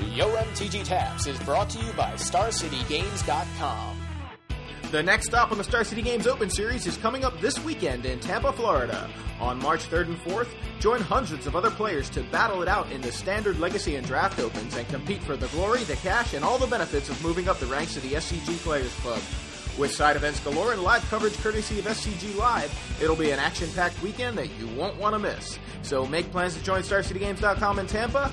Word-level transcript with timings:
Yo 0.00 0.28
MTG 0.36 0.84
Taps 0.84 1.26
is 1.26 1.38
brought 1.40 1.68
to 1.70 1.84
you 1.84 1.92
by 1.94 2.12
StarCityGames.com. 2.12 3.96
The 4.92 5.02
next 5.02 5.26
stop 5.26 5.50
on 5.50 5.58
the 5.58 5.64
Star 5.64 5.82
City 5.82 6.02
Games 6.02 6.28
Open 6.28 6.48
Series 6.48 6.86
is 6.86 6.96
coming 6.96 7.24
up 7.24 7.38
this 7.40 7.58
weekend 7.64 8.06
in 8.06 8.20
Tampa, 8.20 8.52
Florida. 8.52 9.10
On 9.40 9.58
March 9.58 9.88
3rd 9.90 10.06
and 10.06 10.18
4th, 10.18 10.48
join 10.78 11.00
hundreds 11.00 11.48
of 11.48 11.56
other 11.56 11.70
players 11.70 12.08
to 12.10 12.22
battle 12.24 12.62
it 12.62 12.68
out 12.68 12.90
in 12.92 13.00
the 13.00 13.10
standard 13.10 13.58
legacy 13.58 13.96
and 13.96 14.06
draft 14.06 14.38
opens 14.38 14.76
and 14.76 14.86
compete 14.88 15.22
for 15.22 15.36
the 15.36 15.48
glory, 15.48 15.82
the 15.84 15.96
cash, 15.96 16.32
and 16.32 16.44
all 16.44 16.58
the 16.58 16.66
benefits 16.66 17.08
of 17.08 17.20
moving 17.22 17.48
up 17.48 17.58
the 17.58 17.66
ranks 17.66 17.96
of 17.96 18.02
the 18.04 18.12
SCG 18.12 18.56
Players 18.58 18.94
Club. 19.00 19.20
With 19.78 19.92
side 19.92 20.16
events 20.16 20.40
galore 20.40 20.72
and 20.72 20.82
live 20.82 21.02
coverage 21.10 21.36
courtesy 21.38 21.78
of 21.80 21.84
SCG 21.86 22.36
Live, 22.36 22.72
it'll 23.02 23.14
be 23.16 23.30
an 23.30 23.38
action 23.38 23.68
packed 23.74 24.00
weekend 24.02 24.38
that 24.38 24.48
you 24.58 24.68
won't 24.68 24.96
want 24.96 25.14
to 25.14 25.18
miss. 25.18 25.58
So 25.82 26.06
make 26.06 26.30
plans 26.30 26.54
to 26.54 26.62
join 26.62 26.82
StarCityGames.com 26.82 27.78
in 27.80 27.86
Tampa, 27.86 28.32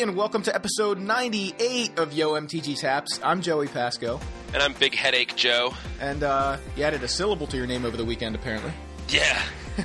Everybody, 0.00 0.10
and 0.12 0.16
welcome 0.16 0.42
to 0.42 0.54
episode 0.54 0.98
98 0.98 1.98
of 1.98 2.12
Yo 2.12 2.32
MTG 2.32 2.78
Taps. 2.80 3.20
I'm 3.22 3.42
Joey 3.42 3.68
Pasco, 3.68 4.18
And 4.54 4.62
I'm 4.62 4.72
Big 4.74 4.94
Headache 4.94 5.36
Joe. 5.36 5.74
and 6.00 6.22
uh, 6.22 6.56
you 6.76 6.84
added 6.84 7.02
a 7.02 7.08
syllable 7.08 7.46
to 7.48 7.56
your 7.56 7.66
name 7.66 7.84
over 7.84 7.96
the 7.96 8.04
weekend, 8.04 8.34
apparently. 8.34 8.72
Yeah. 9.08 9.42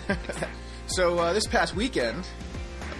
So 0.88 1.18
uh, 1.18 1.34
this 1.34 1.48
past 1.48 1.76
weekend 1.76 2.28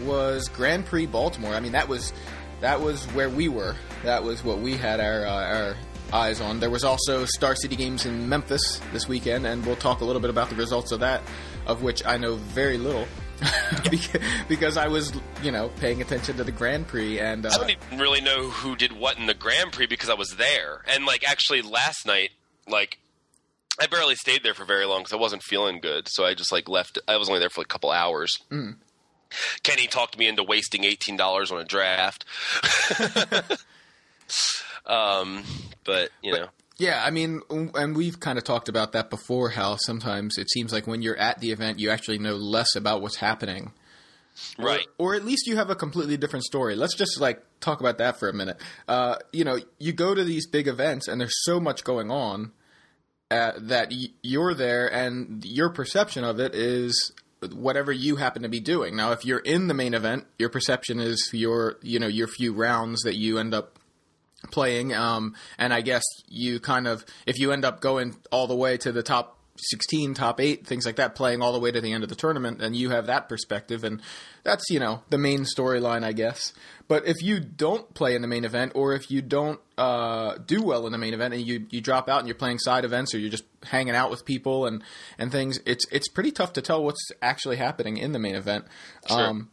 was 0.04 0.50
Grand 0.50 0.88
Prix 0.88 1.06
Baltimore. 1.06 1.54
I 1.54 1.60
mean, 1.60 1.74
that 1.74 1.88
was 1.88 2.14
that 2.60 2.82
was 2.82 3.06
where 3.14 3.30
we 3.30 3.48
were. 3.48 3.76
That 4.04 4.24
was 4.24 4.44
what 4.44 4.58
we 4.58 4.76
had 4.76 5.00
our 5.00 5.24
uh, 5.24 5.46
our 5.56 5.76
eyes 6.12 6.42
on. 6.42 6.60
There 6.60 6.72
was 6.72 6.84
also 6.84 7.26
Star 7.26 7.56
City 7.56 7.76
Games 7.76 8.08
in 8.08 8.28
Memphis 8.28 8.82
this 8.92 9.08
weekend, 9.08 9.46
and 9.46 9.64
we'll 9.68 9.76
talk 9.76 10.02
a 10.02 10.04
little 10.04 10.20
bit 10.20 10.32
about 10.32 10.50
the 10.50 10.56
results 10.56 10.92
of 10.92 11.00
that, 11.02 11.22
of 11.68 11.84
which 11.84 12.04
I 12.08 12.18
know 12.18 12.38
very 12.38 12.80
little. 12.80 13.06
Beca- 13.86 14.22
because 14.48 14.78
I 14.78 14.88
was, 14.88 15.14
you 15.44 15.52
know, 15.52 15.70
paying 15.80 16.02
attention 16.02 16.38
to 16.38 16.44
the 16.44 16.52
Grand 16.52 16.88
Prix, 16.88 17.20
and 17.20 17.46
uh, 17.46 17.50
I 17.54 17.58
don't 17.58 17.70
even 17.70 18.00
really 18.00 18.22
know 18.22 18.50
who 18.50 18.76
did 18.76 18.94
what 18.94 19.18
in 19.18 19.26
the 19.26 19.34
Grand 19.34 19.72
Prix 19.74 19.88
because 19.88 20.10
I 20.10 20.14
was 20.14 20.36
there. 20.38 20.84
And, 20.88 21.06
like, 21.06 21.28
actually 21.30 21.62
last 21.62 22.06
night, 22.06 22.32
like, 22.68 22.98
I 23.80 23.88
barely 23.88 24.16
stayed 24.16 24.44
there 24.44 24.54
for 24.54 24.64
very 24.66 24.86
long 24.86 25.02
because 25.02 25.14
I 25.14 25.18
wasn't 25.18 25.44
feeling 25.44 25.80
good. 25.80 26.08
So 26.08 26.24
I 26.26 26.34
just, 26.34 26.52
like, 26.52 26.70
left. 26.70 26.98
I 27.08 27.18
was 27.18 27.28
only 27.28 27.40
there 27.40 27.50
for 27.50 27.62
like, 27.62 27.68
a 27.68 27.74
couple 27.74 27.92
hours. 27.92 28.38
Kenny 29.64 29.88
talked 29.88 30.18
me 30.18 30.28
into 30.28 30.44
wasting 30.44 30.84
$18 30.84 31.52
on 31.52 31.60
a 31.60 31.66
draft. 31.66 32.24
um, 34.86 35.44
but, 35.84 36.10
you 36.24 36.32
know. 36.32 36.48
Yeah, 36.78 37.02
I 37.06 37.10
mean, 37.10 37.42
and 37.50 37.96
we've 37.96 38.20
kind 38.20 38.38
of 38.38 38.44
talked 38.44 38.68
about 38.68 38.92
that 38.94 39.10
before. 39.10 39.50
How 39.50 39.78
sometimes 39.78 40.38
it 40.38 40.50
seems 40.52 40.74
like 40.74 40.88
when 40.88 41.02
you're 41.02 41.16
at 41.18 41.40
the 41.40 41.52
event, 41.52 41.80
you 41.80 41.90
actually 41.90 42.18
know 42.20 42.36
less 42.36 42.76
about 42.76 43.02
what's 43.02 43.16
happening, 43.18 43.72
Or- 44.60 44.66
Right. 44.66 44.86
Or, 44.98 45.16
at 45.16 45.24
least 45.24 45.48
you 45.48 45.56
have 45.56 45.70
a 45.70 45.76
completely 45.76 46.18
different 46.18 46.44
story. 46.44 46.76
Let's 46.76 46.94
just 46.96 47.22
like 47.22 47.42
talk 47.62 47.80
about 47.80 48.00
that 48.00 48.20
for 48.20 48.28
a 48.28 48.34
minute. 48.34 48.60
Uh, 48.88 49.16
you 49.32 49.46
know, 49.46 49.58
you 49.80 49.94
go 49.94 50.14
to 50.14 50.24
these 50.26 50.48
big 50.48 50.68
events, 50.68 51.08
and 51.08 51.22
there's 51.22 51.44
so 51.46 51.62
much 51.62 51.86
going 51.86 52.12
on 52.12 52.52
uh, 53.32 53.54
that 53.58 53.92
y- 53.92 54.08
you're 54.22 54.54
there, 54.54 54.92
and 54.94 55.46
your 55.46 55.70
perception 55.70 56.26
of 56.26 56.42
it 56.42 56.54
is 56.54 57.14
whatever 57.54 57.94
you 57.94 58.18
happen 58.18 58.42
to 58.44 58.50
be 58.50 58.60
doing. 58.60 58.98
Now, 58.98 59.14
if 59.14 59.24
you're 59.24 59.40
in 59.40 59.68
the 59.68 59.74
main 59.74 59.94
event, 59.94 60.26
your 60.38 60.50
perception 60.50 61.00
is 61.00 61.30
your 61.32 61.78
you 61.82 62.00
know 62.00 62.08
your 62.08 62.28
few 62.28 62.52
rounds 62.54 63.04
that 63.04 63.16
you 63.16 63.38
end 63.40 63.54
up 63.54 63.80
playing. 64.52 64.94
Um, 64.94 65.36
and 65.58 65.74
I 65.74 65.82
guess 65.82 66.04
you 66.28 66.60
kind 66.60 66.88
of, 66.88 67.06
if 67.26 67.38
you 67.38 67.52
end 67.52 67.66
up 67.66 67.82
going 67.82 68.16
all 68.32 68.48
the 68.48 68.56
way 68.56 68.78
to 68.78 68.92
the 68.92 69.04
top 69.04 69.36
16, 69.58 70.16
top 70.16 70.42
8, 70.42 70.68
things 70.68 70.86
like 70.86 70.98
that, 70.98 71.16
playing 71.16 71.42
all 71.42 71.54
the 71.54 71.60
way 71.60 71.72
to 71.72 71.80
the 71.80 71.94
end 71.94 72.04
of 72.04 72.10
the 72.10 72.16
tournament, 72.16 72.62
and 72.62 72.76
you 72.76 72.90
have 72.90 73.08
that 73.08 73.30
perspective. 73.30 73.84
And 73.84 74.02
that's, 74.44 74.70
you 74.70 74.80
know, 74.80 75.02
the 75.10 75.18
main 75.18 75.46
storyline, 75.46 76.04
I 76.04 76.12
guess. 76.12 76.54
But 76.88 77.08
if 77.08 77.22
you 77.22 77.40
don't 77.40 77.94
play 77.94 78.16
in 78.16 78.22
the 78.22 78.28
main 78.28 78.44
event, 78.44 78.74
or 78.76 78.94
if 78.94 79.10
you 79.10 79.22
don't 79.22 79.60
uh, 79.78 80.38
do 80.46 80.62
well 80.62 80.86
in 80.86 80.92
the 80.92 80.98
main 80.98 81.14
event, 81.14 81.34
and 81.34 81.42
you, 81.42 81.66
you 81.70 81.82
drop 81.82 82.10
out 82.10 82.20
and 82.20 82.28
you're 82.28 82.36
playing 82.36 82.60
side 82.60 82.84
events, 82.84 83.16
or 83.16 83.18
you're 83.18 83.32
just 83.32 83.46
hanging 83.64 83.96
out 83.96 84.12
with 84.12 84.26
people 84.26 84.66
and, 84.66 84.84
and 85.18 85.32
things, 85.32 85.60
it's 85.66 85.86
it's 85.92 86.08
pretty 86.10 86.32
tough 86.32 86.54
to 86.54 86.62
tell 86.62 86.84
what's 86.84 87.10
actually 87.22 87.56
happening 87.56 87.98
in 87.98 88.12
the 88.12 88.20
main 88.20 88.36
event. 88.36 88.66
Um, 89.10 89.50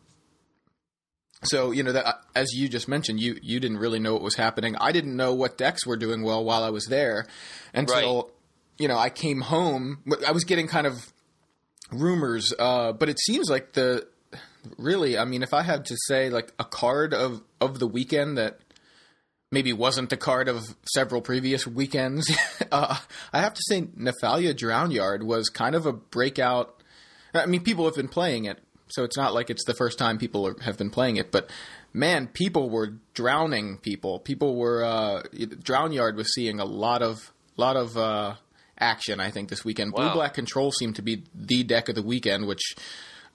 so 1.44 1.70
you 1.70 1.82
know 1.82 1.92
that 1.92 2.20
as 2.34 2.52
you 2.52 2.68
just 2.68 2.88
mentioned, 2.88 3.20
you 3.20 3.38
you 3.42 3.60
didn't 3.60 3.78
really 3.78 3.98
know 3.98 4.12
what 4.14 4.22
was 4.22 4.36
happening. 4.36 4.76
I 4.76 4.92
didn't 4.92 5.16
know 5.16 5.34
what 5.34 5.58
decks 5.58 5.86
were 5.86 5.96
doing 5.96 6.22
well 6.22 6.44
while 6.44 6.62
I 6.62 6.70
was 6.70 6.86
there 6.86 7.26
until 7.74 8.22
Right. 8.22 8.32
you 8.78 8.88
know 8.88 8.98
I 8.98 9.10
came 9.10 9.40
home. 9.40 9.98
I 10.26 10.32
was 10.32 10.44
getting 10.44 10.68
kind 10.68 10.86
of 10.86 11.12
rumors, 11.90 12.52
uh, 12.58 12.92
but 12.92 13.08
it 13.08 13.18
seems 13.20 13.48
like 13.50 13.72
the 13.72 14.06
really. 14.78 15.18
I 15.18 15.24
mean, 15.24 15.42
if 15.42 15.52
I 15.52 15.62
had 15.62 15.84
to 15.86 15.96
say 16.06 16.30
like 16.30 16.52
a 16.58 16.64
card 16.64 17.12
of 17.14 17.42
of 17.60 17.78
the 17.78 17.86
weekend 17.86 18.38
that 18.38 18.58
maybe 19.50 19.72
wasn't 19.72 20.08
the 20.08 20.16
card 20.16 20.48
of 20.48 20.64
several 20.94 21.20
previous 21.20 21.66
weekends, 21.66 22.30
uh, 22.72 22.96
I 23.32 23.40
have 23.40 23.54
to 23.54 23.62
say 23.68 23.82
Nephalia 23.82 24.54
Drownyard 24.54 25.22
was 25.24 25.48
kind 25.48 25.74
of 25.74 25.86
a 25.86 25.92
breakout. 25.92 26.82
I 27.34 27.46
mean, 27.46 27.62
people 27.62 27.84
have 27.86 27.94
been 27.94 28.08
playing 28.08 28.44
it, 28.46 28.58
so 28.92 29.04
it's 29.04 29.16
not 29.16 29.34
like 29.34 29.50
it's 29.50 29.64
the 29.64 29.74
first 29.74 29.98
time 29.98 30.18
people 30.18 30.46
are, 30.46 30.56
have 30.62 30.78
been 30.78 30.90
playing 30.90 31.16
it. 31.16 31.32
But 31.32 31.50
man, 31.92 32.26
people 32.28 32.70
were 32.70 32.94
drowning 33.14 33.78
people. 33.78 34.18
People 34.20 34.56
were 34.56 34.84
uh, 34.84 35.22
Drownyard 35.32 36.16
was 36.16 36.32
seeing 36.34 36.60
a 36.60 36.64
lot 36.64 37.02
of 37.02 37.32
lot 37.56 37.76
of 37.76 37.96
uh, 37.96 38.34
action. 38.78 39.20
I 39.20 39.30
think 39.30 39.48
this 39.48 39.64
weekend, 39.64 39.92
Blue 39.92 40.12
Black 40.12 40.34
Control 40.34 40.72
seemed 40.72 40.96
to 40.96 41.02
be 41.02 41.24
the 41.34 41.62
deck 41.62 41.88
of 41.88 41.94
the 41.94 42.02
weekend, 42.02 42.46
which 42.46 42.74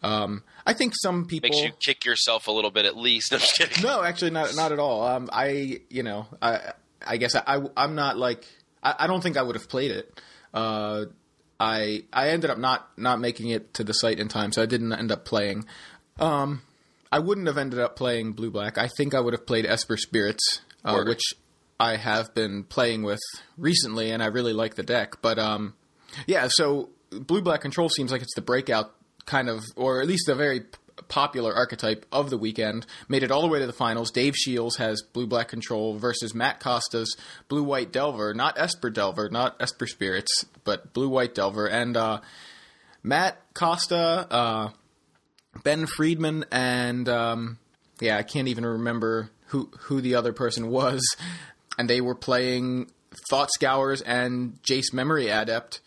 um, 0.03 0.43
I 0.65 0.73
think 0.73 0.93
some 1.01 1.25
people 1.25 1.49
Makes 1.49 1.63
you 1.63 1.71
kick 1.79 2.05
yourself 2.05 2.47
a 2.47 2.51
little 2.51 2.71
bit 2.71 2.85
at 2.85 2.95
least. 2.95 3.31
No, 3.31 3.35
I'm 3.37 3.41
just 3.41 3.55
kidding. 3.55 3.83
no, 3.83 4.03
actually, 4.03 4.31
not 4.31 4.55
not 4.55 4.71
at 4.71 4.79
all. 4.79 5.05
Um, 5.05 5.29
I, 5.31 5.81
you 5.89 6.03
know, 6.03 6.27
I, 6.41 6.73
I 7.05 7.17
guess 7.17 7.35
I, 7.35 7.41
I 7.75 7.83
am 7.83 7.95
not 7.95 8.17
like 8.17 8.45
I, 8.83 8.95
I 8.99 9.07
don't 9.07 9.21
think 9.21 9.37
I 9.37 9.41
would 9.41 9.55
have 9.55 9.69
played 9.69 9.91
it. 9.91 10.21
Uh, 10.53 11.05
I 11.59 12.03
I 12.13 12.29
ended 12.29 12.49
up 12.49 12.57
not 12.57 12.89
not 12.97 13.19
making 13.19 13.49
it 13.49 13.73
to 13.75 13.83
the 13.83 13.93
site 13.93 14.19
in 14.19 14.27
time, 14.27 14.51
so 14.51 14.61
I 14.61 14.65
didn't 14.65 14.93
end 14.93 15.11
up 15.11 15.25
playing. 15.25 15.65
Um, 16.19 16.61
I 17.11 17.19
wouldn't 17.19 17.47
have 17.47 17.57
ended 17.57 17.79
up 17.79 17.95
playing 17.95 18.33
blue 18.33 18.51
black. 18.51 18.77
I 18.77 18.89
think 18.97 19.13
I 19.13 19.19
would 19.19 19.33
have 19.33 19.45
played 19.45 19.65
Esper 19.65 19.97
Spirits, 19.97 20.61
uh, 20.83 21.03
which 21.05 21.21
I 21.79 21.95
have 21.95 22.33
been 22.33 22.63
playing 22.63 23.03
with 23.03 23.21
recently, 23.57 24.11
and 24.11 24.21
I 24.21 24.27
really 24.27 24.53
like 24.53 24.75
the 24.75 24.83
deck. 24.83 25.21
But 25.21 25.39
um, 25.39 25.73
yeah, 26.25 26.47
so 26.49 26.89
blue 27.09 27.41
black 27.41 27.61
control 27.61 27.89
seems 27.89 28.11
like 28.11 28.21
it's 28.21 28.35
the 28.35 28.41
breakout 28.41 28.93
kind 29.25 29.49
of, 29.49 29.63
or 29.75 30.01
at 30.01 30.07
least 30.07 30.29
a 30.29 30.35
very 30.35 30.61
popular 31.07 31.53
archetype 31.53 32.05
of 32.11 32.29
the 32.29 32.37
weekend. 32.37 32.85
Made 33.07 33.23
it 33.23 33.31
all 33.31 33.41
the 33.41 33.47
way 33.47 33.59
to 33.59 33.67
the 33.67 33.73
finals. 33.73 34.11
Dave 34.11 34.35
Shields 34.35 34.77
has 34.77 35.01
blue 35.01 35.27
black 35.27 35.47
control 35.47 35.97
versus 35.97 36.33
Matt 36.33 36.59
Costa's 36.59 37.15
blue 37.47 37.63
white 37.63 37.91
Delver, 37.91 38.33
not 38.33 38.59
Esper 38.59 38.89
Delver, 38.89 39.29
not 39.29 39.55
Esper 39.59 39.87
Spirits, 39.87 40.45
but 40.63 40.93
blue 40.93 41.09
white 41.09 41.35
Delver, 41.35 41.67
and 41.67 41.95
uh, 41.97 42.21
Matt 43.03 43.37
Costa, 43.53 44.27
uh, 44.29 44.69
Ben 45.63 45.85
Friedman, 45.85 46.45
and 46.51 47.07
um, 47.09 47.57
yeah, 47.99 48.17
I 48.17 48.23
can't 48.23 48.47
even 48.47 48.65
remember 48.65 49.29
who 49.47 49.69
who 49.81 50.01
the 50.01 50.15
other 50.15 50.33
person 50.33 50.69
was, 50.69 51.01
and 51.77 51.89
they 51.89 52.01
were 52.01 52.15
playing 52.15 52.91
Thought 53.29 53.49
Scours 53.53 54.01
and 54.01 54.61
Jace 54.61 54.93
Memory 54.93 55.29
Adept 55.29 55.81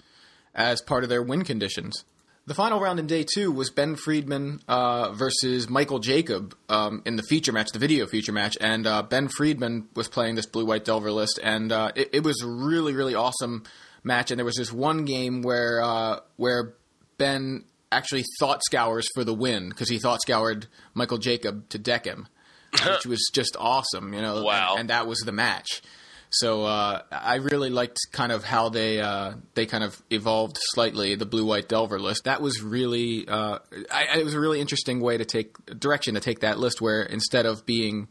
as 0.54 0.82
part 0.82 1.04
of 1.04 1.10
their 1.10 1.22
win 1.22 1.44
conditions. 1.44 2.04
The 2.46 2.54
final 2.54 2.80
round 2.80 2.98
in 2.98 3.06
day 3.06 3.24
two 3.24 3.52
was 3.52 3.70
Ben 3.70 3.96
Friedman 3.96 4.60
uh, 4.66 5.12
versus 5.12 5.68
Michael 5.68 5.98
Jacob 5.98 6.56
um, 6.68 7.02
in 7.04 7.16
the 7.16 7.22
feature 7.22 7.52
match, 7.52 7.68
the 7.72 7.78
video 7.78 8.06
feature 8.06 8.32
match, 8.32 8.56
and 8.60 8.86
uh, 8.86 9.02
Ben 9.02 9.28
Friedman 9.28 9.88
was 9.94 10.08
playing 10.08 10.34
this 10.34 10.46
blue 10.46 10.64
white 10.64 10.84
Delver 10.84 11.12
list, 11.12 11.38
and 11.42 11.70
uh, 11.70 11.92
it, 11.94 12.10
it 12.12 12.24
was 12.24 12.42
a 12.42 12.48
really 12.48 12.94
really 12.94 13.14
awesome 13.14 13.64
match. 14.02 14.30
And 14.30 14.38
there 14.38 14.44
was 14.44 14.56
this 14.56 14.72
one 14.72 15.04
game 15.04 15.42
where 15.42 15.80
uh, 15.82 16.20
where 16.36 16.74
Ben 17.18 17.64
actually 17.92 18.24
thought 18.38 18.62
scours 18.64 19.06
for 19.14 19.22
the 19.22 19.34
win 19.34 19.68
because 19.68 19.88
he 19.88 19.98
thought 19.98 20.22
scoured 20.22 20.66
Michael 20.94 21.18
Jacob 21.18 21.68
to 21.68 21.78
deck 21.78 22.06
him, 22.06 22.26
which 22.72 23.06
was 23.06 23.30
just 23.32 23.56
awesome, 23.60 24.14
you 24.14 24.22
know. 24.22 24.42
Wow. 24.42 24.72
And, 24.72 24.80
and 24.80 24.90
that 24.90 25.06
was 25.06 25.20
the 25.20 25.32
match. 25.32 25.82
So 26.30 26.64
uh, 26.64 27.02
I 27.10 27.36
really 27.36 27.70
liked 27.70 27.98
kind 28.12 28.30
of 28.30 28.44
how 28.44 28.68
they 28.68 29.00
uh, 29.00 29.34
they 29.54 29.66
kind 29.66 29.82
of 29.82 30.00
evolved 30.10 30.58
slightly 30.72 31.16
the 31.16 31.26
blue 31.26 31.44
white 31.44 31.68
Delver 31.68 31.98
list. 31.98 32.24
That 32.24 32.40
was 32.40 32.62
really 32.62 33.26
uh, 33.26 33.58
I, 33.90 34.18
it 34.18 34.24
was 34.24 34.34
a 34.34 34.40
really 34.40 34.60
interesting 34.60 35.00
way 35.00 35.18
to 35.18 35.24
take 35.24 35.54
direction 35.78 36.14
to 36.14 36.20
take 36.20 36.40
that 36.40 36.58
list 36.58 36.80
where 36.80 37.02
instead 37.02 37.46
of 37.46 37.66
being 37.66 38.08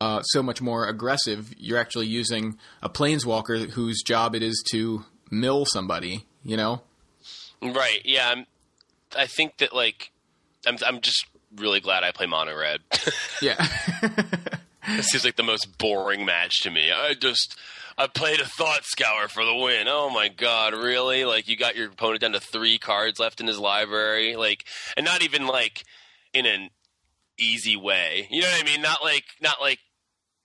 uh, 0.00 0.22
so 0.22 0.42
much 0.42 0.62
more 0.62 0.86
aggressive, 0.86 1.52
you're 1.58 1.78
actually 1.78 2.06
using 2.06 2.56
a 2.82 2.88
planeswalker 2.88 3.70
whose 3.70 4.02
job 4.02 4.34
it 4.34 4.42
is 4.42 4.62
to 4.70 5.04
mill 5.30 5.64
somebody. 5.66 6.26
You 6.44 6.56
know, 6.56 6.82
Right. 7.64 8.00
Yeah. 8.04 8.30
I'm, 8.30 8.46
I 9.16 9.26
think 9.26 9.58
that 9.58 9.74
like 9.74 10.10
I'm 10.66 10.76
I'm 10.86 11.00
just 11.00 11.26
really 11.56 11.80
glad 11.80 12.04
I 12.04 12.12
play 12.12 12.26
mono 12.26 12.56
red. 12.56 12.80
yeah. 13.42 13.54
This 14.86 15.06
seems 15.06 15.24
like 15.24 15.36
the 15.36 15.42
most 15.42 15.78
boring 15.78 16.24
match 16.24 16.60
to 16.62 16.70
me. 16.70 16.90
I 16.92 17.14
just 17.14 17.56
I 17.96 18.06
played 18.06 18.40
a 18.40 18.46
thought 18.46 18.84
scour 18.84 19.28
for 19.28 19.44
the 19.44 19.54
win. 19.54 19.86
Oh 19.88 20.10
my 20.10 20.28
god, 20.28 20.74
really? 20.74 21.24
Like 21.24 21.48
you 21.48 21.56
got 21.56 21.76
your 21.76 21.88
opponent 21.88 22.20
down 22.20 22.32
to 22.32 22.40
three 22.40 22.78
cards 22.78 23.18
left 23.18 23.40
in 23.40 23.46
his 23.46 23.58
library, 23.58 24.36
like, 24.36 24.64
and 24.96 25.04
not 25.04 25.22
even 25.22 25.46
like 25.46 25.84
in 26.32 26.46
an 26.46 26.70
easy 27.38 27.76
way. 27.76 28.28
You 28.30 28.42
know 28.42 28.48
what 28.48 28.62
I 28.62 28.64
mean? 28.64 28.82
Not 28.82 29.02
like 29.02 29.24
not 29.40 29.60
like 29.60 29.78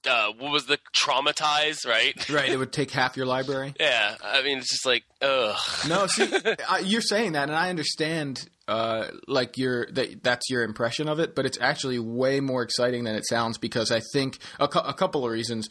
uh, 0.10 0.34
what 0.38 0.52
was 0.52 0.66
the 0.66 0.80
traumatize, 0.94 1.88
right? 1.88 2.30
right. 2.30 2.50
It 2.50 2.58
would 2.58 2.74
take 2.74 2.92
half 2.92 3.16
your 3.16 3.26
library. 3.26 3.74
Yeah, 3.80 4.16
I 4.24 4.42
mean 4.44 4.58
it's 4.58 4.72
just 4.72 4.86
like 4.86 5.04
ugh. 5.22 5.58
No, 5.88 6.08
see, 6.08 6.28
I, 6.68 6.80
you're 6.80 7.02
saying 7.02 7.34
that, 7.34 7.50
and 7.50 7.58
I 7.58 7.70
understand. 7.70 8.50
Uh, 8.68 9.08
like 9.28 9.58
your 9.58 9.88
that 9.94 10.22
that's 10.22 10.48
your 10.48 10.62
impression 10.62 11.10
of 11.10 11.18
it, 11.18 11.34
but 11.34 11.44
it's 11.44 11.58
actually 11.60 11.98
way 11.98 12.40
more 12.40 12.62
exciting 12.62 13.04
than 13.04 13.16
it 13.16 13.28
sounds 13.28 13.58
because 13.58 13.90
I 13.92 14.00
think 14.14 14.38
a, 14.60 14.68
cou- 14.68 14.88
a 14.88 14.94
couple 14.94 15.26
of 15.26 15.32
reasons. 15.32 15.70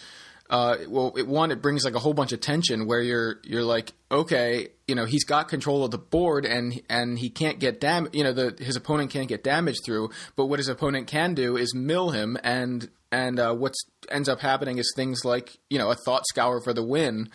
Uh, 0.50 0.79
well, 0.88 1.12
it, 1.17 1.29
one, 1.29 1.52
it 1.52 1.62
brings 1.62 1.84
like 1.84 1.94
a 1.94 1.99
whole 2.00 2.14
bunch 2.14 2.32
of 2.32 2.41
tension 2.41 2.87
where 2.87 3.00
you're 3.00 3.38
you're 3.44 3.62
like, 3.62 3.93
okay, 4.11 4.69
you 4.88 4.96
know, 4.96 5.05
he's 5.05 5.23
got 5.23 5.46
control 5.49 5.84
of 5.84 5.93
the 5.93 5.99
board 5.99 6.44
and 6.44 6.81
and 6.88 7.20
he 7.20 7.31
can't 7.31 7.61
get 7.61 7.81
dam, 7.81 8.08
you 8.12 8.25
know, 8.25 8.32
the 8.32 8.56
his 8.58 8.75
opponent 8.75 9.11
can't 9.11 9.29
get 9.29 9.44
damage 9.44 9.76
through, 9.84 10.11
but 10.34 10.46
what 10.46 10.58
his 10.58 10.69
opponent 10.69 11.06
can 11.06 11.34
do 11.34 11.56
is 11.56 11.75
mill 11.76 12.11
him, 12.11 12.37
and 12.43 12.88
and 13.10 13.38
uh, 13.40 13.55
what 13.55 13.75
ends 14.10 14.28
up 14.28 14.40
happening 14.40 14.78
is 14.78 14.93
things 14.94 15.25
like 15.25 15.58
you 15.70 15.78
know 15.78 15.90
a 15.90 15.96
thought 16.05 16.26
scour 16.26 16.60
for 16.60 16.72
the 16.72 16.82
win 16.82 17.28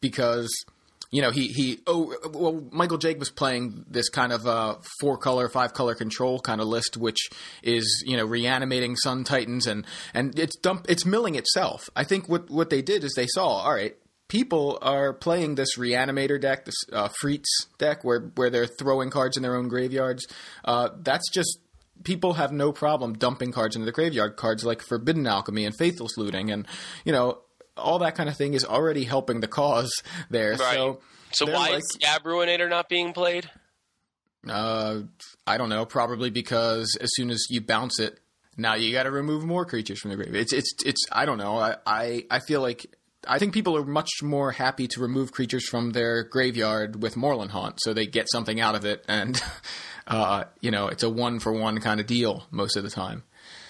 because 0.00 0.50
you 1.10 1.22
know, 1.22 1.30
he 1.30 1.48
he. 1.48 1.80
Oh, 1.86 2.14
well, 2.34 2.62
Michael 2.70 2.98
Jake 2.98 3.18
was 3.18 3.30
playing 3.30 3.86
this 3.88 4.10
kind 4.10 4.30
of 4.30 4.46
uh, 4.46 4.76
four 5.00 5.16
color, 5.16 5.48
five 5.48 5.72
color 5.72 5.94
control 5.94 6.38
kind 6.38 6.60
of 6.60 6.66
list, 6.66 6.96
which 6.98 7.30
is 7.62 8.04
you 8.06 8.16
know 8.16 8.26
reanimating 8.26 8.94
Sun 8.96 9.24
Titans 9.24 9.66
and 9.66 9.86
and 10.12 10.38
it's 10.38 10.56
dump, 10.56 10.84
it's 10.88 11.06
milling 11.06 11.34
itself. 11.34 11.88
I 11.96 12.04
think 12.04 12.28
what 12.28 12.50
what 12.50 12.68
they 12.68 12.82
did 12.82 13.04
is 13.04 13.14
they 13.14 13.26
saw, 13.26 13.46
all 13.46 13.72
right, 13.72 13.96
people 14.28 14.78
are 14.82 15.14
playing 15.14 15.54
this 15.54 15.78
reanimator 15.78 16.38
deck, 16.38 16.66
this 16.66 16.76
uh, 16.92 17.08
Frites 17.22 17.66
deck, 17.78 18.04
where 18.04 18.30
where 18.34 18.50
they're 18.50 18.66
throwing 18.66 19.08
cards 19.08 19.38
in 19.38 19.42
their 19.42 19.56
own 19.56 19.68
graveyards. 19.68 20.26
Uh, 20.62 20.90
that's 20.98 21.30
just 21.32 21.58
people 22.04 22.34
have 22.34 22.52
no 22.52 22.72
problem 22.72 23.14
dumping 23.14 23.52
cards 23.52 23.76
into 23.76 23.86
the 23.86 23.92
graveyard. 23.92 24.36
Cards 24.36 24.64
like 24.64 24.82
Forbidden 24.82 25.26
Alchemy 25.26 25.64
and 25.64 25.76
Faithless 25.76 26.16
Looting, 26.16 26.50
and 26.50 26.66
you 27.04 27.12
know 27.12 27.38
all 27.76 27.98
that 28.00 28.14
kind 28.16 28.28
of 28.28 28.36
thing 28.36 28.54
is 28.54 28.64
already 28.64 29.04
helping 29.04 29.40
the 29.40 29.48
cause 29.48 29.92
there. 30.30 30.50
Right. 30.52 30.74
So, 30.74 31.00
So 31.32 31.46
why 31.46 31.70
like- 31.70 31.78
is 31.78 31.96
Skaab 32.00 32.24
Ruinator 32.24 32.68
not 32.68 32.88
being 32.88 33.12
played? 33.12 33.48
uh, 34.48 35.00
I 35.46 35.58
don't 35.58 35.68
know. 35.68 35.84
Probably 35.84 36.30
because 36.30 36.96
as 37.00 37.10
soon 37.14 37.30
as 37.30 37.46
you 37.50 37.60
bounce 37.60 37.98
it, 38.00 38.18
now 38.56 38.74
you 38.74 38.92
got 38.92 39.04
to 39.04 39.10
remove 39.10 39.44
more 39.44 39.64
creatures 39.64 40.00
from 40.00 40.10
the 40.10 40.16
graveyard. 40.16 40.40
It's 40.42 40.52
it's 40.52 40.72
it's. 40.84 41.04
I 41.12 41.26
don't 41.26 41.38
know. 41.38 41.58
I, 41.58 41.76
I 41.86 42.24
I 42.30 42.38
feel 42.40 42.60
like. 42.60 42.86
I 43.26 43.40
think 43.40 43.52
people 43.52 43.76
are 43.76 43.84
much 43.84 44.08
more 44.22 44.52
happy 44.52 44.86
to 44.88 45.00
remove 45.00 45.32
creatures 45.32 45.68
from 45.68 45.90
their 45.90 46.22
graveyard 46.22 47.02
with 47.02 47.16
Moorland 47.16 47.50
Haunt, 47.50 47.80
so 47.82 47.92
they 47.92 48.06
get 48.06 48.26
something 48.30 48.60
out 48.60 48.76
of 48.76 48.84
it, 48.84 49.04
and 49.08 49.42
uh, 50.08 50.44
you 50.60 50.70
know 50.70 50.88
it's 50.88 51.02
a 51.04 51.10
one 51.10 51.38
for 51.38 51.52
one 51.52 51.78
kind 51.80 52.00
of 52.00 52.06
deal 52.06 52.46
most 52.50 52.76
of 52.76 52.82
the 52.82 52.90
time. 52.90 53.22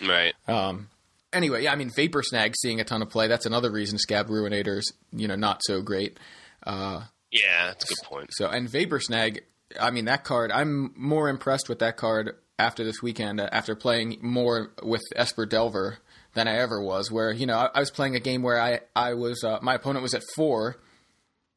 Right. 0.06 0.32
Um, 0.46 0.88
anyway, 1.32 1.64
yeah, 1.64 1.72
I 1.72 1.76
mean 1.76 1.90
Vapor 1.90 2.22
Snag 2.22 2.54
seeing 2.56 2.80
a 2.80 2.84
ton 2.84 3.02
of 3.02 3.10
play. 3.10 3.26
That's 3.28 3.46
another 3.46 3.70
reason 3.70 3.98
Skaab 3.98 4.28
Ruinator's 4.28 4.90
you 5.12 5.28
know 5.28 5.36
not 5.36 5.60
so 5.64 5.82
great. 5.82 6.18
Uh, 6.64 7.02
Yeah, 7.30 7.66
that's 7.66 7.84
a 7.84 7.88
good 7.88 8.04
point. 8.04 8.30
so 8.32 8.48
and 8.48 8.68
Vapor 8.68 9.00
Snag, 9.00 9.42
I 9.80 9.90
mean 9.90 10.06
that 10.06 10.24
card. 10.24 10.50
I'm 10.52 10.92
more 10.96 11.28
impressed 11.28 11.68
with 11.68 11.80
that 11.80 11.96
card 11.96 12.36
after 12.58 12.84
this 12.84 13.02
weekend, 13.02 13.40
uh, 13.40 13.48
after 13.52 13.74
playing 13.74 14.18
more 14.20 14.72
with 14.82 15.02
Esper 15.14 15.46
Delver 15.46 15.98
than 16.34 16.48
I 16.48 16.58
ever 16.58 16.80
was. 16.82 17.10
Where 17.10 17.32
you 17.32 17.46
know 17.46 17.56
I, 17.58 17.70
I 17.74 17.80
was 17.80 17.90
playing 17.90 18.16
a 18.16 18.20
game 18.20 18.42
where 18.42 18.60
I 18.60 18.80
I 18.94 19.14
was 19.14 19.42
uh, 19.44 19.58
my 19.62 19.74
opponent 19.74 20.02
was 20.02 20.14
at 20.14 20.22
four, 20.36 20.76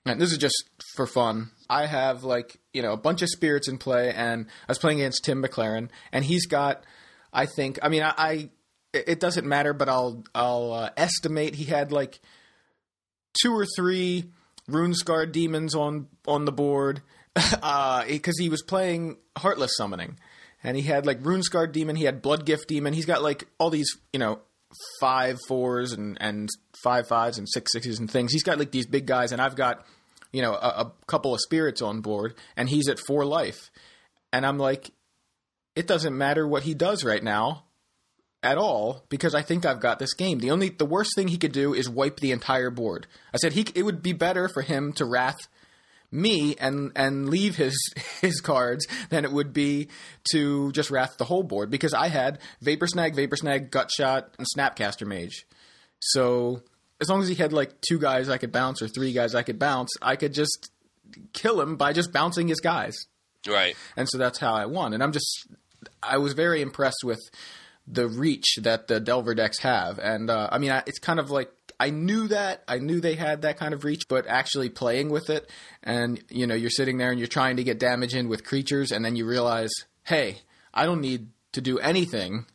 and 0.06 0.19
this 0.19 0.31
is 0.31 0.38
just 0.38 0.63
for 0.95 1.06
fun. 1.07 1.51
I 1.69 1.86
have 1.86 2.24
like 2.24 2.57
you 2.74 2.81
know 2.81 2.94
a 2.94 2.98
bunch 2.98 3.21
of 3.21 3.30
spirits 3.30 3.68
in 3.68 3.77
play, 3.77 4.13
and 4.13 4.45
I 4.68 4.71
was 4.71 4.80
playing 4.80 5.00
against 5.00 5.24
Tim 5.24 5.44
McLaren, 5.44 5.89
and 6.12 6.25
he's 6.25 6.45
got 6.45 6.83
I 7.33 7.45
think 7.45 7.80
I 7.81 7.89
mean 7.89 8.03
I. 8.03 8.13
I 8.18 8.50
it 8.94 9.21
doesn't 9.21 9.48
matter, 9.48 9.71
but 9.71 9.88
I'll 9.88 10.25
I'll 10.36 10.74
uh, 10.74 10.89
estimate 10.98 11.56
he 11.56 11.63
had 11.63 11.94
like 11.94 12.19
two 13.42 13.53
or 13.53 13.65
three 13.65 14.25
rune 14.68 14.94
scarred 14.94 15.31
demons 15.31 15.75
on 15.75 16.07
on 16.27 16.45
the 16.45 16.51
board 16.51 17.01
because 17.33 18.38
he 18.39 18.50
was 18.50 18.62
playing 18.62 19.18
heartless 19.38 19.71
summoning 19.77 20.18
and 20.63 20.77
he 20.77 20.83
had 20.83 21.06
like 21.06 21.18
rune 21.25 21.44
scarred 21.44 21.71
demon 21.71 21.95
he 21.95 22.03
had 22.03 22.21
blood 22.21 22.45
gift 22.45 22.68
demon 22.68 22.94
he's 22.94 23.06
got 23.06 23.21
like 23.21 23.48
all 23.57 23.69
these 23.69 23.98
you 24.13 24.19
know 24.19 24.39
five 25.00 25.38
fours 25.48 25.92
and 25.92 26.18
and 26.22 26.50
five 26.84 27.08
fives 27.08 27.38
and 27.38 27.48
six 27.50 27.72
sixes 27.72 28.00
and 28.00 28.10
things 28.10 28.32
he's 28.32 28.44
got 28.44 28.58
like 28.58 28.72
these 28.72 28.88
big 28.88 29.06
guys 29.06 29.32
and 29.32 29.42
i've 29.42 29.56
got 29.56 29.86
you 30.32 30.42
know 30.42 30.54
a, 30.54 30.86
a 30.86 30.92
couple 31.08 31.34
of 31.34 31.42
spirits 31.42 31.82
on 31.82 32.02
board 32.02 32.34
and 32.56 32.70
he's 32.70 32.88
at 32.88 33.00
four 33.00 33.26
life 33.26 33.70
and 34.32 34.46
i'm 34.46 34.58
like 34.58 34.92
it 35.76 35.88
doesn't 35.88 36.18
matter 36.18 36.48
what 36.48 36.64
he 36.64 36.74
does 36.74 37.04
right 37.04 37.24
now 37.24 37.64
at 38.44 38.58
all 38.58 39.06
because 39.10 39.36
I 39.36 39.42
think 39.42 39.66
I've 39.66 39.80
got 39.80 40.00
this 40.00 40.14
game. 40.14 40.40
The 40.40 40.52
only 40.52 40.70
the 40.70 40.86
worst 40.86 41.12
thing 41.16 41.28
he 41.28 41.38
could 41.38 41.52
do 41.52 41.74
is 41.74 41.90
wipe 41.90 42.20
the 42.20 42.32
entire 42.32 42.72
board. 42.72 43.08
I 43.34 43.38
said 43.38 43.54
he 43.54 43.66
it 43.76 43.84
would 43.84 44.02
be 44.02 44.14
better 44.14 44.50
for 44.50 44.62
him 44.62 44.94
to 44.94 45.06
wrath 45.06 45.48
me 46.12 46.56
and 46.60 46.92
and 46.96 47.30
leave 47.30 47.56
his 47.56 47.75
his 48.22 48.42
cards 48.42 48.86
than 49.10 49.24
it 49.25 49.31
would 49.31 49.54
be 49.54 49.88
to 50.31 50.72
just 50.74 50.92
wrath 50.92 51.18
the 51.18 51.25
whole 51.25 51.44
board 51.44 51.69
because 51.72 51.94
I 51.94 52.08
had 52.10 52.40
Vapor 52.62 52.88
Snag, 52.88 53.16
Vapor 53.16 53.38
Snag, 53.38 53.72
Gut 53.72 53.90
Shot, 53.92 54.34
and 54.38 54.46
Snapcaster 54.58 55.08
Mage. 55.08 55.46
So 56.00 56.62
as 57.00 57.10
long 57.10 57.22
as 57.22 57.28
he 57.30 57.36
had 57.36 57.54
like 57.54 57.80
two 57.81 57.98
guys 58.00 58.30
I 58.30 58.38
could 58.38 58.51
bounce 58.51 58.82
or 58.82 58.88
three 58.88 59.13
guys 59.13 59.36
I 59.36 59.44
could 59.44 59.58
bounce, 59.60 59.91
I 60.01 60.15
could 60.15 60.34
just 60.34 60.72
kill 61.34 61.60
him 61.62 61.75
by 61.75 61.94
just 61.94 62.13
bouncing 62.13 62.48
his 62.48 62.60
guys 62.62 62.96
Right. 63.48 63.75
and 63.98 64.08
so 64.08 64.18
that's 64.18 64.39
how 64.39 64.53
I 64.53 64.65
won. 64.65 64.94
And 64.94 65.01
I'm 65.03 65.12
just, 65.12 65.48
I 66.03 66.18
was 66.20 66.34
very 66.34 66.62
impressed 66.62 67.03
with 67.03 67.20
the 67.88 68.08
reach 68.08 68.58
that 68.62 68.88
the 68.88 69.00
Delver 69.00 69.34
decks 69.34 69.60
have, 69.60 69.98
and 69.98 70.30
uh, 70.30 70.48
I 70.51 70.60
mean, 70.60 70.72
it's 70.86 71.00
kind 71.00 71.20
of 71.20 71.32
like 71.32 71.51
I 71.82 71.90
knew 71.90 72.28
that, 72.28 72.64
I 72.68 72.78
knew 72.78 73.02
they 73.02 73.16
had 73.16 73.42
that 73.42 73.58
kind 73.58 73.74
of 73.74 73.84
reach, 73.84 74.08
but 74.08 74.28
actually 74.28 74.70
playing 74.70 75.10
with 75.10 75.32
it, 75.32 75.50
and 75.82 76.24
you 76.30 76.46
know, 76.46 76.54
you're 76.54 76.70
sitting 76.70 77.00
there 77.00 77.10
and 77.10 77.18
you're 77.18 77.28
trying 77.28 77.58
to 77.58 77.64
get 77.64 77.80
damage 77.80 78.14
in 78.14 78.30
with 78.30 78.44
creatures, 78.44 78.92
and 78.92 79.04
then 79.04 79.16
you 79.16 79.26
realize, 79.26 79.72
hey, 80.04 80.42
I 80.76 80.86
don't 80.86 81.02
need 81.02 81.30
to 81.54 81.62
do 81.62 81.80
anything. 81.80 82.46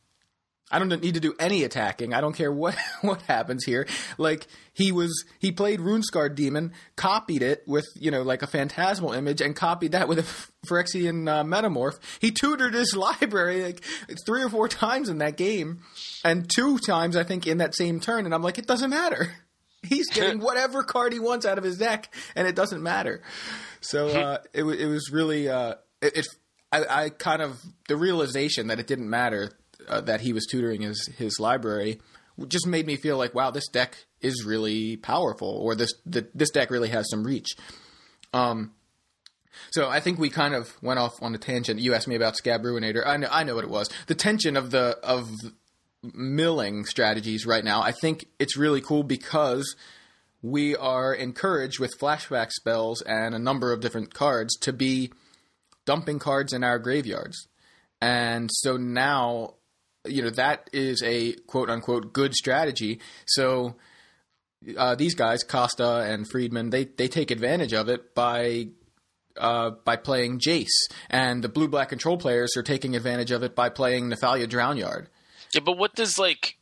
I 0.71 0.81
don't 0.81 0.89
need 1.01 1.15
to 1.15 1.21
do 1.21 1.35
any 1.39 1.63
attacking. 1.63 2.13
I 2.13 2.21
don't 2.21 2.33
care 2.33 2.51
what 2.51 2.77
what 3.01 3.23
happens 3.23 3.65
here. 3.65 3.87
Like 4.19 4.47
he 4.73 4.91
was, 4.91 5.25
he 5.39 5.53
played 5.53 5.81
Runescarred 5.81 6.35
Demon, 6.35 6.73
copied 6.97 7.43
it 7.43 7.63
with 7.67 7.87
you 7.95 8.11
know 8.11 8.23
like 8.23 8.43
a 8.43 8.47
phantasmal 8.47 9.13
image, 9.13 9.41
and 9.41 9.55
copied 9.55 9.93
that 9.93 10.09
with 10.09 10.19
a 10.19 10.23
Phyrexian 10.67 11.29
uh, 11.29 11.45
Metamorph. 11.45 11.99
He 12.21 12.33
tutored 12.33 12.75
his 12.75 12.97
library 12.97 13.63
like 13.63 13.85
three 14.27 14.43
or 14.43 14.49
four 14.49 14.69
times 14.69 15.09
in 15.09 15.19
that 15.19 15.37
game, 15.37 15.83
and 16.25 16.51
two 16.51 16.79
times 16.79 17.17
I 17.17 17.23
think 17.23 17.47
in 17.47 17.59
that 17.59 17.77
same 17.77 18.01
turn. 18.01 18.25
And 18.25 18.35
I'm 18.35 18.43
like, 18.43 18.59
it 18.59 18.67
doesn't 18.67 18.91
matter. 18.91 19.33
He's 19.85 20.09
getting 20.09 20.41
whatever 20.41 20.83
card 20.83 21.13
he 21.13 21.21
wants 21.21 21.47
out 21.47 21.59
of 21.59 21.65
his 21.65 21.79
deck, 21.79 22.13
and 22.35 22.49
it 22.49 22.57
doesn't 22.57 22.83
matter. 22.83 23.23
So 23.81 24.09
uh, 24.09 24.39
it 24.53 24.65
it 24.65 24.87
was 24.87 25.13
really 25.13 25.49
uh, 25.49 25.75
it. 26.03 26.17
it 26.17 26.27
I, 26.73 27.05
I 27.05 27.09
kind 27.11 27.43
of 27.43 27.63
the 27.87 27.97
realization 27.97 28.67
that 28.67 28.81
it 28.81 28.89
didn't 28.89 29.09
matter 29.09 29.53
uh, 29.89 30.01
that 30.03 30.21
he 30.21 30.33
was 30.33 30.47
tutoring 30.47 30.83
his 30.83 31.07
his 31.19 31.39
library 31.39 32.01
just 32.49 32.67
made 32.67 32.87
me 32.87 32.97
feel 32.97 33.17
like 33.17 33.35
wow 33.35 33.51
this 33.51 33.69
deck 33.69 33.97
is 34.21 34.45
really 34.45 34.97
powerful 34.97 35.49
or 35.49 35.75
this 35.75 35.93
the, 36.05 36.29
this 36.35 36.51
deck 36.51 36.71
really 36.71 36.89
has 36.89 37.09
some 37.11 37.25
reach. 37.25 37.57
Um, 38.33 38.73
so 39.71 39.89
I 39.89 40.01
think 40.01 40.19
we 40.19 40.29
kind 40.29 40.55
of 40.55 40.71
went 40.83 40.99
off 40.99 41.13
on 41.23 41.35
a 41.35 41.39
tangent. 41.39 41.81
You 41.81 41.95
asked 41.95 42.09
me 42.09 42.15
about 42.15 42.35
Skaab 42.35 42.63
Ruinator. 42.63 43.07
I 43.07 43.17
know 43.17 43.29
I 43.31 43.45
know 43.45 43.55
what 43.55 43.65
it 43.65 43.71
was. 43.71 43.89
The 44.07 44.15
tension 44.15 44.57
of 44.57 44.71
the 44.71 44.99
of 45.03 45.29
milling 46.03 46.85
strategies 46.85 47.47
right 47.47 47.65
now. 47.65 47.83
I 47.83 47.93
think 47.93 48.27
it's 48.39 48.57
really 48.57 48.81
cool 48.81 49.03
because 49.03 49.77
we 50.43 50.77
are 50.77 51.13
encouraged 51.13 51.81
with 51.81 51.99
flashback 51.99 52.51
spells 52.53 53.03
and 53.03 53.35
a 53.35 53.39
number 53.39 53.73
of 53.73 53.81
different 53.81 54.15
cards 54.15 54.57
to 54.59 54.73
be 54.73 55.11
dumping 55.85 56.19
cards 56.19 56.53
in 56.53 56.63
our 56.63 56.79
graveyards. 56.79 57.49
And 58.01 58.51
so 58.53 58.77
now, 58.77 59.55
you 60.09 60.23
know, 60.23 60.31
that 60.31 60.71
is 60.73 61.03
a 61.03 61.33
quote 61.47 61.71
unquote 61.71 62.13
good 62.13 62.35
strategy. 62.35 63.01
So 63.27 63.77
uh, 64.77 64.95
these 64.95 65.15
guys, 65.15 65.43
Costa 65.43 66.01
and 66.01 66.29
Friedman, 66.29 66.71
they 66.71 66.85
they 66.85 67.09
take 67.09 67.31
advantage 67.31 67.73
of 67.73 67.89
it 67.89 68.15
by 68.15 68.69
uh, 69.37 69.71
by 69.85 69.97
playing 69.97 70.41
Jace, 70.41 70.89
and 71.11 71.43
the 71.43 71.49
blue 71.49 71.69
black 71.69 71.89
control 71.89 72.17
players 72.17 72.57
are 72.57 72.63
taking 72.63 72.97
advantage 72.97 73.31
of 73.31 73.43
it 73.43 73.55
by 73.55 73.69
playing 73.69 74.09
Nephalia 74.09 74.47
Drownyard. 74.47 75.07
Yeah, 75.55 75.61
but 75.61 75.79
what 75.79 75.95
does 75.95 76.19
like? 76.19 76.57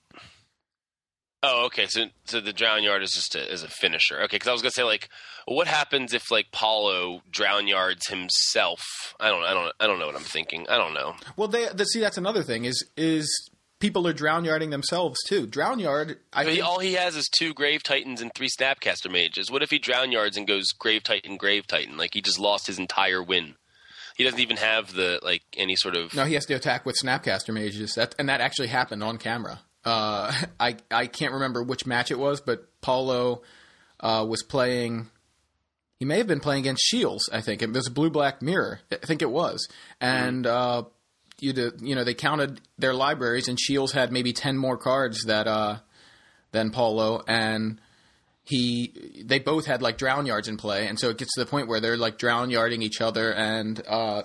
Oh, 1.46 1.66
okay. 1.66 1.86
So, 1.88 2.06
so 2.24 2.40
the 2.40 2.52
drown 2.52 2.82
yard 2.82 3.02
is 3.02 3.10
just 3.12 3.34
a, 3.34 3.52
is 3.52 3.62
a 3.62 3.68
finisher. 3.68 4.16
Okay, 4.22 4.36
because 4.36 4.48
I 4.48 4.52
was 4.52 4.62
gonna 4.62 4.70
say 4.72 4.82
like, 4.82 5.08
what 5.46 5.66
happens 5.66 6.14
if 6.14 6.30
like 6.30 6.46
Paulo 6.52 7.20
drown 7.30 7.66
yards 7.68 8.08
himself? 8.08 8.80
I 9.20 9.28
don't, 9.28 9.42
I 9.44 9.52
don't, 9.52 9.72
I 9.80 9.86
don't 9.86 9.98
know 9.98 10.06
what 10.06 10.16
I'm 10.16 10.22
thinking. 10.22 10.66
I 10.68 10.78
don't 10.78 10.94
know. 10.94 11.14
Well, 11.36 11.48
they, 11.48 11.66
the, 11.74 11.84
see 11.84 12.00
that's 12.00 12.18
another 12.18 12.42
thing 12.42 12.64
is 12.64 12.84
is 12.96 13.50
people 13.80 14.06
are 14.08 14.12
drown 14.14 14.44
yarding 14.44 14.70
themselves 14.70 15.18
too. 15.26 15.46
Drown 15.46 15.78
yard, 15.78 16.18
I 16.32 16.44
But 16.44 16.50
he, 16.50 16.56
think, 16.56 16.66
all 16.66 16.78
he 16.78 16.94
has 16.94 17.16
is 17.16 17.28
two 17.28 17.52
Grave 17.52 17.82
Titans 17.82 18.22
and 18.22 18.32
three 18.34 18.48
Snapcaster 18.48 19.10
Mages. 19.10 19.50
What 19.50 19.62
if 19.62 19.70
he 19.70 19.78
drown 19.78 20.10
yards 20.12 20.36
and 20.36 20.46
goes 20.46 20.66
Grave 20.78 21.02
Titan, 21.02 21.36
Grave 21.36 21.66
Titan? 21.66 21.96
Like 21.98 22.14
he 22.14 22.22
just 22.22 22.38
lost 22.38 22.66
his 22.66 22.78
entire 22.78 23.22
win. 23.22 23.56
He 24.16 24.24
doesn't 24.24 24.40
even 24.40 24.56
have 24.58 24.94
the 24.94 25.18
like 25.22 25.42
any 25.56 25.76
sort 25.76 25.96
of. 25.96 26.14
no, 26.14 26.24
he 26.24 26.34
has 26.34 26.46
to 26.46 26.54
attack 26.54 26.86
with 26.86 26.96
Snapcaster 27.02 27.52
mages. 27.52 27.96
That 27.96 28.14
and 28.18 28.28
that 28.28 28.40
actually 28.40 28.68
happened 28.68 29.02
on 29.02 29.18
camera. 29.18 29.60
Uh, 29.84 30.32
I 30.60 30.76
I 30.90 31.06
can't 31.06 31.34
remember 31.34 31.62
which 31.62 31.86
match 31.86 32.10
it 32.10 32.18
was, 32.18 32.40
but 32.40 32.68
Paulo 32.80 33.42
uh, 34.00 34.24
was 34.28 34.42
playing. 34.42 35.08
He 35.98 36.04
may 36.04 36.18
have 36.18 36.26
been 36.26 36.40
playing 36.40 36.60
against 36.60 36.84
Shields. 36.84 37.28
I 37.32 37.40
think 37.40 37.62
it 37.62 37.72
was 37.72 37.86
a 37.86 37.90
blue 37.90 38.10
black 38.10 38.42
mirror. 38.42 38.80
I 38.90 38.96
think 38.96 39.22
it 39.22 39.30
was, 39.30 39.68
and 40.00 40.46
uh, 40.46 40.84
you 41.40 41.72
you 41.80 41.94
know 41.94 42.04
they 42.04 42.14
counted 42.14 42.60
their 42.78 42.94
libraries, 42.94 43.48
and 43.48 43.58
Shields 43.58 43.92
had 43.92 44.12
maybe 44.12 44.32
ten 44.32 44.56
more 44.56 44.76
cards 44.76 45.24
that 45.24 45.46
uh, 45.46 45.78
than 46.52 46.70
Paulo, 46.70 47.22
and 47.26 47.80
he 48.44 49.22
they 49.24 49.38
both 49.38 49.66
had 49.66 49.82
like 49.82 49.98
drown 49.98 50.26
yards 50.26 50.48
in 50.48 50.56
play, 50.56 50.86
and 50.86 50.98
so 50.98 51.08
it 51.10 51.18
gets 51.18 51.34
to 51.34 51.40
the 51.44 51.50
point 51.50 51.68
where 51.68 51.80
they're 51.80 51.96
like 51.96 52.18
drown 52.18 52.50
yarding 52.50 52.82
each 52.82 53.00
other, 53.00 53.32
and 53.32 53.82
uh, 53.88 54.22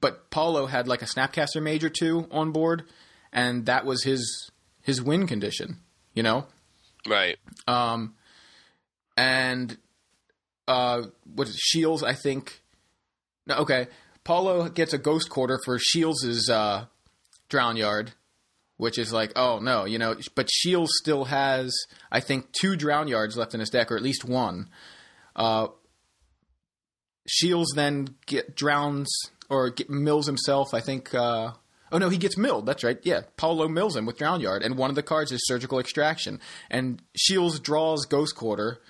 but 0.00 0.30
Paulo 0.30 0.66
had 0.66 0.88
like 0.88 1.02
a 1.02 1.06
Snapcaster 1.06 1.62
Mage 1.62 1.84
or 1.84 1.90
two 1.90 2.26
on 2.30 2.52
board, 2.52 2.84
and 3.32 3.66
that 3.66 3.84
was 3.84 4.02
his 4.02 4.50
his 4.88 5.02
win 5.02 5.26
condition, 5.26 5.76
you 6.14 6.22
know. 6.22 6.46
Right. 7.06 7.36
Um, 7.66 8.14
And 9.18 9.76
uh, 10.66 11.02
what 11.34 11.46
is 11.46 11.54
it, 11.54 11.60
Shields? 11.60 12.02
I 12.02 12.14
think. 12.14 12.62
No, 13.46 13.56
okay. 13.56 13.88
Paulo 14.24 14.68
gets 14.70 14.94
a 14.94 14.98
Ghost 14.98 15.28
Quarter 15.28 15.60
for 15.64 15.78
Shields' 15.78 16.48
uh, 16.48 16.86
Drown 17.50 17.76
Yard, 17.76 18.12
which 18.78 18.98
is 18.98 19.12
like, 19.12 19.32
oh 19.36 19.58
no, 19.58 19.84
you 19.84 19.98
know. 19.98 20.16
But 20.34 20.48
Shields 20.50 20.90
still 21.02 21.26
has, 21.26 21.74
I 22.10 22.20
think, 22.20 22.52
two 22.52 22.74
Drown 22.74 23.08
Yards 23.08 23.36
left 23.36 23.52
in 23.52 23.60
his 23.60 23.70
deck, 23.70 23.92
or 23.92 23.96
at 23.96 24.02
least 24.02 24.24
one. 24.24 24.70
Uh, 25.36 25.68
Shields 27.26 27.72
then 27.74 28.16
get 28.24 28.56
drowns 28.56 29.10
or 29.50 29.68
get, 29.68 29.90
mills 29.90 30.26
himself. 30.26 30.72
I 30.72 30.80
think. 30.80 31.14
Uh, 31.14 31.52
oh 31.92 31.98
no, 31.98 32.08
he 32.08 32.18
gets 32.18 32.36
milled. 32.36 32.66
That's 32.66 32.84
right. 32.84 32.98
Yeah, 33.02 33.22
Paulo 33.36 33.68
mills 33.68 33.96
him 33.96 34.06
with 34.06 34.18
Drown 34.18 34.40
Yard, 34.40 34.62
and 34.62 34.76
one 34.76 34.90
of 34.90 34.96
the 34.96 35.02
cards 35.02 35.32
is 35.32 35.40
Surgical 35.46 35.78
Extraction. 35.78 36.40
And 36.70 37.02
Shields 37.16 37.60
draws 37.60 38.04
Ghost 38.06 38.36
Quarter. 38.36 38.80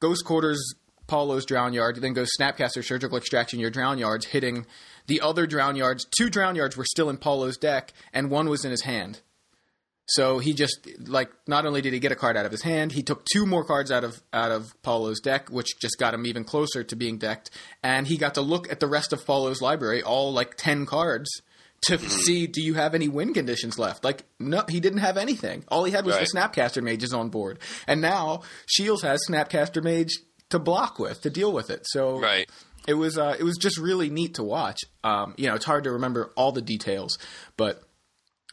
Ghost 0.00 0.24
Quarters 0.24 0.74
Paulo's 1.06 1.44
Drown 1.44 1.72
Yard, 1.72 1.96
then 1.96 2.12
goes 2.12 2.30
Snapcaster 2.38 2.84
Surgical 2.84 3.18
Extraction, 3.18 3.58
your 3.58 3.70
Drown 3.70 3.98
Yards, 3.98 4.26
hitting 4.26 4.64
the 5.08 5.20
other 5.20 5.44
Drown 5.46 5.74
Yards. 5.74 6.06
Two 6.16 6.30
Drown 6.30 6.54
Yards 6.54 6.76
were 6.76 6.84
still 6.84 7.10
in 7.10 7.16
Paulo's 7.16 7.56
deck, 7.56 7.92
and 8.12 8.30
one 8.30 8.48
was 8.48 8.64
in 8.64 8.70
his 8.70 8.82
hand. 8.82 9.20
So 10.06 10.40
he 10.40 10.54
just 10.54 10.88
like 11.06 11.30
not 11.46 11.66
only 11.66 11.80
did 11.80 11.92
he 11.92 12.00
get 12.00 12.10
a 12.10 12.16
card 12.16 12.36
out 12.36 12.46
of 12.46 12.52
his 12.52 12.62
hand, 12.62 12.92
he 12.92 13.02
took 13.02 13.24
two 13.32 13.46
more 13.46 13.64
cards 13.64 13.92
out 13.92 14.02
of 14.02 14.22
out 14.32 14.50
of 14.50 14.72
Paulo's 14.82 15.20
deck, 15.20 15.48
which 15.50 15.78
just 15.80 15.98
got 15.98 16.14
him 16.14 16.26
even 16.26 16.42
closer 16.42 16.82
to 16.82 16.96
being 16.96 17.16
decked, 17.18 17.50
and 17.82 18.08
he 18.08 18.16
got 18.16 18.34
to 18.34 18.40
look 18.40 18.70
at 18.70 18.80
the 18.80 18.88
rest 18.88 19.12
of 19.12 19.24
Paulo's 19.24 19.60
library, 19.60 20.02
all 20.02 20.32
like 20.32 20.56
ten 20.56 20.84
cards, 20.84 21.30
to 21.82 21.98
see 21.98 22.46
do 22.46 22.60
you 22.62 22.74
have 22.74 22.94
any 22.94 23.08
win 23.08 23.32
conditions 23.32 23.78
left. 23.78 24.04
Like 24.04 24.24
no, 24.38 24.62
he 24.68 24.80
didn't 24.80 24.98
have 25.00 25.16
anything. 25.16 25.64
All 25.68 25.84
he 25.84 25.92
had 25.92 26.04
was 26.04 26.16
Right. 26.16 26.26
the 26.30 26.38
Snapcaster 26.38 26.82
Mages 26.82 27.12
on 27.14 27.30
board, 27.30 27.58
and 27.86 28.00
now 28.00 28.42
Shields 28.66 29.02
has 29.02 29.20
Snapcaster 29.28 29.82
Mage 29.82 30.12
to 30.50 30.58
block 30.58 30.98
with 30.98 31.22
to 31.22 31.30
deal 31.30 31.52
with 31.52 31.70
it. 31.70 31.82
So 31.86 32.18
Right. 32.18 32.48
it 32.86 32.94
was 32.94 33.16
uh, 33.16 33.36
it 33.38 33.44
was 33.44 33.56
just 33.56 33.78
really 33.78 34.10
neat 34.10 34.34
to 34.34 34.42
watch. 34.42 34.78
Um, 35.04 35.34
you 35.38 35.46
know, 35.48 35.54
it's 35.54 35.64
hard 35.64 35.84
to 35.84 35.92
remember 35.92 36.32
all 36.36 36.52
the 36.52 36.60
details, 36.62 37.16
but 37.56 37.82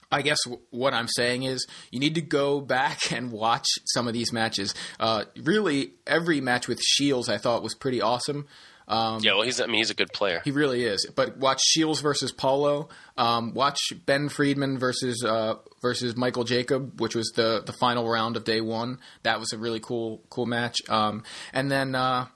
I 0.09 0.21
guess 0.21 0.37
w- 0.45 0.61
what 0.69 0.93
I'm 0.93 1.09
saying 1.09 1.43
is 1.43 1.67
you 1.91 1.99
need 1.99 2.15
to 2.15 2.21
go 2.21 2.61
back 2.61 3.11
and 3.11 3.29
watch 3.31 3.65
some 3.87 4.07
of 4.07 4.13
these 4.13 4.31
matches. 4.31 4.73
Uh, 5.01 5.25
really, 5.43 5.91
every 6.05 6.39
match 6.39 6.67
with 6.69 6.79
Shields 6.81 7.27
I 7.27 7.37
thought 7.37 7.61
was 7.61 7.75
pretty 7.75 8.01
awesome. 8.01 8.47
Um, 8.87 9.19
Yeah. 9.21 9.33
Well, 9.33 9.43
he's. 9.43 9.59
I 9.59 9.65
mean, 9.65 9.77
he's 9.77 9.89
a 9.89 9.95
good 9.95 10.13
player. 10.13 10.41
he 10.43 10.51
really 10.51 10.85
is. 10.85 11.05
But 11.15 11.37
watch 11.37 11.61
Shields 11.61 11.99
versus 11.99 12.31
Paulo. 12.31 12.89
Um, 13.17 13.53
watch 13.53 13.79
Ben 14.05 14.29
Friedman 14.29 14.79
versus 14.79 15.23
uh, 15.23 15.55
versus 15.81 16.15
Michael 16.15 16.43
Jacob, 16.43 17.01
which 17.01 17.15
was 17.15 17.31
the 17.35 17.61
the 17.65 17.73
final 17.73 18.07
round 18.07 18.37
of 18.37 18.43
day 18.43 18.61
one. 18.61 18.99
That 19.23 19.39
was 19.39 19.51
a 19.51 19.57
really 19.57 19.79
cool 19.79 20.23
cool 20.29 20.45
match. 20.45 20.77
Um, 20.87 21.23
and 21.53 21.69
then 21.69 21.95
uh, 21.95 22.27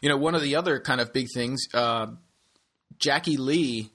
you 0.00 0.08
know 0.08 0.16
one 0.16 0.34
of 0.34 0.42
the 0.42 0.56
other 0.56 0.78
kind 0.78 1.00
of 1.00 1.12
big 1.12 1.26
things, 1.34 1.66
uh, 1.74 2.06
Jackie 2.98 3.36
Lee 3.36 3.90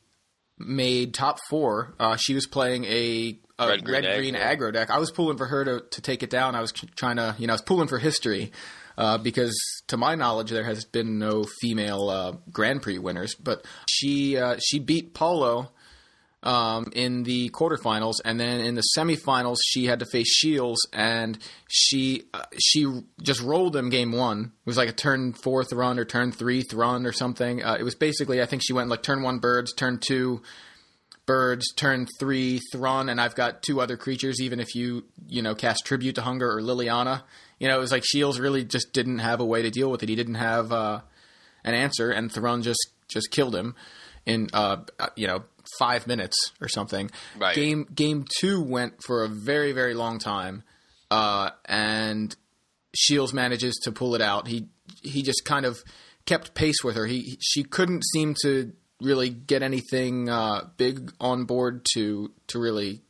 made 0.57 1.13
top 1.13 1.39
four. 1.49 1.95
Uh, 1.99 2.17
she 2.17 2.33
was 2.33 2.45
playing 2.45 2.83
a, 2.83 3.39
red 3.57 3.85
green, 3.85 4.03
aggro. 4.35 4.57
aggro 4.57 4.73
deck. 4.73 4.89
I 4.89 4.99
was 4.99 5.09
pulling 5.09 5.37
for 5.37 5.45
her 5.45 5.63
to, 5.63 5.83
to 5.91 6.01
take 6.01 6.21
it 6.21 6.29
down. 6.29 6.53
I 6.53 6.61
was 6.61 6.71
trying 6.71 7.15
to, 7.15 7.35
you 7.39 7.47
know, 7.47 7.53
I 7.53 7.55
was 7.55 7.61
pulling 7.61 7.87
for 7.87 7.97
history 7.97 8.51
uh, 8.99 9.17
because, 9.17 9.57
to 9.87 9.95
my 9.95 10.13
knowledge, 10.13 10.51
there 10.51 10.65
has 10.65 10.83
been 10.83 11.19
no 11.19 11.45
female 11.61 12.09
uh, 12.09 12.33
Grand 12.51 12.81
Prix 12.81 12.99
winners. 12.99 13.33
But 13.33 13.65
she 13.89 14.37
uh, 14.37 14.57
she 14.61 14.77
beat 14.77 15.13
Paulo 15.13 15.71
um, 16.43 16.91
in 16.93 17.23
the 17.23 17.49
quarterfinals, 17.51 18.15
and 18.25 18.37
then 18.37 18.59
in 18.59 18.75
the 18.75 18.83
semifinals, 18.97 19.55
she 19.65 19.85
had 19.85 19.99
to 19.99 20.05
face 20.05 20.29
Shields, 20.29 20.85
and 20.91 21.39
she 21.69 22.23
uh, 22.33 22.43
she 22.59 22.87
just 23.21 23.41
rolled 23.41 23.73
him 23.73 23.89
game 23.89 24.11
one. 24.11 24.51
It 24.65 24.67
was 24.67 24.77
like 24.77 24.89
a 24.89 24.93
turn 24.93 25.31
four 25.31 25.63
Thrun 25.63 25.97
or 25.97 26.03
turn 26.03 26.33
three 26.33 26.61
Thrun 26.61 27.05
or 27.05 27.13
something. 27.13 27.63
Uh, 27.63 27.77
it 27.79 27.83
was 27.83 27.95
basically, 27.95 28.41
I 28.41 28.47
think 28.47 28.63
she 28.65 28.73
went 28.73 28.89
like 28.89 29.01
turn 29.01 29.23
one 29.23 29.39
birds, 29.39 29.73
turn 29.73 29.99
two 29.99 30.41
birds, 31.25 31.71
turn 31.73 32.05
three 32.19 32.59
Thrun, 32.73 33.07
and 33.07 33.21
I've 33.21 33.35
got 33.35 33.63
two 33.63 33.79
other 33.79 33.95
creatures. 33.95 34.41
Even 34.41 34.59
if 34.59 34.75
you 34.75 35.05
you 35.29 35.41
know 35.41 35.55
cast 35.55 35.85
Tribute 35.85 36.15
to 36.15 36.21
Hunger 36.21 36.51
or 36.51 36.61
Liliana, 36.61 37.23
you 37.59 37.67
know 37.67 37.77
it 37.77 37.79
was 37.79 37.91
like 37.91 38.03
Shields 38.05 38.39
really 38.39 38.63
just 38.63 38.93
didn't 38.93 39.19
have 39.19 39.39
a 39.39 39.45
way 39.45 39.61
to 39.61 39.69
deal 39.69 39.91
with 39.91 40.03
it. 40.03 40.09
He 40.09 40.15
didn't 40.15 40.35
have 40.35 40.71
uh, 40.71 41.01
an 41.63 41.73
answer, 41.73 42.11
and 42.11 42.31
Thrun 42.31 42.61
just 42.61 42.89
just 43.07 43.31
killed 43.31 43.55
him 43.55 43.75
in 44.25 44.49
uh, 44.53 44.77
uh, 44.99 45.09
you 45.15 45.27
know 45.27 45.43
five 45.77 46.07
minutes 46.07 46.51
or 46.61 46.67
something. 46.67 47.11
Right. 47.37 47.55
Game 47.55 47.87
game 47.93 48.25
two 48.39 48.61
went 48.61 49.03
for 49.03 49.23
a 49.23 49.27
very 49.27 49.71
very 49.71 49.93
long 49.93 50.19
time, 50.19 50.63
uh, 51.11 51.51
and 51.65 52.35
Shields 52.95 53.33
manages 53.33 53.75
to 53.83 53.91
pull 53.91 54.15
it 54.15 54.21
out. 54.21 54.47
He 54.47 54.67
he 55.01 55.21
just 55.21 55.45
kind 55.45 55.65
of 55.65 55.79
kept 56.25 56.53
pace 56.53 56.83
with 56.83 56.95
her. 56.95 57.05
He 57.05 57.37
she 57.41 57.63
couldn't 57.63 58.03
seem 58.13 58.35
to 58.43 58.73
really 59.01 59.29
get 59.29 59.63
anything 59.63 60.29
uh, 60.29 60.69
big 60.77 61.11
on 61.19 61.45
board 61.45 61.85
to 61.93 62.31
to 62.47 62.59
really. 62.59 63.01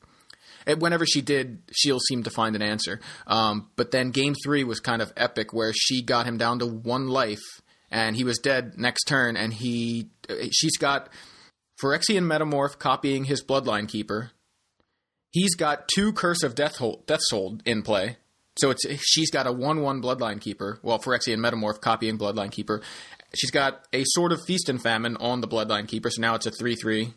Whenever 0.65 1.05
she 1.05 1.21
did, 1.21 1.61
Shields 1.71 2.05
seemed 2.07 2.25
to 2.25 2.31
find 2.31 2.55
an 2.55 2.61
answer. 2.61 2.99
Um, 3.27 3.69
but 3.75 3.91
then 3.91 4.11
game 4.11 4.35
three 4.43 4.63
was 4.63 4.79
kind 4.79 5.01
of 5.01 5.13
epic, 5.17 5.53
where 5.53 5.73
she 5.73 6.01
got 6.01 6.25
him 6.25 6.37
down 6.37 6.59
to 6.59 6.65
one 6.65 7.07
life, 7.07 7.43
and 7.89 8.15
he 8.15 8.23
was 8.23 8.37
dead 8.37 8.77
next 8.77 9.05
turn. 9.05 9.35
And 9.35 9.53
he 9.53 10.09
she's 10.51 10.77
got 10.77 11.09
Phyrexian 11.81 12.25
Metamorph 12.25 12.77
copying 12.77 13.25
his 13.25 13.43
Bloodline 13.43 13.87
Keeper. 13.87 14.31
He's 15.31 15.55
got 15.55 15.87
two 15.93 16.11
Curse 16.11 16.43
of 16.43 16.55
Death 16.55 16.77
Hold, 16.77 17.05
Death's 17.05 17.29
Hold 17.31 17.61
in 17.65 17.83
play. 17.83 18.17
So 18.57 18.71
it's 18.71 18.85
she's 19.01 19.31
got 19.31 19.47
a 19.47 19.51
one-one 19.53 20.01
Bloodline 20.01 20.41
Keeper. 20.41 20.79
Well, 20.81 20.99
Phyrexian 20.99 21.37
Metamorph 21.37 21.79
copying 21.81 22.17
Bloodline 22.17 22.51
Keeper. 22.51 22.81
She's 23.33 23.51
got 23.51 23.87
a 23.93 24.03
Sword 24.05 24.31
of 24.31 24.41
Feast 24.45 24.69
and 24.69 24.81
Famine 24.81 25.15
on 25.17 25.39
the 25.39 25.47
Bloodline 25.47 25.87
Keeper, 25.87 26.09
so 26.09 26.19
now 26.19 26.35
it's 26.35 26.47
a 26.47 26.51
three-three. 26.51 27.13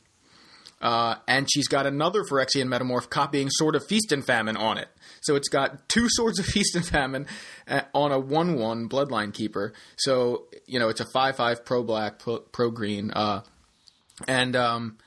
Uh, 0.82 1.14
and 1.28 1.48
she's 1.50 1.68
got 1.68 1.86
another 1.86 2.24
Phyrexian 2.24 2.66
Metamorph 2.66 3.08
copying 3.08 3.48
Sword 3.50 3.76
of 3.76 3.86
Feast 3.86 4.10
and 4.10 4.24
Famine 4.24 4.56
on 4.56 4.78
it. 4.78 4.88
So 5.22 5.36
it's 5.36 5.48
got 5.48 5.88
two 5.88 6.08
Swords 6.10 6.40
of 6.40 6.46
Feast 6.46 6.74
and 6.74 6.84
Famine 6.84 7.26
uh, 7.68 7.82
on 7.94 8.10
a 8.10 8.18
1 8.18 8.56
1 8.56 8.88
Bloodline 8.88 9.32
Keeper. 9.32 9.72
So, 9.96 10.48
you 10.66 10.80
know, 10.80 10.88
it's 10.88 11.00
a 11.00 11.06
5 11.06 11.36
5 11.36 11.64
pro 11.64 11.84
black, 11.84 12.18
pro, 12.18 12.40
pro 12.40 12.70
green. 12.70 13.12
Uh, 13.12 13.42
and 14.26 14.56
um, 14.56 14.98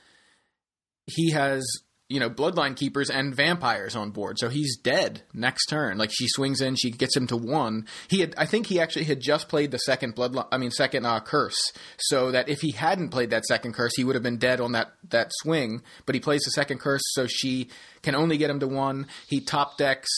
he 1.06 1.30
has, 1.32 1.64
you 2.08 2.20
know, 2.20 2.30
Bloodline 2.30 2.76
Keepers 2.76 3.10
and 3.10 3.34
Vampires 3.34 3.96
on 3.96 4.10
board. 4.10 4.38
So 4.38 4.48
he's 4.48 4.76
dead 4.76 5.22
next 5.34 5.66
turn. 5.66 5.98
Like 5.98 6.10
she 6.12 6.28
swings 6.28 6.60
in, 6.60 6.76
she 6.76 6.90
gets 6.90 7.16
him 7.16 7.26
to 7.28 7.36
one. 7.36 7.86
He 8.08 8.20
had, 8.20 8.34
I 8.38 8.46
think 8.46 8.66
he 8.66 8.78
actually 8.78 9.06
had 9.06 9.20
just 9.20 9.48
played 9.48 9.72
the 9.72 9.78
second 9.78 10.14
Bloodline, 10.14 10.46
I 10.52 10.58
mean, 10.58 10.70
second 10.70 11.04
uh, 11.04 11.20
Curse. 11.20 11.72
So 11.98 12.30
that 12.30 12.48
if 12.48 12.60
he 12.60 12.70
hadn't 12.70 13.08
played 13.08 13.30
that 13.30 13.44
second 13.46 13.74
Curse, 13.74 13.96
he 13.96 14.04
would 14.04 14.14
have 14.14 14.22
been 14.22 14.36
dead 14.36 14.60
on 14.60 14.72
that, 14.72 14.92
that 15.08 15.32
swing. 15.42 15.82
But 16.04 16.14
he 16.14 16.20
plays 16.20 16.42
the 16.42 16.52
second 16.52 16.78
Curse, 16.78 17.02
so 17.06 17.26
she 17.26 17.68
can 18.02 18.14
only 18.14 18.38
get 18.38 18.50
him 18.50 18.60
to 18.60 18.68
one. 18.68 19.08
He 19.26 19.40
top 19.40 19.76
decks 19.76 20.08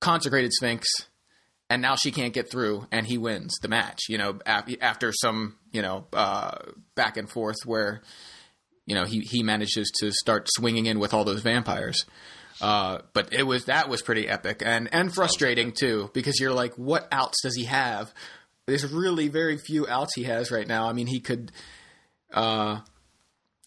consecrated 0.00 0.52
Sphinx, 0.54 0.86
and 1.68 1.82
now 1.82 1.96
she 1.96 2.12
can't 2.12 2.32
get 2.32 2.50
through, 2.50 2.86
and 2.90 3.06
he 3.06 3.18
wins 3.18 3.56
the 3.60 3.68
match. 3.68 4.04
You 4.08 4.16
know, 4.16 4.38
after 4.46 5.12
some 5.12 5.56
you 5.72 5.82
know 5.82 6.06
uh, 6.14 6.56
back 6.94 7.16
and 7.18 7.28
forth 7.28 7.56
where 7.64 8.02
you 8.86 8.94
know 8.94 9.04
he 9.04 9.20
he 9.20 9.42
manages 9.42 9.90
to 10.00 10.12
start 10.12 10.48
swinging 10.50 10.86
in 10.86 10.98
with 10.98 11.12
all 11.12 11.24
those 11.24 11.42
vampires. 11.42 12.04
Uh, 12.60 13.00
but 13.12 13.32
it 13.32 13.42
was 13.42 13.66
that 13.66 13.88
was 13.88 14.00
pretty 14.00 14.28
epic 14.28 14.62
and 14.64 14.88
and 14.92 15.14
frustrating 15.14 15.72
too 15.72 16.10
because 16.14 16.40
you're 16.40 16.54
like, 16.54 16.74
what 16.76 17.06
outs 17.12 17.42
does 17.42 17.54
he 17.54 17.64
have? 17.64 18.14
There's 18.66 18.90
really 18.90 19.28
very 19.28 19.58
few 19.58 19.86
outs 19.86 20.14
he 20.14 20.24
has 20.24 20.50
right 20.50 20.66
now. 20.66 20.88
I 20.88 20.92
mean, 20.92 21.06
he 21.06 21.20
could. 21.20 21.52
Uh, 22.32 22.80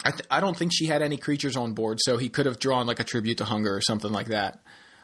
I 0.04 0.12
th- 0.12 0.26
I 0.32 0.40
don't 0.40 0.58
think 0.58 0.72
she 0.74 0.88
had 0.88 1.02
any 1.02 1.18
creatures 1.18 1.56
on 1.56 1.74
board, 1.74 2.00
so 2.02 2.18
he 2.18 2.30
could 2.30 2.46
have 2.46 2.60
drawn 2.60 2.88
like 2.88 3.00
a 3.00 3.04
tribute 3.04 3.38
to 3.38 3.46
hunger 3.46 3.76
or 3.76 3.82
something 3.82 4.12
like 4.12 4.28
that. 4.28 4.60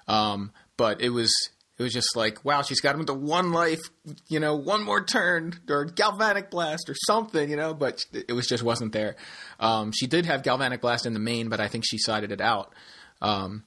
Um, 0.07 0.51
but 0.77 1.01
it 1.01 1.09
was 1.09 1.33
it 1.77 1.83
was 1.83 1.93
just 1.93 2.15
like, 2.15 2.43
wow, 2.45 2.61
she's 2.61 2.79
got 2.79 2.95
him 2.95 3.05
to 3.05 3.13
one 3.13 3.51
life, 3.51 3.81
you 4.27 4.39
know, 4.39 4.55
one 4.55 4.83
more 4.83 5.03
turn 5.03 5.59
or 5.69 5.85
galvanic 5.85 6.49
blast 6.49 6.89
or 6.89 6.95
something, 7.05 7.49
you 7.49 7.57
know, 7.57 7.73
but 7.73 8.05
it 8.13 8.31
was 8.31 8.47
just 8.47 8.63
wasn't 8.63 8.93
there. 8.93 9.15
Um, 9.59 9.91
she 9.91 10.07
did 10.07 10.25
have 10.25 10.43
galvanic 10.43 10.79
blast 10.79 11.05
in 11.05 11.13
the 11.13 11.19
main, 11.19 11.49
but 11.49 11.59
I 11.59 11.67
think 11.67 11.83
she 11.85 11.97
sided 11.97 12.31
it 12.31 12.39
out. 12.39 12.73
Um, 13.21 13.65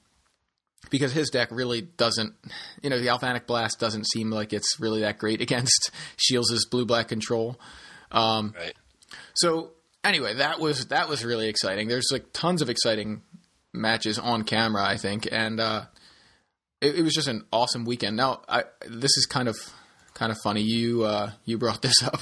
because 0.89 1.13
his 1.13 1.29
deck 1.29 1.49
really 1.51 1.81
doesn't, 1.81 2.33
you 2.81 2.89
know, 2.89 2.97
the 2.97 3.03
galvanic 3.03 3.45
blast 3.45 3.79
doesn't 3.79 4.07
seem 4.07 4.31
like 4.31 4.53
it's 4.53 4.79
really 4.79 5.01
that 5.01 5.19
great 5.19 5.41
against 5.41 5.91
Shields' 6.17 6.65
blue 6.65 6.85
black 6.85 7.07
control. 7.07 7.59
Um, 8.11 8.55
right. 8.57 8.73
So 9.35 9.71
anyway, 10.03 10.35
that 10.35 10.59
was 10.59 10.87
that 10.87 11.09
was 11.09 11.23
really 11.23 11.47
exciting. 11.47 11.87
There's 11.87 12.09
like 12.11 12.33
tons 12.33 12.61
of 12.61 12.69
exciting 12.69 13.21
matches 13.73 14.17
on 14.17 14.43
camera, 14.43 14.83
I 14.83 14.97
think, 14.97 15.27
and 15.31 15.59
uh, 15.59 15.85
it, 16.81 16.95
it, 16.95 17.01
was 17.01 17.13
just 17.13 17.27
an 17.27 17.45
awesome 17.51 17.85
weekend. 17.85 18.15
Now, 18.15 18.41
I, 18.47 18.63
this 18.87 19.15
is 19.17 19.25
kind 19.25 19.47
of 19.47 19.57
kind 20.13 20.31
of 20.31 20.37
funny. 20.43 20.61
You 20.61 21.03
uh, 21.03 21.31
you 21.45 21.57
brought 21.57 21.81
this 21.83 22.01
up. 22.03 22.21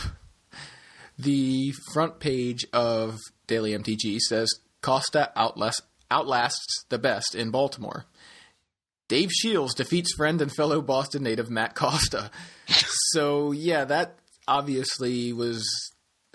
The 1.20 1.74
front 1.94 2.20
page 2.20 2.66
of 2.74 3.18
Daily 3.48 3.72
MTG 3.72 4.20
says 4.20 4.50
Costa 4.82 5.32
outlast, 5.36 5.82
outlasts 6.12 6.86
the 6.90 7.00
best 7.00 7.34
in 7.34 7.50
Baltimore. 7.50 8.06
Dave 9.08 9.32
Shields 9.32 9.74
defeats 9.74 10.14
friend 10.16 10.42
and 10.42 10.52
fellow 10.54 10.82
Boston 10.82 11.24
native 11.24 11.50
Matt 11.50 11.76
Costa. 11.76 12.30
so 12.68 13.52
yeah, 13.52 13.86
that 13.86 14.20
obviously 14.48 15.34
was. 15.34 15.66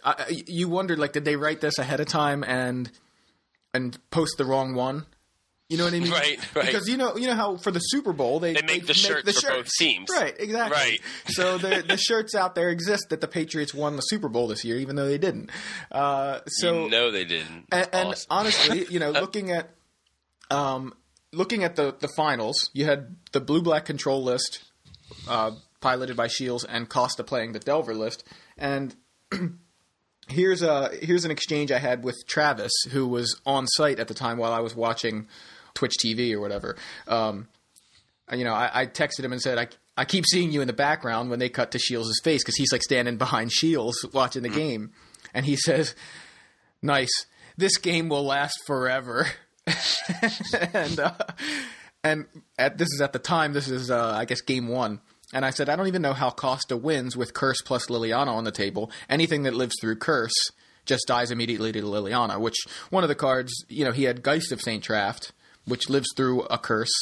Uh, 0.05 0.15
you 0.29 0.69
wondered 0.69 0.99
like, 0.99 1.13
did 1.13 1.25
they 1.25 1.37
write 1.37 1.61
this 1.61 1.79
ahead 1.79 2.01
of 2.01 2.07
time 2.07 2.43
and 2.43 2.91
and 3.73 3.99
post 4.11 4.37
the 4.37 4.45
wrong 4.45 4.75
one? 4.75 5.07
You 5.73 5.79
know 5.79 5.85
what 5.85 5.95
I 5.95 6.01
mean? 6.01 6.11
Right, 6.13 6.39
right. 6.55 6.67
Because 6.67 6.87
you 6.87 6.99
know, 6.99 7.17
you 7.17 7.27
know 7.27 7.35
how 7.35 7.57
for 7.57 7.71
the 7.71 7.79
Super 7.79 8.13
Bowl 8.13 8.41
they, 8.41 8.53
they 8.53 8.61
make 8.61 8.87
the 8.87 8.93
shirts 8.93 9.25
the 9.25 9.33
for 9.33 9.41
shirts. 9.41 9.57
both 9.57 9.71
teams. 9.79 10.11
Right, 10.11 10.35
exactly. 10.39 10.77
Right. 10.77 11.01
So 11.29 11.57
the 11.57 11.83
the 11.83 11.97
shirts 11.97 12.35
out 12.35 12.55
there 12.55 12.69
exist 12.69 13.07
that 13.09 13.23
the 13.23 13.27
Patriots 13.27 13.73
won 13.73 13.97
the 13.97 14.03
Super 14.03 14.29
Bowl 14.29 14.49
this 14.49 14.67
year, 14.67 14.77
even 14.77 14.97
though 14.97 15.07
they 15.07 15.17
didn't. 15.17 15.49
Uh, 15.91 16.41
so 16.47 16.85
you 16.85 16.91
know 16.91 17.11
they 17.11 17.25
didn't. 17.25 17.69
And, 17.73 17.89
and 17.91 18.09
awesome. 18.09 18.27
honestly, 18.29 18.85
you 18.91 18.99
know, 18.99 19.11
looking 19.23 19.51
at 19.51 19.71
um, 20.51 20.93
looking 21.33 21.65
at 21.65 21.77
the 21.77 21.97
the 21.99 22.09
finals, 22.19 22.69
you 22.75 22.85
had 22.85 23.17
the 23.33 23.41
blue 23.41 23.63
black 23.63 23.87
control 23.87 24.23
list 24.23 24.63
uh, 25.27 25.53
piloted 25.81 26.19
by 26.19 26.27
Shields 26.27 26.65
and 26.65 26.87
Costa 26.87 27.25
playing 27.25 27.53
the 27.53 27.61
Delver 27.61 27.95
list, 27.95 28.25
and 28.59 28.95
here's 30.29 30.61
a 30.61 30.91
here's 31.01 31.25
an 31.25 31.31
exchange 31.31 31.73
I 31.73 31.79
had 31.79 32.05
with 32.05 32.17
Travis, 32.27 32.73
who 32.91 33.07
was 33.07 33.41
on 33.47 33.67
site 33.69 33.99
at 33.99 34.09
the 34.09 34.15
time 34.15 34.37
while 34.37 34.53
I 34.53 34.61
was 34.61 34.77
watching 34.77 35.29
Twitch 35.75 35.95
TV 36.05 36.33
or 36.33 36.41
whatever. 36.41 36.77
Um, 37.07 37.49
you 38.33 38.45
know, 38.45 38.55
I, 38.55 38.83
I, 38.83 38.87
texted 38.87 39.25
him 39.25 39.33
and 39.33 39.43
said, 39.43 39.59
I, 39.59 39.69
I 39.97 40.05
keep 40.05 40.25
seeing 40.27 40.53
you 40.53 40.61
in 40.61 40.67
the 40.67 40.73
background 40.73 41.29
when 41.29 41.39
they 41.39 41.49
cut 41.49 41.73
to 41.73 41.79
Shields' 41.79 42.21
face 42.23 42.43
because 42.43 42.57
he's 42.57 42.73
like 42.73 42.83
standing 42.83 43.19
behind 43.19 43.53
Shields 43.53 44.05
watching 44.13 44.43
the 44.43 44.49
mm. 44.49 44.55
game. 44.55 44.93
And 45.35 45.45
he 45.45 45.57
says, 45.57 45.95
Nice. 46.83 47.27
This 47.57 47.77
game 47.77 48.09
will 48.09 48.25
last 48.25 48.59
forever. 48.67 49.27
and 50.73 50.99
uh, 50.99 51.15
and 52.03 52.27
at, 52.59 52.79
this 52.79 52.89
is 52.93 53.01
at 53.01 53.13
the 53.13 53.19
time, 53.19 53.53
this 53.53 53.69
is, 53.69 53.91
uh, 53.91 54.15
I 54.17 54.25
guess, 54.25 54.41
game 54.41 54.69
one. 54.69 55.01
And 55.33 55.45
I 55.45 55.51
said, 55.51 55.69
I 55.69 55.77
don't 55.77 55.87
even 55.87 56.03
know 56.03 56.13
how 56.13 56.31
Costa 56.31 56.77
wins 56.77 57.17
with 57.17 57.33
Curse 57.33 57.63
plus 57.63 57.87
Liliana 57.87 58.29
on 58.29 58.45
the 58.45 58.51
table. 58.51 58.91
Anything 59.09 59.45
that 59.45 59.55
lives 59.55 59.75
through 59.81 59.97
Curse 59.97 60.51
just 60.85 61.07
dies 61.07 61.31
immediately 61.31 61.73
to 61.73 61.83
Liliana, 61.83 62.41
which 62.41 62.57
one 62.91 63.05
of 63.05 63.09
the 63.09 63.15
cards, 63.15 63.53
you 63.69 63.85
know, 63.85 63.93
he 63.93 64.05
had 64.05 64.23
Geist 64.23 64.51
of 64.51 64.61
St. 64.61 64.85
Traft 64.85 65.31
which 65.67 65.89
lives 65.89 66.09
through 66.17 66.43
a 66.43 66.59
curse. 66.59 66.93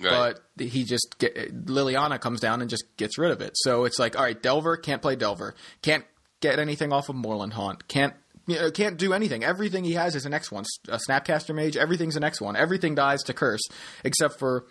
Right. 0.00 0.36
But 0.56 0.64
he 0.64 0.84
just 0.84 1.18
get, 1.18 1.66
Liliana 1.66 2.20
comes 2.20 2.40
down 2.40 2.60
and 2.60 2.70
just 2.70 2.84
gets 2.96 3.18
rid 3.18 3.32
of 3.32 3.40
it. 3.40 3.52
So 3.56 3.84
it's 3.84 3.98
like, 3.98 4.16
all 4.16 4.22
right, 4.22 4.40
Delver 4.40 4.76
can't 4.76 5.02
play 5.02 5.16
Delver, 5.16 5.54
can't 5.82 6.04
get 6.40 6.60
anything 6.60 6.92
off 6.92 7.08
of 7.08 7.16
Moorland 7.16 7.54
Haunt, 7.54 7.88
can't 7.88 8.14
you 8.48 8.56
know, 8.56 8.70
can't 8.70 8.96
do 8.96 9.12
anything. 9.12 9.44
Everything 9.44 9.84
he 9.84 9.92
has 9.92 10.16
is 10.16 10.24
an 10.24 10.32
X 10.32 10.50
one. 10.50 10.64
A 10.88 10.98
Snapcaster 11.08 11.54
Mage, 11.54 11.76
everything's 11.76 12.16
an 12.16 12.24
X 12.24 12.40
one. 12.40 12.56
Everything 12.56 12.94
dies 12.94 13.22
to 13.24 13.34
Curse 13.34 13.60
except 14.02 14.38
for 14.38 14.64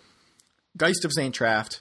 Geist 0.76 1.04
of 1.04 1.12
Saint 1.12 1.38
Traft, 1.38 1.80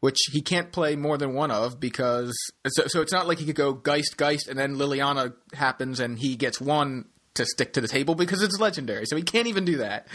which 0.00 0.16
he 0.32 0.40
can't 0.40 0.72
play 0.72 0.96
more 0.96 1.18
than 1.18 1.34
one 1.34 1.50
of 1.50 1.78
because 1.78 2.34
so, 2.66 2.84
so 2.86 3.02
it's 3.02 3.12
not 3.12 3.28
like 3.28 3.38
he 3.38 3.44
could 3.44 3.54
go 3.54 3.74
Geist 3.74 4.16
Geist 4.16 4.48
and 4.48 4.58
then 4.58 4.76
Liliana 4.76 5.34
happens 5.52 6.00
and 6.00 6.18
he 6.18 6.36
gets 6.36 6.58
one 6.58 7.04
to 7.36 7.46
stick 7.46 7.72
to 7.74 7.80
the 7.80 7.88
table 7.88 8.14
because 8.14 8.42
it's 8.42 8.58
legendary. 8.60 9.06
So 9.06 9.16
he 9.16 9.22
can't 9.22 9.46
even 9.46 9.64
do 9.64 9.78
that. 9.78 10.06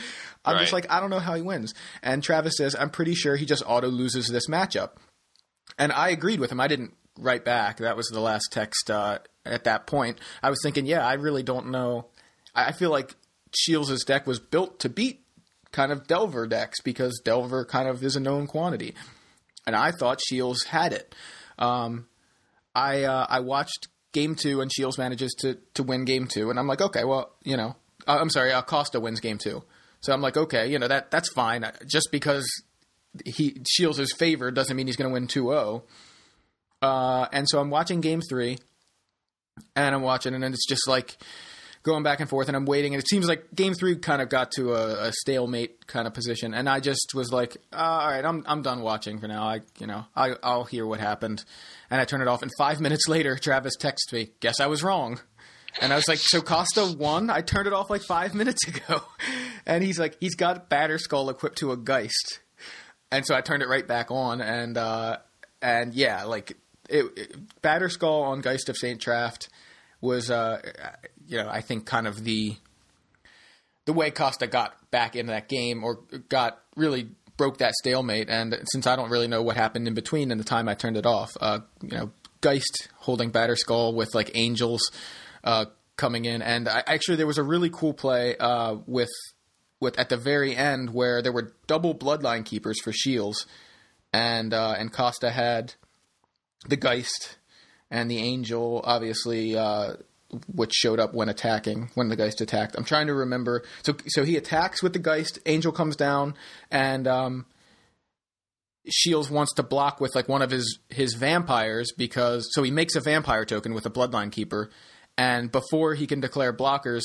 I'm 0.45 0.55
right. 0.55 0.61
just 0.61 0.73
like, 0.73 0.91
I 0.91 0.99
don't 0.99 1.09
know 1.09 1.19
how 1.19 1.35
he 1.35 1.41
wins. 1.41 1.73
And 2.03 2.23
Travis 2.23 2.57
says, 2.57 2.75
I'm 2.75 2.89
pretty 2.89 3.15
sure 3.15 3.35
he 3.35 3.45
just 3.45 3.63
auto 3.65 3.87
loses 3.87 4.27
this 4.27 4.47
matchup. 4.47 4.91
And 5.77 5.91
I 5.91 6.09
agreed 6.09 6.39
with 6.39 6.51
him. 6.51 6.59
I 6.59 6.67
didn't 6.67 6.93
write 7.17 7.45
back. 7.45 7.77
That 7.77 7.97
was 7.97 8.07
the 8.07 8.19
last 8.19 8.49
text 8.51 8.89
uh, 8.89 9.19
at 9.45 9.63
that 9.63 9.87
point. 9.87 10.19
I 10.43 10.49
was 10.49 10.59
thinking, 10.63 10.85
yeah, 10.85 11.05
I 11.05 11.13
really 11.13 11.43
don't 11.43 11.71
know. 11.71 12.07
I 12.53 12.71
feel 12.71 12.89
like 12.89 13.15
Shields' 13.55 14.03
deck 14.03 14.27
was 14.27 14.39
built 14.39 14.79
to 14.79 14.89
beat 14.89 15.23
kind 15.71 15.91
of 15.91 16.07
Delver 16.07 16.47
decks 16.47 16.81
because 16.81 17.21
Delver 17.23 17.65
kind 17.65 17.87
of 17.87 18.03
is 18.03 18.15
a 18.15 18.19
known 18.19 18.47
quantity. 18.47 18.95
And 19.65 19.75
I 19.75 19.91
thought 19.91 20.19
Shields 20.21 20.65
had 20.65 20.93
it. 20.93 21.15
Um, 21.57 22.07
I 22.73 23.03
uh, 23.03 23.25
I 23.29 23.41
watched 23.41 23.87
game 24.11 24.35
two 24.35 24.61
and 24.61 24.71
Shields 24.71 24.97
manages 24.97 25.33
to 25.39 25.57
to 25.73 25.83
win 25.83 26.05
game 26.05 26.27
two, 26.27 26.49
and 26.49 26.59
I'm 26.59 26.67
like, 26.67 26.81
okay, 26.81 27.03
well, 27.03 27.31
you 27.43 27.57
know, 27.57 27.75
uh, 28.07 28.17
I'm 28.19 28.29
sorry, 28.29 28.51
uh, 28.51 28.61
Costa 28.61 28.99
wins 28.99 29.19
game 29.19 29.37
two. 29.37 29.63
So 30.01 30.13
I'm 30.13 30.21
like, 30.21 30.37
okay, 30.37 30.67
you 30.67 30.79
know 30.79 30.87
that 30.87 31.11
that's 31.11 31.31
fine. 31.33 31.65
Just 31.85 32.09
because 32.11 32.45
he 33.25 33.61
Shields 33.67 33.99
is 33.99 34.13
favored 34.17 34.55
doesn't 34.55 34.75
mean 34.75 34.87
he's 34.87 34.95
going 34.95 35.09
to 35.09 35.13
win 35.13 35.27
2-0. 35.27 35.83
Uh, 36.81 37.27
and 37.31 37.47
so 37.47 37.59
I'm 37.59 37.69
watching 37.69 38.01
Game 38.01 38.21
Three, 38.27 38.57
and 39.75 39.93
I'm 39.93 40.01
watching, 40.01 40.33
and 40.33 40.43
it's 40.43 40.67
just 40.67 40.87
like 40.87 41.17
going 41.83 42.03
back 42.03 42.19
and 42.19 42.29
forth, 42.29 42.47
and 42.47 42.55
I'm 42.55 42.65
waiting, 42.65 42.93
and 42.93 43.01
it 43.01 43.07
seems 43.07 43.27
like 43.27 43.53
Game 43.55 43.73
Three 43.73 43.95
kind 43.95 44.21
of 44.21 44.29
got 44.29 44.51
to 44.53 44.73
a, 44.73 45.07
a 45.07 45.11
stalemate 45.11 45.87
kind 45.87 46.07
of 46.07 46.13
position, 46.13 46.53
and 46.53 46.69
I 46.69 46.79
just 46.79 47.13
was 47.13 47.31
like, 47.31 47.57
uh, 47.73 47.75
all 47.75 48.07
right, 48.07 48.23
I'm 48.23 48.43
I'm 48.47 48.61
done 48.61 48.81
watching 48.81 49.19
for 49.19 49.27
now. 49.27 49.43
I 49.43 49.61
you 49.79 49.87
know 49.87 50.05
I 50.15 50.35
I'll 50.43 50.63
hear 50.63 50.85
what 50.85 50.99
happened, 50.99 51.43
and 51.89 51.99
I 51.99 52.05
turn 52.05 52.21
it 52.21 52.27
off, 52.27 52.41
and 52.41 52.51
five 52.57 52.79
minutes 52.81 53.07
later, 53.07 53.35
Travis 53.35 53.75
texts 53.75 54.11
me, 54.13 54.29
guess 54.39 54.59
I 54.59 54.67
was 54.67 54.83
wrong. 54.83 55.19
And 55.79 55.93
I 55.93 55.95
was 55.95 56.09
like, 56.09 56.17
so 56.17 56.41
Costa 56.41 56.93
won? 56.97 57.29
I 57.29 57.39
turned 57.39 57.65
it 57.65 57.71
off 57.71 57.89
like 57.89 58.01
five 58.01 58.35
minutes 58.35 58.67
ago. 58.67 59.01
And 59.65 59.81
he's 59.81 59.97
like, 59.97 60.17
he's 60.19 60.35
got 60.35 60.69
Batterskull 60.69 61.31
equipped 61.31 61.59
to 61.59 61.71
a 61.71 61.77
Geist. 61.77 62.41
And 63.09 63.25
so 63.25 63.35
I 63.35 63.39
turned 63.39 63.63
it 63.63 63.69
right 63.69 63.87
back 63.87 64.11
on. 64.11 64.41
And, 64.41 64.77
uh, 64.77 65.19
and 65.61 65.93
yeah, 65.93 66.25
like, 66.25 66.57
it, 66.89 67.05
it, 67.15 67.61
Batterskull 67.61 68.23
on 68.23 68.41
Geist 68.41 68.67
of 68.67 68.75
St. 68.75 68.99
Traft 68.99 69.47
was, 70.01 70.29
uh, 70.29 70.61
you 71.27 71.37
know, 71.37 71.47
I 71.49 71.61
think 71.61 71.85
kind 71.85 72.07
of 72.07 72.23
the, 72.23 72.55
the 73.85 73.93
way 73.93 74.11
Costa 74.11 74.47
got 74.47 74.91
back 74.91 75.15
into 75.15 75.31
that 75.31 75.47
game 75.47 75.83
or 75.83 75.99
got 76.29 76.59
really 76.75 77.09
broke 77.37 77.59
that 77.59 77.73
stalemate. 77.75 78.29
And 78.29 78.59
since 78.65 78.85
I 78.87 78.95
don't 78.95 79.09
really 79.09 79.27
know 79.27 79.41
what 79.41 79.55
happened 79.55 79.87
in 79.87 79.93
between 79.93 80.31
and 80.31 80.39
the 80.39 80.45
time 80.45 80.67
I 80.67 80.73
turned 80.73 80.97
it 80.97 81.05
off, 81.05 81.31
uh, 81.39 81.59
you 81.81 81.97
know, 81.97 82.11
Geist 82.41 82.89
holding 82.95 83.31
Batterskull 83.31 83.93
with 83.93 84.13
like 84.13 84.31
angels 84.33 84.91
uh, 85.43 85.65
coming 85.95 86.25
in, 86.25 86.41
and 86.41 86.67
I, 86.67 86.83
actually 86.87 87.17
there 87.17 87.27
was 87.27 87.37
a 87.37 87.43
really 87.43 87.69
cool 87.69 87.93
play 87.93 88.35
uh, 88.37 88.77
with 88.87 89.11
with 89.79 89.97
at 89.97 90.09
the 90.09 90.17
very 90.17 90.55
end 90.55 90.91
where 90.93 91.21
there 91.21 91.31
were 91.31 91.53
double 91.67 91.95
bloodline 91.95 92.43
keepers 92.43 92.81
for 92.81 92.91
shields, 92.91 93.45
and 94.11 94.53
uh, 94.53 94.75
and 94.77 94.91
Costa 94.91 95.29
had 95.29 95.75
the 96.67 96.75
Geist 96.75 97.37
and 97.91 98.09
the 98.09 98.17
Angel, 98.17 98.81
obviously, 98.83 99.55
uh, 99.55 99.93
which 100.51 100.73
showed 100.73 100.99
up 100.99 101.13
when 101.13 101.29
attacking 101.29 101.91
when 101.93 102.09
the 102.09 102.15
Geist 102.15 102.41
attacked. 102.41 102.75
I'm 102.75 102.85
trying 102.85 103.07
to 103.07 103.13
remember. 103.13 103.63
So 103.83 103.95
so 104.07 104.23
he 104.23 104.37
attacks 104.37 104.81
with 104.81 104.93
the 104.93 104.99
Geist. 104.99 105.37
Angel 105.45 105.71
comes 105.71 105.95
down 105.95 106.35
and. 106.71 107.07
Um, 107.07 107.45
Shields 108.89 109.29
wants 109.29 109.53
to 109.53 109.63
block 109.63 110.01
with 110.01 110.15
like 110.15 110.27
one 110.27 110.41
of 110.41 110.49
his 110.49 110.79
his 110.89 111.13
vampires 111.13 111.91
because 111.95 112.49
so 112.51 112.63
he 112.63 112.71
makes 112.71 112.95
a 112.95 112.99
vampire 112.99 113.45
token 113.45 113.75
with 113.75 113.85
a 113.85 113.91
bloodline 113.91 114.31
keeper 114.31 114.71
and 115.17 115.51
before 115.51 115.93
he 115.93 116.07
can 116.07 116.19
declare 116.19 116.51
blockers, 116.51 117.03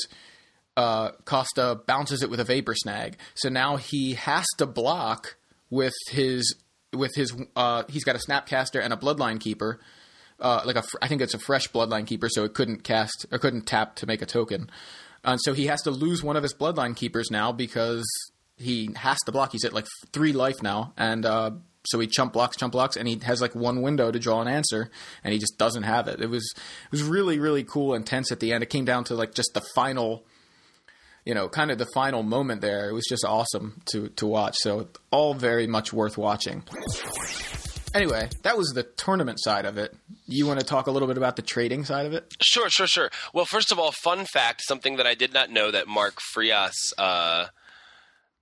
uh, 0.75 1.11
Costa 1.25 1.79
bounces 1.85 2.23
it 2.23 2.29
with 2.29 2.39
a 2.39 2.43
vapor 2.43 2.73
snag. 2.75 3.17
So 3.35 3.49
now 3.49 3.75
he 3.75 4.13
has 4.13 4.45
to 4.57 4.65
block 4.65 5.37
with 5.69 5.93
his 6.09 6.55
with 6.93 7.13
his 7.15 7.35
uh, 7.55 7.83
he's 7.89 8.03
got 8.03 8.15
a 8.15 8.19
snapcaster 8.19 8.81
and 8.81 8.93
a 8.93 8.97
bloodline 8.97 9.39
keeper. 9.39 9.79
Uh, 10.39 10.61
like 10.65 10.77
I 11.01 11.07
think 11.07 11.21
it's 11.21 11.33
a 11.33 11.39
fresh 11.39 11.67
bloodline 11.69 12.05
keeper, 12.05 12.29
so 12.29 12.43
it 12.43 12.53
couldn't 12.53 12.83
cast 12.83 13.25
or 13.31 13.39
couldn't 13.39 13.65
tap 13.65 13.95
to 13.97 14.05
make 14.05 14.21
a 14.21 14.25
token. 14.25 14.69
And 15.23 15.41
so 15.41 15.53
he 15.53 15.67
has 15.67 15.81
to 15.81 15.91
lose 15.91 16.23
one 16.23 16.35
of 16.35 16.43
his 16.43 16.53
bloodline 16.53 16.95
keepers 16.95 17.31
now 17.31 17.51
because 17.51 18.05
he 18.55 18.89
has 18.95 19.17
to 19.25 19.31
block. 19.31 19.51
He's 19.51 19.65
at 19.65 19.73
like 19.73 19.87
three 20.13 20.33
life 20.33 20.61
now, 20.61 20.93
and 20.95 21.25
uh, 21.25 21.51
so 21.85 21.99
he 21.99 22.07
chump 22.07 22.33
blocks, 22.33 22.57
chump 22.57 22.73
blocks, 22.73 22.97
and 22.97 23.07
he 23.07 23.19
has 23.23 23.41
like 23.41 23.55
one 23.55 23.81
window 23.81 24.11
to 24.11 24.19
draw 24.19 24.41
an 24.41 24.47
answer, 24.47 24.89
and 25.23 25.33
he 25.33 25.39
just 25.39 25.57
doesn't 25.57 25.83
have 25.83 26.07
it. 26.07 26.21
It 26.21 26.29
was 26.29 26.53
it 26.55 26.91
was 26.91 27.03
really 27.03 27.39
really 27.39 27.63
cool 27.63 27.93
and 27.93 28.05
tense 28.05 28.31
at 28.31 28.39
the 28.39 28.53
end. 28.53 28.63
It 28.63 28.69
came 28.69 28.85
down 28.85 29.05
to 29.05 29.15
like 29.15 29.33
just 29.33 29.51
the 29.53 29.61
final, 29.73 30.25
you 31.25 31.33
know, 31.33 31.49
kind 31.49 31.71
of 31.71 31.77
the 31.77 31.87
final 31.93 32.23
moment 32.23 32.61
there. 32.61 32.89
It 32.89 32.93
was 32.93 33.05
just 33.07 33.25
awesome 33.25 33.81
to 33.91 34.09
to 34.09 34.27
watch. 34.27 34.55
So 34.59 34.87
all 35.11 35.33
very 35.33 35.67
much 35.67 35.93
worth 35.93 36.17
watching. 36.17 36.63
Anyway, 37.93 38.29
that 38.43 38.57
was 38.57 38.69
the 38.69 38.83
tournament 38.83 39.39
side 39.41 39.65
of 39.65 39.77
it. 39.77 39.95
You 40.27 40.45
want 40.45 40.59
to 40.59 40.65
talk 40.65 40.87
a 40.87 40.91
little 40.91 41.07
bit 41.07 41.17
about 41.17 41.35
the 41.35 41.41
trading 41.41 41.85
side 41.85 42.05
of 42.05 42.13
it? 42.13 42.35
Sure, 42.41 42.69
sure, 42.69 42.87
sure. 42.87 43.09
Well, 43.33 43.45
first 43.45 43.71
of 43.71 43.79
all, 43.79 43.91
fun 43.91 44.25
fact: 44.25 44.61
something 44.67 44.97
that 44.97 45.07
I 45.07 45.15
did 45.15 45.33
not 45.33 45.49
know 45.49 45.71
that 45.71 45.87
Mark 45.87 46.19
Frias. 46.33 46.75
Uh, 46.97 47.47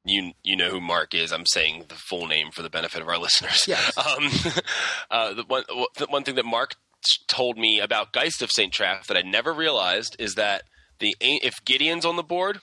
you 0.03 0.34
you 0.43 0.55
know 0.55 0.69
who 0.69 0.81
Mark 0.81 1.13
is. 1.13 1.31
I'm 1.31 1.45
saying 1.45 1.86
the 1.89 1.95
full 1.95 2.27
name 2.27 2.51
for 2.51 2.62
the 2.62 2.69
benefit 2.69 3.01
of 3.01 3.08
our 3.08 3.17
listeners. 3.19 3.65
Yes. 3.67 3.97
Um, 3.97 4.29
uh, 5.12 5.34
the 5.34 5.43
one 5.47 5.63
the 5.97 6.05
one 6.10 6.23
thing 6.23 6.36
that 6.36 6.45
Mark 6.45 6.75
told 7.27 7.58
me 7.58 7.79
about 7.79 8.12
Geist 8.13 8.41
of 8.41 8.49
Saint 8.51 8.73
Traft 8.73 9.05
that 9.08 9.17
I 9.17 9.21
never 9.21 9.53
realized 9.53 10.15
is 10.19 10.34
that 10.36 10.63
the 10.99 11.15
if 11.19 11.53
Gideon's 11.65 12.05
on 12.05 12.15
the 12.15 12.23
board 12.23 12.60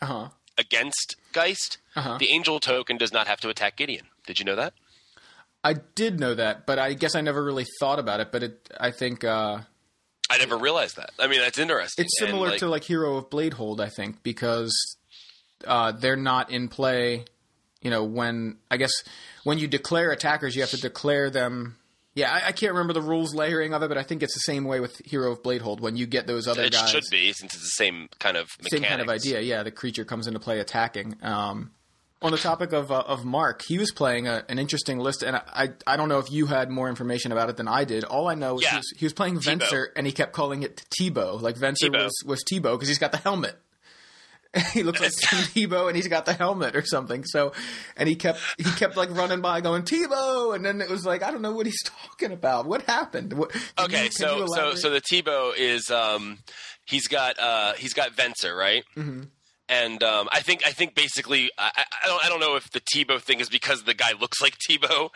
Uh 0.00 0.06
huh. 0.06 0.28
against 0.56 1.16
Geist, 1.32 1.78
Uh-huh. 1.94 2.16
the 2.18 2.30
Angel 2.30 2.60
token 2.60 2.96
does 2.96 3.12
not 3.12 3.26
have 3.26 3.40
to 3.40 3.48
attack 3.50 3.76
Gideon. 3.76 4.06
Did 4.26 4.38
you 4.38 4.44
know 4.46 4.56
that? 4.56 4.72
I 5.64 5.74
did 5.94 6.20
know 6.20 6.34
that, 6.34 6.66
but 6.66 6.78
I 6.78 6.94
guess 6.94 7.14
I 7.14 7.20
never 7.20 7.42
really 7.42 7.66
thought 7.80 7.98
about 7.98 8.20
it. 8.20 8.30
But 8.32 8.42
it, 8.42 8.70
I 8.80 8.90
think 8.90 9.24
uh, 9.24 9.58
I 10.30 10.38
never 10.38 10.56
realized 10.56 10.96
that. 10.96 11.10
I 11.18 11.26
mean, 11.26 11.40
that's 11.40 11.58
interesting. 11.58 12.04
it's 12.04 12.20
And, 12.20 12.28
similar 12.28 12.50
like, 12.50 12.58
to 12.60 12.68
like 12.68 12.84
Hero 12.84 13.16
of 13.16 13.30
Bladehold. 13.30 13.80
I 13.80 13.88
think 13.88 14.22
because 14.22 14.72
uh, 15.66 15.92
they're 15.92 16.16
not 16.16 16.50
in 16.50 16.68
play. 16.68 17.24
You 17.82 17.90
know, 17.90 18.04
when 18.04 18.58
I 18.70 18.76
guess 18.76 18.92
when 19.44 19.58
you 19.58 19.68
declare 19.68 20.10
attackers, 20.10 20.54
you 20.54 20.62
have 20.62 20.70
to 20.70 20.80
declare 20.80 21.30
them. 21.30 21.76
Yeah, 22.14 22.32
I, 22.32 22.48
I 22.48 22.52
can't 22.52 22.72
remember 22.72 22.92
the 22.92 23.02
rules 23.02 23.32
layering 23.32 23.72
of 23.72 23.82
it, 23.84 23.88
but 23.88 23.96
I 23.96 24.02
think 24.02 24.24
it's 24.24 24.34
the 24.34 24.40
same 24.40 24.64
way 24.64 24.80
with 24.80 24.98
Hero 25.04 25.30
of 25.30 25.42
Bladehold. 25.42 25.80
When 25.80 25.96
you 25.96 26.06
get 26.06 26.26
those 26.26 26.48
other 26.48 26.62
it 26.62 26.72
guys, 26.72 26.90
should 26.90 27.04
be 27.12 27.32
since 27.32 27.54
it's 27.54 27.62
the 27.62 27.84
same 27.84 28.08
kind 28.18 28.36
of 28.36 28.50
same 28.68 28.82
kind 28.82 29.00
of 29.00 29.08
idea. 29.08 29.40
Yeah, 29.40 29.62
the 29.62 29.70
creature 29.70 30.04
comes 30.04 30.26
into 30.26 30.40
play 30.40 30.58
attacking. 30.58 31.16
Um, 31.22 31.70
on 32.20 32.32
the 32.32 32.38
topic 32.38 32.72
of 32.72 32.90
uh, 32.90 33.04
of 33.06 33.24
Mark, 33.24 33.62
he 33.66 33.78
was 33.78 33.92
playing 33.92 34.26
a, 34.26 34.44
an 34.48 34.58
interesting 34.58 34.98
list, 34.98 35.22
and 35.22 35.36
I, 35.36 35.42
I 35.54 35.68
I 35.86 35.96
don't 35.96 36.08
know 36.08 36.18
if 36.18 36.30
you 36.32 36.46
had 36.46 36.70
more 36.70 36.88
information 36.88 37.30
about 37.32 37.48
it 37.50 37.56
than 37.56 37.68
I 37.68 37.84
did. 37.84 38.04
All 38.04 38.26
I 38.28 38.34
know 38.34 38.56
is 38.58 38.62
Yeah. 38.64 38.70
he, 38.70 38.76
was, 38.76 38.92
he 38.98 39.04
was 39.06 39.12
playing 39.12 39.38
Tebow. 39.38 39.60
Venser, 39.60 39.86
and 39.94 40.06
he 40.06 40.12
kept 40.12 40.32
calling 40.32 40.62
it 40.62 40.84
Tebow. 41.00 41.40
Like 41.40 41.56
Venser 41.56 41.88
Tebow. 41.90 42.04
was 42.04 42.22
was 42.26 42.44
Tebow 42.44 42.72
because 42.74 42.88
he's 42.88 42.98
got 42.98 43.12
the 43.12 43.18
helmet. 43.18 43.56
he 44.72 44.82
looks 44.82 44.98
like 45.00 45.12
Tim 45.16 45.38
Tebow, 45.40 45.88
and 45.88 45.94
he's 45.96 46.08
got 46.08 46.24
the 46.24 46.32
helmet 46.32 46.74
or 46.74 46.82
something. 46.84 47.22
So, 47.24 47.52
and 47.96 48.08
he 48.08 48.16
kept 48.16 48.40
he 48.56 48.64
kept 48.64 48.96
like 48.96 49.10
running 49.14 49.40
by, 49.40 49.60
going 49.60 49.82
Tebow, 49.82 50.56
and 50.56 50.64
then 50.64 50.80
it 50.80 50.88
was 50.88 51.04
like 51.06 51.22
I 51.22 51.30
don't 51.30 51.42
know 51.42 51.52
what 51.52 51.66
he's 51.66 51.82
talking 51.84 52.32
about. 52.32 52.66
What 52.66 52.82
happened? 52.82 53.32
What, 53.34 53.54
Okay, 53.78 54.04
you- 54.06 54.10
so 54.10 54.46
so 54.48 54.74
so 54.74 54.90
the 54.90 55.00
Tebow 55.02 55.52
is 55.56 55.90
um 55.90 56.38
he's 56.84 57.06
got 57.06 57.38
uh 57.38 57.74
he's 57.74 57.94
got 57.94 58.16
Venser 58.16 58.56
right. 58.56 58.82
Mm-hmm. 58.96 59.24
And 59.68 60.02
um, 60.02 60.28
I 60.32 60.40
think 60.40 60.62
I 60.66 60.70
think 60.70 60.94
basically 60.94 61.50
I, 61.58 61.70
I- 62.02 62.06
don't 62.06 62.24
I 62.24 62.28
don't 62.28 62.40
know 62.40 62.56
if 62.56 62.70
the 62.70 62.80
Tebow 62.80 63.20
thing 63.20 63.40
is 63.40 63.48
because 63.48 63.82
the 63.84 63.94
guy 63.94 64.12
looks 64.18 64.40
like 64.40 64.56
Tebow. 64.68 65.10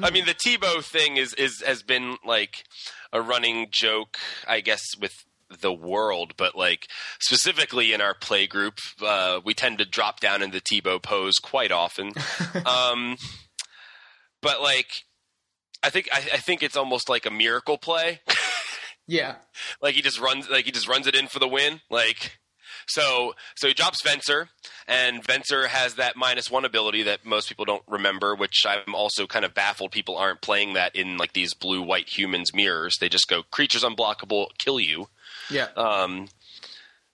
I 0.02 0.10
mean 0.10 0.26
the 0.26 0.34
Tebow 0.34 0.82
thing 0.82 1.16
is 1.16 1.32
is 1.34 1.62
has 1.64 1.82
been 1.82 2.16
like 2.24 2.64
a 3.12 3.22
running 3.22 3.68
joke 3.70 4.18
I 4.48 4.60
guess 4.60 4.82
with 5.00 5.12
the 5.60 5.72
world, 5.72 6.32
but 6.36 6.56
like 6.56 6.88
specifically 7.20 7.92
in 7.92 8.00
our 8.00 8.14
play 8.14 8.46
group, 8.46 8.78
uh, 9.04 9.40
we 9.44 9.54
tend 9.54 9.78
to 9.78 9.84
drop 9.84 10.18
down 10.18 10.42
in 10.42 10.50
the 10.50 10.60
Tebow 10.60 11.00
pose 11.00 11.34
quite 11.40 11.70
often. 11.70 12.12
um, 12.66 13.16
but 14.42 14.60
like, 14.60 14.88
I 15.82 15.90
think 15.90 16.08
I, 16.12 16.18
I 16.18 16.38
think 16.38 16.62
it's 16.62 16.76
almost 16.76 17.08
like 17.08 17.26
a 17.26 17.30
miracle 17.30 17.78
play. 17.78 18.20
yeah, 19.06 19.36
like 19.80 19.94
he 19.94 20.02
just 20.02 20.18
runs 20.18 20.48
like 20.48 20.64
he 20.64 20.72
just 20.72 20.88
runs 20.88 21.06
it 21.06 21.14
in 21.14 21.28
for 21.28 21.38
the 21.38 21.46
win. 21.48 21.80
Like 21.90 22.38
so 22.86 23.34
so 23.56 23.68
he 23.68 23.74
drops 23.74 24.02
Venser, 24.02 24.48
and 24.86 25.22
Venser 25.22 25.66
has 25.66 25.94
that 25.94 26.16
minus 26.16 26.50
one 26.50 26.64
ability 26.64 27.02
that 27.04 27.24
most 27.24 27.48
people 27.48 27.64
don't 27.64 27.82
remember, 27.88 28.34
which 28.34 28.64
I'm 28.66 28.94
also 28.94 29.26
kind 29.26 29.44
of 29.44 29.54
baffled 29.54 29.92
people 29.92 30.16
aren't 30.16 30.40
playing 30.40 30.74
that 30.74 30.94
in 30.94 31.16
like 31.16 31.32
these 31.32 31.54
blue 31.54 31.82
white 31.82 32.08
humans 32.08 32.54
mirrors. 32.54 32.96
They 33.00 33.08
just 33.08 33.28
go 33.28 33.42
creatures 33.50 33.82
unblockable, 33.84 34.48
kill 34.58 34.80
you. 34.80 35.08
yeah. 35.50 35.68
Um, 35.76 36.28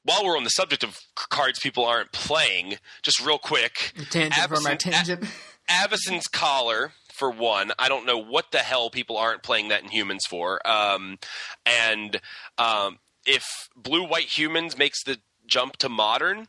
while 0.03 0.25
we're 0.25 0.37
on 0.37 0.45
the 0.45 0.51
subject 0.51 0.83
of 0.83 0.99
cards 1.15 1.59
people 1.59 1.85
aren't 1.85 2.11
playing, 2.13 2.77
just 3.03 3.25
real 3.25 3.39
quick, 3.39 3.93
tangent 4.11 4.49
from 4.49 4.67
our 4.67 4.73
Avacyn- 4.73 4.79
tangent. 4.79 5.25
Avacyn's 5.71 6.27
collar 6.27 6.93
for 7.13 7.31
one. 7.31 7.71
I 7.79 7.89
don't 7.89 8.07
know 8.07 8.17
what 8.19 8.51
the 8.51 8.59
hell 8.59 8.89
people 8.89 9.19
aren't 9.19 9.43
playing 9.43 9.69
that 9.69 9.83
in 9.83 9.91
humans 9.91 10.25
for. 10.29 10.67
Um, 10.67 11.19
and 11.67 12.19
um, 12.57 12.99
if 13.27 13.45
blue 13.77 14.05
white 14.05 14.27
humans 14.39 14.79
makes 14.79 15.05
the 15.05 15.19
jump 15.51 15.77
to 15.79 15.89
modern, 15.89 16.49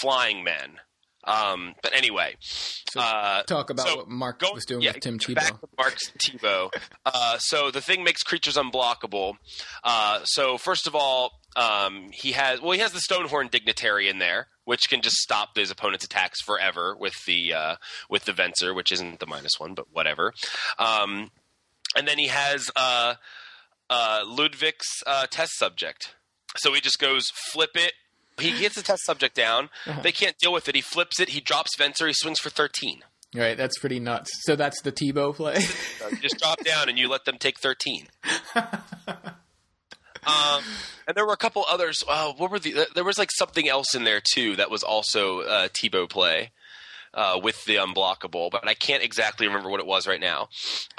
flying 0.00 0.42
men. 0.42 0.80
Um, 1.24 1.76
but 1.82 1.94
anyway, 1.94 2.34
uh, 2.96 3.44
Talk 3.44 3.70
about 3.70 3.86
so 3.86 3.98
what 3.98 4.08
Mark 4.08 4.40
go- 4.40 4.52
was 4.52 4.64
doing 4.64 4.82
yeah, 4.82 4.90
with 4.92 5.02
Tim 5.02 5.20
Tebow. 5.20 5.34
Back 5.36 5.60
to 5.60 5.68
Mark's 5.78 6.10
Tebow. 6.18 6.70
Uh, 7.06 7.38
so 7.38 7.70
the 7.70 7.80
thing 7.80 8.02
makes 8.02 8.24
creatures 8.24 8.56
unblockable. 8.56 9.34
Uh, 9.84 10.24
so 10.24 10.58
first 10.58 10.88
of 10.88 10.96
all, 10.96 11.30
um, 11.54 12.08
he 12.12 12.32
has 12.32 12.60
well, 12.60 12.72
he 12.72 12.80
has 12.80 12.90
the 12.92 13.00
Stonehorn 13.00 13.52
Dignitary 13.52 14.08
in 14.08 14.18
there, 14.18 14.48
which 14.64 14.88
can 14.88 15.00
just 15.00 15.16
stop 15.16 15.56
his 15.56 15.70
opponent's 15.70 16.04
attacks 16.04 16.40
forever 16.42 16.96
with 16.98 17.14
the 17.26 17.54
uh, 17.54 17.76
with 18.10 18.24
the 18.24 18.32
Venser, 18.32 18.74
which 18.74 18.90
isn't 18.90 19.20
the 19.20 19.26
minus 19.26 19.60
one, 19.60 19.74
but 19.74 19.86
whatever. 19.92 20.32
Um, 20.76 21.30
and 21.94 22.08
then 22.08 22.18
he 22.18 22.28
has 22.28 22.68
uh, 22.74 23.14
uh, 23.88 24.24
Ludevic's 24.26 25.02
uh, 25.06 25.26
test 25.30 25.56
subject. 25.56 26.16
So 26.56 26.72
he 26.72 26.80
just 26.80 26.98
goes 26.98 27.28
flip 27.52 27.70
it. 27.74 27.92
He 28.42 28.60
gets 28.60 28.74
the 28.74 28.82
test 28.82 29.04
subject 29.04 29.34
down. 29.34 29.70
Uh-huh. 29.86 30.00
They 30.02 30.12
can't 30.12 30.36
deal 30.38 30.52
with 30.52 30.68
it. 30.68 30.74
He 30.74 30.80
flips 30.80 31.20
it. 31.20 31.30
He 31.30 31.40
drops 31.40 31.76
Venser. 31.76 32.06
He 32.06 32.14
swings 32.14 32.38
for 32.38 32.50
thirteen. 32.50 33.02
Right, 33.34 33.56
that's 33.56 33.78
pretty 33.78 33.98
nuts. 33.98 34.30
So 34.42 34.56
that's 34.56 34.82
the 34.82 34.92
Tebow 34.92 35.34
play. 35.34 35.56
You 36.10 36.18
just 36.18 36.38
drop 36.38 36.62
down 36.64 36.90
and 36.90 36.98
you 36.98 37.08
let 37.08 37.24
them 37.24 37.38
take 37.38 37.58
13. 37.58 38.08
um, 38.56 38.64
and 41.06 41.16
there 41.16 41.24
were 41.24 41.32
a 41.32 41.38
couple 41.38 41.64
others. 41.66 42.04
Uh, 42.06 42.34
what 42.36 42.50
were 42.50 42.58
the? 42.58 42.88
There 42.94 43.04
was 43.04 43.16
like 43.16 43.30
something 43.32 43.66
else 43.66 43.94
in 43.94 44.04
there 44.04 44.20
too 44.20 44.56
that 44.56 44.70
was 44.70 44.82
also 44.82 45.40
uh, 45.40 45.68
Tebow 45.68 46.10
play 46.10 46.50
uh, 47.14 47.40
with 47.42 47.64
the 47.64 47.76
unblockable, 47.76 48.50
but 48.50 48.68
I 48.68 48.74
can't 48.74 49.02
exactly 49.02 49.46
remember 49.46 49.70
what 49.70 49.80
it 49.80 49.86
was 49.86 50.06
right 50.06 50.20
now. 50.20 50.48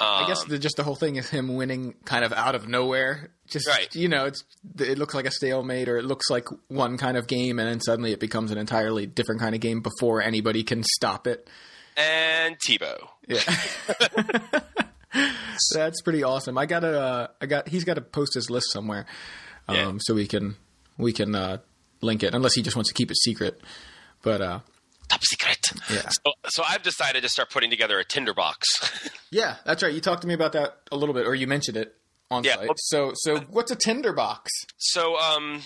I 0.00 0.24
guess 0.26 0.44
the, 0.44 0.58
just 0.58 0.76
the 0.76 0.84
whole 0.84 0.96
thing 0.96 1.16
is 1.16 1.30
him 1.30 1.54
winning 1.54 1.94
kind 2.04 2.24
of 2.24 2.32
out 2.32 2.54
of 2.54 2.68
nowhere. 2.68 3.30
Just 3.50 3.68
Right. 3.68 3.94
you 3.94 4.08
know, 4.08 4.24
it's 4.24 4.42
it 4.78 4.96
looks 4.98 5.14
like 5.14 5.26
a 5.26 5.30
stalemate, 5.30 5.88
or 5.88 5.98
it 5.98 6.04
looks 6.04 6.30
like 6.30 6.48
one 6.68 6.96
kind 6.96 7.16
of 7.16 7.26
game, 7.26 7.58
and 7.58 7.68
then 7.68 7.80
suddenly 7.80 8.12
it 8.12 8.20
becomes 8.20 8.50
an 8.50 8.58
entirely 8.58 9.06
different 9.06 9.40
kind 9.40 9.54
of 9.54 9.60
game 9.60 9.80
before 9.82 10.22
anybody 10.22 10.62
can 10.64 10.82
stop 10.82 11.26
it. 11.26 11.48
and 11.96 12.56
Tebow. 12.66 13.08
Yeah, 13.28 13.40
that's 15.74 16.00
pretty 16.02 16.22
awesome. 16.22 16.58
I 16.58 16.66
gotta, 16.66 17.00
uh, 17.00 17.26
I 17.40 17.46
got, 17.46 17.68
he's 17.68 17.84
got 17.84 17.94
to 17.94 18.00
post 18.00 18.34
his 18.34 18.50
list 18.50 18.72
somewhere, 18.72 19.06
um, 19.68 19.76
Yeah. 19.76 19.92
so 20.00 20.14
we 20.14 20.26
can 20.26 20.56
we 20.98 21.12
can 21.12 21.34
uh, 21.34 21.58
link 22.00 22.22
it, 22.22 22.34
unless 22.34 22.54
he 22.54 22.62
just 22.62 22.76
wants 22.76 22.88
to 22.90 22.94
keep 22.94 23.10
it 23.10 23.16
secret. 23.18 23.60
But 24.22 24.40
uh, 24.40 24.60
Top 25.08 25.20
secret. 25.22 25.58
Yeah. 25.90 26.08
So, 26.08 26.32
so 26.48 26.62
I've 26.66 26.82
decided 26.82 27.22
to 27.24 27.28
start 27.28 27.50
putting 27.50 27.68
together 27.70 27.98
a 27.98 28.04
tinderbox. 28.04 29.10
yeah, 29.30 29.56
that's 29.66 29.82
right. 29.82 29.92
You 29.92 30.00
talked 30.00 30.22
to 30.22 30.28
me 30.28 30.34
about 30.34 30.52
that 30.52 30.78
a 30.90 30.96
little 30.96 31.14
bit, 31.14 31.26
or 31.26 31.34
you 31.34 31.46
mentioned 31.46 31.76
it 31.76 31.94
on 32.30 32.44
Yeah. 32.44 32.56
site. 32.56 32.70
So, 32.76 33.12
so 33.14 33.40
what's 33.50 33.70
a 33.70 33.76
tinderbox? 33.76 34.50
So, 34.78 35.18
um, 35.18 35.62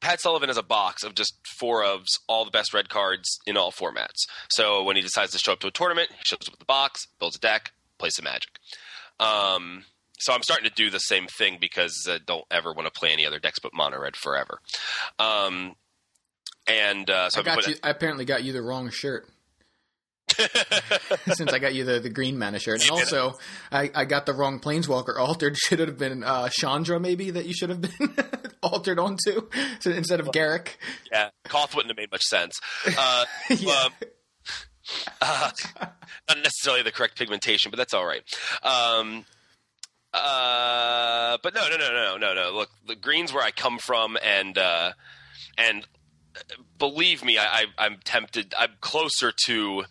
Pat 0.00 0.20
Sullivan 0.20 0.48
has 0.48 0.56
a 0.56 0.62
box 0.64 1.04
of 1.04 1.14
just 1.14 1.34
four 1.58 1.84
of 1.84 2.04
all 2.26 2.44
the 2.44 2.50
best 2.50 2.74
red 2.74 2.88
cards 2.88 3.38
in 3.46 3.56
all 3.56 3.70
formats. 3.70 4.26
So 4.50 4.82
when 4.82 4.96
he 4.96 5.02
decides 5.02 5.30
to 5.32 5.38
show 5.38 5.52
up 5.52 5.60
to 5.60 5.68
a 5.68 5.70
tournament, 5.70 6.10
he 6.10 6.16
shows 6.24 6.38
up 6.48 6.50
with 6.50 6.58
the 6.58 6.64
box, 6.64 7.06
builds 7.20 7.36
a 7.36 7.38
deck, 7.38 7.70
plays 7.98 8.16
some 8.16 8.24
Magic. 8.24 8.50
Um, 9.20 9.84
so 10.18 10.32
I'm 10.32 10.42
starting 10.42 10.68
to 10.68 10.74
do 10.74 10.90
the 10.90 10.98
same 10.98 11.28
thing 11.28 11.58
because 11.60 12.06
I 12.10 12.18
don't 12.24 12.44
ever 12.50 12.72
want 12.72 12.92
to 12.92 12.98
play 12.98 13.12
any 13.12 13.24
other 13.26 13.38
decks 13.38 13.60
but 13.60 13.72
mono 13.74 14.00
red 14.00 14.16
forever. 14.16 14.58
Um, 15.20 15.76
and 16.66 17.08
uh, 17.08 17.30
so 17.30 17.40
I 17.40 17.44
got 17.44 17.66
you. 17.68 17.76
I 17.82 17.90
apparently 17.90 18.24
got 18.24 18.42
you 18.42 18.52
the 18.52 18.62
wrong 18.62 18.90
shirt. 18.90 19.28
Since 21.34 21.52
I 21.52 21.58
got 21.58 21.74
you 21.74 21.84
the, 21.84 22.00
the 22.00 22.10
green 22.10 22.38
mana 22.38 22.58
shirt, 22.58 22.82
and 22.82 22.90
also 22.90 23.38
I, 23.70 23.90
I 23.94 24.04
got 24.04 24.26
the 24.26 24.32
wrong 24.32 24.60
planeswalker 24.60 25.16
altered. 25.18 25.56
Should 25.56 25.78
have 25.80 25.98
been 25.98 26.22
uh, 26.24 26.48
Chandra, 26.50 26.98
maybe 27.00 27.30
that 27.30 27.46
you 27.46 27.52
should 27.54 27.70
have 27.70 27.80
been 27.80 28.14
altered 28.62 28.98
onto 28.98 29.48
so 29.80 29.90
instead 29.90 30.20
of 30.20 30.26
Garruk. 30.28 30.68
yeah, 31.10 31.30
Koth 31.44 31.74
wouldn't 31.74 31.90
have 31.90 31.96
made 31.96 32.10
much 32.10 32.22
sense. 32.24 32.58
Uh, 32.98 33.24
Yeah. 33.50 33.72
um, 33.86 33.92
uh, 35.20 35.50
not 36.28 36.38
necessarily 36.38 36.82
the 36.82 36.90
correct 36.92 37.16
pigmentation, 37.18 37.70
but 37.70 37.76
that's 37.76 37.94
all 37.94 38.04
right. 38.04 38.22
Um, 38.62 39.24
uh, 40.12 41.38
but 41.42 41.54
no, 41.54 41.68
no, 41.68 41.76
no, 41.78 41.90
no, 41.92 42.16
no, 42.18 42.34
no. 42.34 42.52
Look, 42.54 42.70
the 42.86 42.96
green's 42.96 43.32
where 43.32 43.42
I 43.44 43.50
come 43.50 43.78
from, 43.78 44.18
and 44.22 44.58
uh, 44.58 44.92
and 45.56 45.86
believe 46.78 47.24
me, 47.24 47.38
I, 47.38 47.44
I, 47.44 47.64
I'm 47.78 47.98
tempted. 48.04 48.54
I'm 48.58 48.72
closer 48.80 49.32
to 49.46 49.84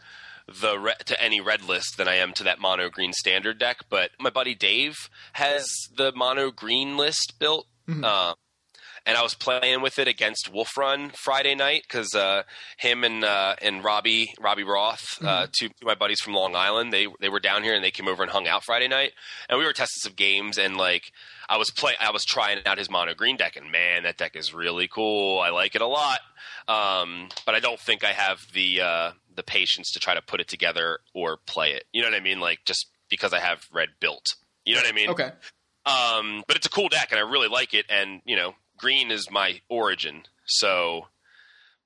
the 0.59 0.77
re- 0.77 0.93
to 1.05 1.21
any 1.21 1.39
red 1.39 1.63
list 1.63 1.97
than 1.97 2.07
I 2.07 2.15
am 2.15 2.33
to 2.33 2.43
that 2.43 2.59
mono 2.59 2.89
green 2.89 3.13
standard 3.13 3.57
deck. 3.59 3.85
But 3.89 4.11
my 4.19 4.29
buddy 4.29 4.55
Dave 4.55 5.09
has 5.33 5.65
the 5.95 6.11
mono 6.15 6.51
green 6.51 6.97
list 6.97 7.35
built. 7.39 7.67
Uh, 8.03 8.33
and 9.05 9.17
I 9.17 9.23
was 9.23 9.33
playing 9.33 9.81
with 9.81 9.97
it 9.97 10.07
against 10.07 10.51
Wolf 10.53 10.77
Run 10.77 11.11
Friday 11.15 11.55
night 11.55 11.83
because 11.87 12.13
uh, 12.13 12.43
him 12.77 13.03
and 13.03 13.23
uh, 13.23 13.55
and 13.61 13.83
Robbie 13.83 14.33
Robbie 14.39 14.63
Roth, 14.63 15.17
uh, 15.23 15.47
two, 15.47 15.69
two 15.69 15.73
of 15.81 15.87
my 15.87 15.95
buddies 15.95 16.19
from 16.21 16.33
Long 16.33 16.55
Island, 16.55 16.93
they 16.93 17.07
they 17.19 17.29
were 17.29 17.39
down 17.39 17.63
here 17.63 17.73
and 17.73 17.83
they 17.83 17.91
came 17.91 18.07
over 18.07 18.21
and 18.21 18.31
hung 18.31 18.47
out 18.47 18.63
Friday 18.63 18.87
night, 18.87 19.13
and 19.49 19.57
we 19.57 19.65
were 19.65 19.73
testing 19.73 20.01
some 20.01 20.13
games 20.13 20.57
and 20.57 20.77
like 20.77 21.11
I 21.49 21.57
was 21.57 21.71
play 21.71 21.93
I 21.99 22.11
was 22.11 22.23
trying 22.23 22.59
out 22.65 22.77
his 22.77 22.89
mono 22.89 23.13
green 23.13 23.37
deck 23.37 23.55
and 23.55 23.71
man 23.71 24.03
that 24.03 24.17
deck 24.17 24.35
is 24.35 24.53
really 24.53 24.87
cool. 24.87 25.39
I 25.39 25.49
like 25.49 25.75
it 25.75 25.81
a 25.81 25.87
lot, 25.87 26.19
um, 26.67 27.29
but 27.45 27.55
I 27.55 27.59
don't 27.59 27.79
think 27.79 28.03
I 28.03 28.13
have 28.13 28.39
the 28.53 28.81
uh, 28.81 29.11
the 29.35 29.43
patience 29.43 29.91
to 29.91 29.99
try 29.99 30.13
to 30.13 30.21
put 30.21 30.39
it 30.41 30.47
together 30.47 30.99
or 31.13 31.37
play 31.45 31.71
it. 31.71 31.85
You 31.91 32.01
know 32.01 32.09
what 32.09 32.17
I 32.17 32.23
mean? 32.23 32.39
Like 32.39 32.59
just 32.65 32.87
because 33.09 33.33
I 33.33 33.39
have 33.39 33.67
red 33.73 33.89
built. 33.99 34.25
You 34.65 34.75
know 34.75 34.81
what 34.81 34.89
I 34.89 34.95
mean? 34.95 35.09
Okay. 35.09 35.31
Um, 35.85 36.43
but 36.47 36.55
it's 36.57 36.67
a 36.67 36.69
cool 36.69 36.89
deck, 36.89 37.07
and 37.11 37.19
I 37.19 37.23
really 37.23 37.47
like 37.47 37.73
it. 37.73 37.85
And 37.89 38.21
you 38.25 38.35
know, 38.35 38.53
green 38.77 39.11
is 39.11 39.29
my 39.31 39.61
origin, 39.69 40.23
so 40.45 41.07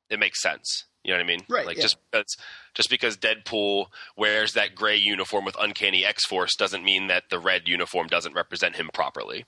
it 0.10 0.20
makes 0.20 0.42
sense. 0.42 0.86
You 1.04 1.12
know 1.12 1.18
what 1.18 1.24
I 1.24 1.28
mean? 1.28 1.40
Right, 1.50 1.66
Like 1.68 1.78
yeah. 1.78 1.84
just 1.84 1.98
because 2.12 2.36
just 2.74 2.90
because 2.90 3.16
Deadpool 3.16 3.88
wears 4.18 4.54
that 4.54 4.74
gray 4.76 4.98
uniform 4.98 5.46
with 5.46 5.56
Uncanny 5.60 6.04
X 6.04 6.26
Force 6.26 6.56
doesn't 6.56 6.84
mean 6.84 7.08
that 7.08 7.26
the 7.30 7.40
red 7.40 7.68
uniform 7.68 8.08
doesn't 8.08 8.34
represent 8.34 8.76
him 8.76 8.90
properly. 8.94 9.46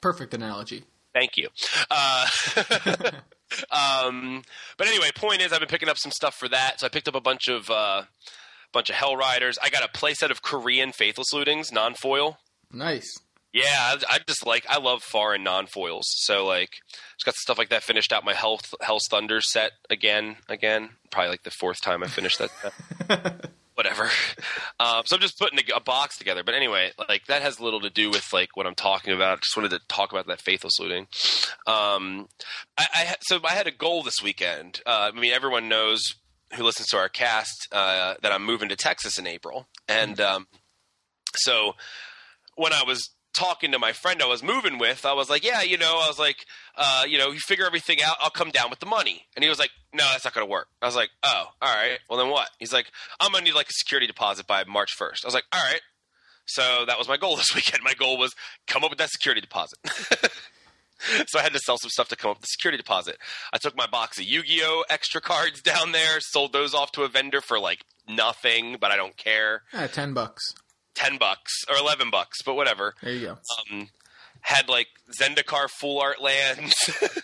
Perfect 0.00 0.32
analogy. 0.34 0.84
Thank 1.12 1.36
you. 1.36 1.48
Uh, 1.90 2.26
um, 3.70 4.42
but 4.76 4.86
anyway, 4.86 5.10
point 5.14 5.40
is, 5.40 5.52
I've 5.52 5.60
been 5.60 5.68
picking 5.68 5.88
up 5.88 5.98
some 5.98 6.12
stuff 6.12 6.34
for 6.34 6.48
that. 6.48 6.80
So 6.80 6.86
I 6.86 6.88
picked 6.88 7.08
up 7.08 7.14
a 7.14 7.20
bunch 7.20 7.48
of 7.48 7.70
uh, 7.70 8.02
bunch 8.72 8.90
of 8.90 8.96
Hell 8.96 9.16
Riders. 9.16 9.58
I 9.62 9.70
got 9.70 9.84
a 9.84 9.88
playset 9.88 10.30
of 10.30 10.42
Korean 10.42 10.92
Faithless 10.92 11.32
Lootings, 11.32 11.72
non 11.72 11.94
foil. 11.94 12.38
Nice. 12.72 13.18
Yeah, 13.52 13.64
I, 13.66 13.96
I 14.08 14.18
just 14.26 14.46
like 14.46 14.64
I 14.68 14.78
love 14.78 15.02
foreign 15.02 15.42
non 15.42 15.66
foils. 15.66 16.06
So 16.08 16.46
like, 16.46 16.70
just 17.16 17.24
got 17.24 17.34
stuff 17.34 17.58
like 17.58 17.70
that. 17.70 17.82
Finished 17.82 18.12
out 18.12 18.24
my 18.24 18.34
Health 18.34 18.74
Hell's 18.80 19.06
Thunder 19.10 19.40
set 19.40 19.72
again, 19.88 20.36
again. 20.48 20.90
Probably 21.10 21.30
like 21.30 21.42
the 21.42 21.50
fourth 21.50 21.80
time 21.80 22.02
I 22.02 22.06
finished 22.06 22.38
that. 22.38 23.50
Whatever. 23.80 24.10
Um, 24.78 25.02
so 25.04 25.14
I'm 25.14 25.20
just 25.20 25.38
putting 25.38 25.58
a, 25.58 25.76
a 25.76 25.80
box 25.80 26.16
together. 26.16 26.42
But 26.42 26.54
anyway, 26.54 26.92
like 27.06 27.26
that 27.26 27.42
has 27.42 27.60
little 27.60 27.80
to 27.80 27.90
do 27.90 28.08
with 28.08 28.32
like 28.32 28.56
what 28.56 28.66
I'm 28.66 28.74
talking 28.74 29.12
about. 29.12 29.42
Just 29.42 29.54
wanted 29.54 29.72
to 29.72 29.80
talk 29.88 30.10
about 30.10 30.26
that 30.28 30.40
faithless 30.40 30.80
looting. 30.80 31.06
Um, 31.66 32.28
I, 32.78 32.86
I 32.94 33.16
so 33.20 33.40
I 33.44 33.50
had 33.50 33.66
a 33.66 33.70
goal 33.70 34.02
this 34.02 34.22
weekend. 34.22 34.80
Uh, 34.86 35.10
I 35.12 35.20
mean, 35.20 35.32
everyone 35.32 35.68
knows 35.68 36.02
who 36.54 36.64
listens 36.64 36.88
to 36.88 36.96
our 36.96 37.10
cast 37.10 37.68
uh, 37.72 38.14
that 38.22 38.32
I'm 38.32 38.42
moving 38.42 38.70
to 38.70 38.76
Texas 38.76 39.18
in 39.18 39.26
April, 39.26 39.68
and 39.86 40.18
um, 40.18 40.46
so 41.34 41.74
when 42.56 42.72
I 42.72 42.82
was 42.86 43.10
talking 43.34 43.72
to 43.72 43.78
my 43.78 43.92
friend 43.92 44.22
I 44.22 44.26
was 44.26 44.42
moving 44.42 44.78
with, 44.78 45.04
I 45.04 45.12
was 45.12 45.28
like, 45.28 45.44
yeah, 45.44 45.62
you 45.62 45.76
know, 45.76 46.00
I 46.02 46.08
was 46.08 46.18
like, 46.18 46.46
uh, 46.82 47.04
you 47.06 47.18
know, 47.18 47.30
you 47.30 47.38
figure 47.40 47.66
everything 47.66 47.98
out, 48.02 48.16
I'll 48.20 48.30
come 48.30 48.50
down 48.50 48.70
with 48.70 48.80
the 48.80 48.86
money. 48.86 49.26
And 49.36 49.44
he 49.44 49.50
was 49.50 49.58
like, 49.58 49.70
no, 49.92 50.02
that's 50.10 50.24
not 50.24 50.32
going 50.32 50.46
to 50.46 50.50
work. 50.50 50.68
I 50.80 50.86
was 50.86 50.96
like, 50.96 51.10
oh, 51.22 51.44
all 51.60 51.74
right. 51.74 51.98
Well, 52.08 52.18
then 52.18 52.30
what? 52.30 52.48
He's 52.58 52.72
like, 52.72 52.86
I'm 53.20 53.32
going 53.32 53.44
to 53.44 53.50
need 53.50 53.54
like 53.56 53.68
a 53.68 53.74
security 53.74 54.06
deposit 54.06 54.46
by 54.46 54.64
March 54.64 54.96
1st. 54.98 55.24
I 55.24 55.26
was 55.26 55.34
like, 55.34 55.44
all 55.52 55.60
right. 55.62 55.82
So 56.46 56.84
that 56.86 56.96
was 56.98 57.06
my 57.06 57.18
goal 57.18 57.36
this 57.36 57.54
weekend. 57.54 57.82
My 57.84 57.92
goal 57.92 58.16
was 58.16 58.34
come 58.66 58.82
up 58.82 58.90
with 58.90 58.98
that 58.98 59.10
security 59.10 59.42
deposit. 59.42 59.78
so 61.26 61.38
I 61.38 61.42
had 61.42 61.52
to 61.52 61.58
sell 61.58 61.76
some 61.76 61.90
stuff 61.90 62.08
to 62.08 62.16
come 62.16 62.30
up 62.30 62.38
with 62.38 62.42
the 62.42 62.48
security 62.50 62.78
deposit. 62.78 63.18
I 63.52 63.58
took 63.58 63.76
my 63.76 63.86
box 63.86 64.18
of 64.18 64.24
Yu-Gi-Oh 64.24 64.84
extra 64.88 65.20
cards 65.20 65.60
down 65.62 65.92
there, 65.92 66.18
sold 66.20 66.54
those 66.54 66.72
off 66.72 66.92
to 66.92 67.02
a 67.02 67.08
vendor 67.08 67.42
for 67.42 67.60
like 67.60 67.84
nothing, 68.08 68.78
but 68.80 68.90
I 68.90 68.96
don't 68.96 69.18
care. 69.18 69.64
Ah, 69.74 69.86
ten 69.86 70.14
bucks. 70.14 70.42
10 70.94 71.18
bucks 71.18 71.52
or 71.70 71.76
11 71.76 72.10
bucks, 72.10 72.38
but 72.44 72.54
whatever. 72.54 72.94
There 73.00 73.12
you 73.12 73.26
go. 73.28 73.38
Um, 73.72 73.88
had 74.42 74.68
like 74.68 74.88
Zendikar 75.18 75.68
full 75.68 76.00
art 76.00 76.20
lands, 76.20 76.74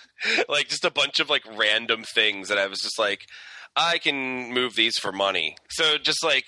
like 0.48 0.68
just 0.68 0.84
a 0.84 0.90
bunch 0.90 1.20
of 1.20 1.30
like 1.30 1.42
random 1.56 2.04
things 2.04 2.48
that 2.48 2.58
I 2.58 2.66
was 2.66 2.80
just 2.80 2.98
like, 2.98 3.26
I 3.74 3.98
can 3.98 4.52
move 4.52 4.74
these 4.74 4.98
for 4.98 5.12
money. 5.12 5.56
So 5.70 5.98
just 5.98 6.24
like 6.24 6.44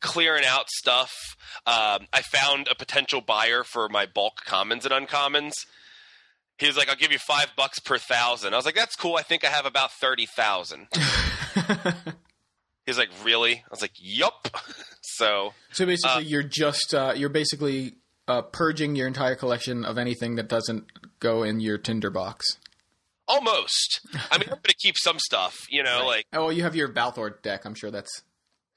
clearing 0.00 0.44
out 0.44 0.68
stuff. 0.70 1.12
Um, 1.66 2.08
I 2.12 2.22
found 2.22 2.68
a 2.70 2.74
potential 2.74 3.20
buyer 3.20 3.64
for 3.64 3.88
my 3.88 4.06
bulk 4.06 4.44
commons 4.44 4.86
and 4.86 4.92
uncommons. 4.92 5.52
He 6.58 6.66
was 6.66 6.76
like, 6.76 6.88
"I'll 6.88 6.94
give 6.96 7.10
you 7.10 7.18
five 7.18 7.52
bucks 7.56 7.80
per 7.80 7.98
thousand. 7.98 8.54
I 8.54 8.56
was 8.56 8.64
like, 8.64 8.76
"That's 8.76 8.94
cool. 8.94 9.16
I 9.16 9.22
think 9.22 9.44
I 9.44 9.48
have 9.48 9.66
about 9.66 9.90
thirty 9.92 10.26
thousand. 10.26 10.86
He 12.84 12.90
was 12.90 12.98
like, 12.98 13.08
"Really?" 13.24 13.56
I 13.56 13.70
was 13.70 13.80
like, 13.80 13.92
"Yup." 13.98 14.48
so 15.00 15.54
So 15.72 15.86
basically, 15.86 16.24
you're 16.24 16.42
just 16.42 16.94
uh, 16.94 17.14
you're 17.16 17.30
basically 17.30 17.94
uh, 18.28 18.42
purging 18.42 18.96
your 18.96 19.06
entire 19.06 19.34
collection 19.34 19.84
of 19.84 19.98
anything 19.98 20.36
that 20.36 20.48
doesn't 20.48 20.84
go 21.20 21.42
in 21.42 21.60
your 21.60 21.78
Tinder 21.78 22.10
box. 22.10 22.58
almost. 23.28 24.00
I 24.30 24.38
mean, 24.38 24.48
I'm 24.48 24.56
going 24.56 24.62
to 24.64 24.74
keep 24.74 24.96
some 24.98 25.18
stuff. 25.18 25.66
You 25.70 25.82
know, 25.82 26.04
like 26.06 26.26
Oh, 26.32 26.42
well, 26.46 26.52
you 26.52 26.62
have 26.62 26.76
your 26.76 26.88
Balthor 26.88 27.38
deck. 27.42 27.64
I'm 27.64 27.74
sure 27.74 27.90
that's 27.90 28.22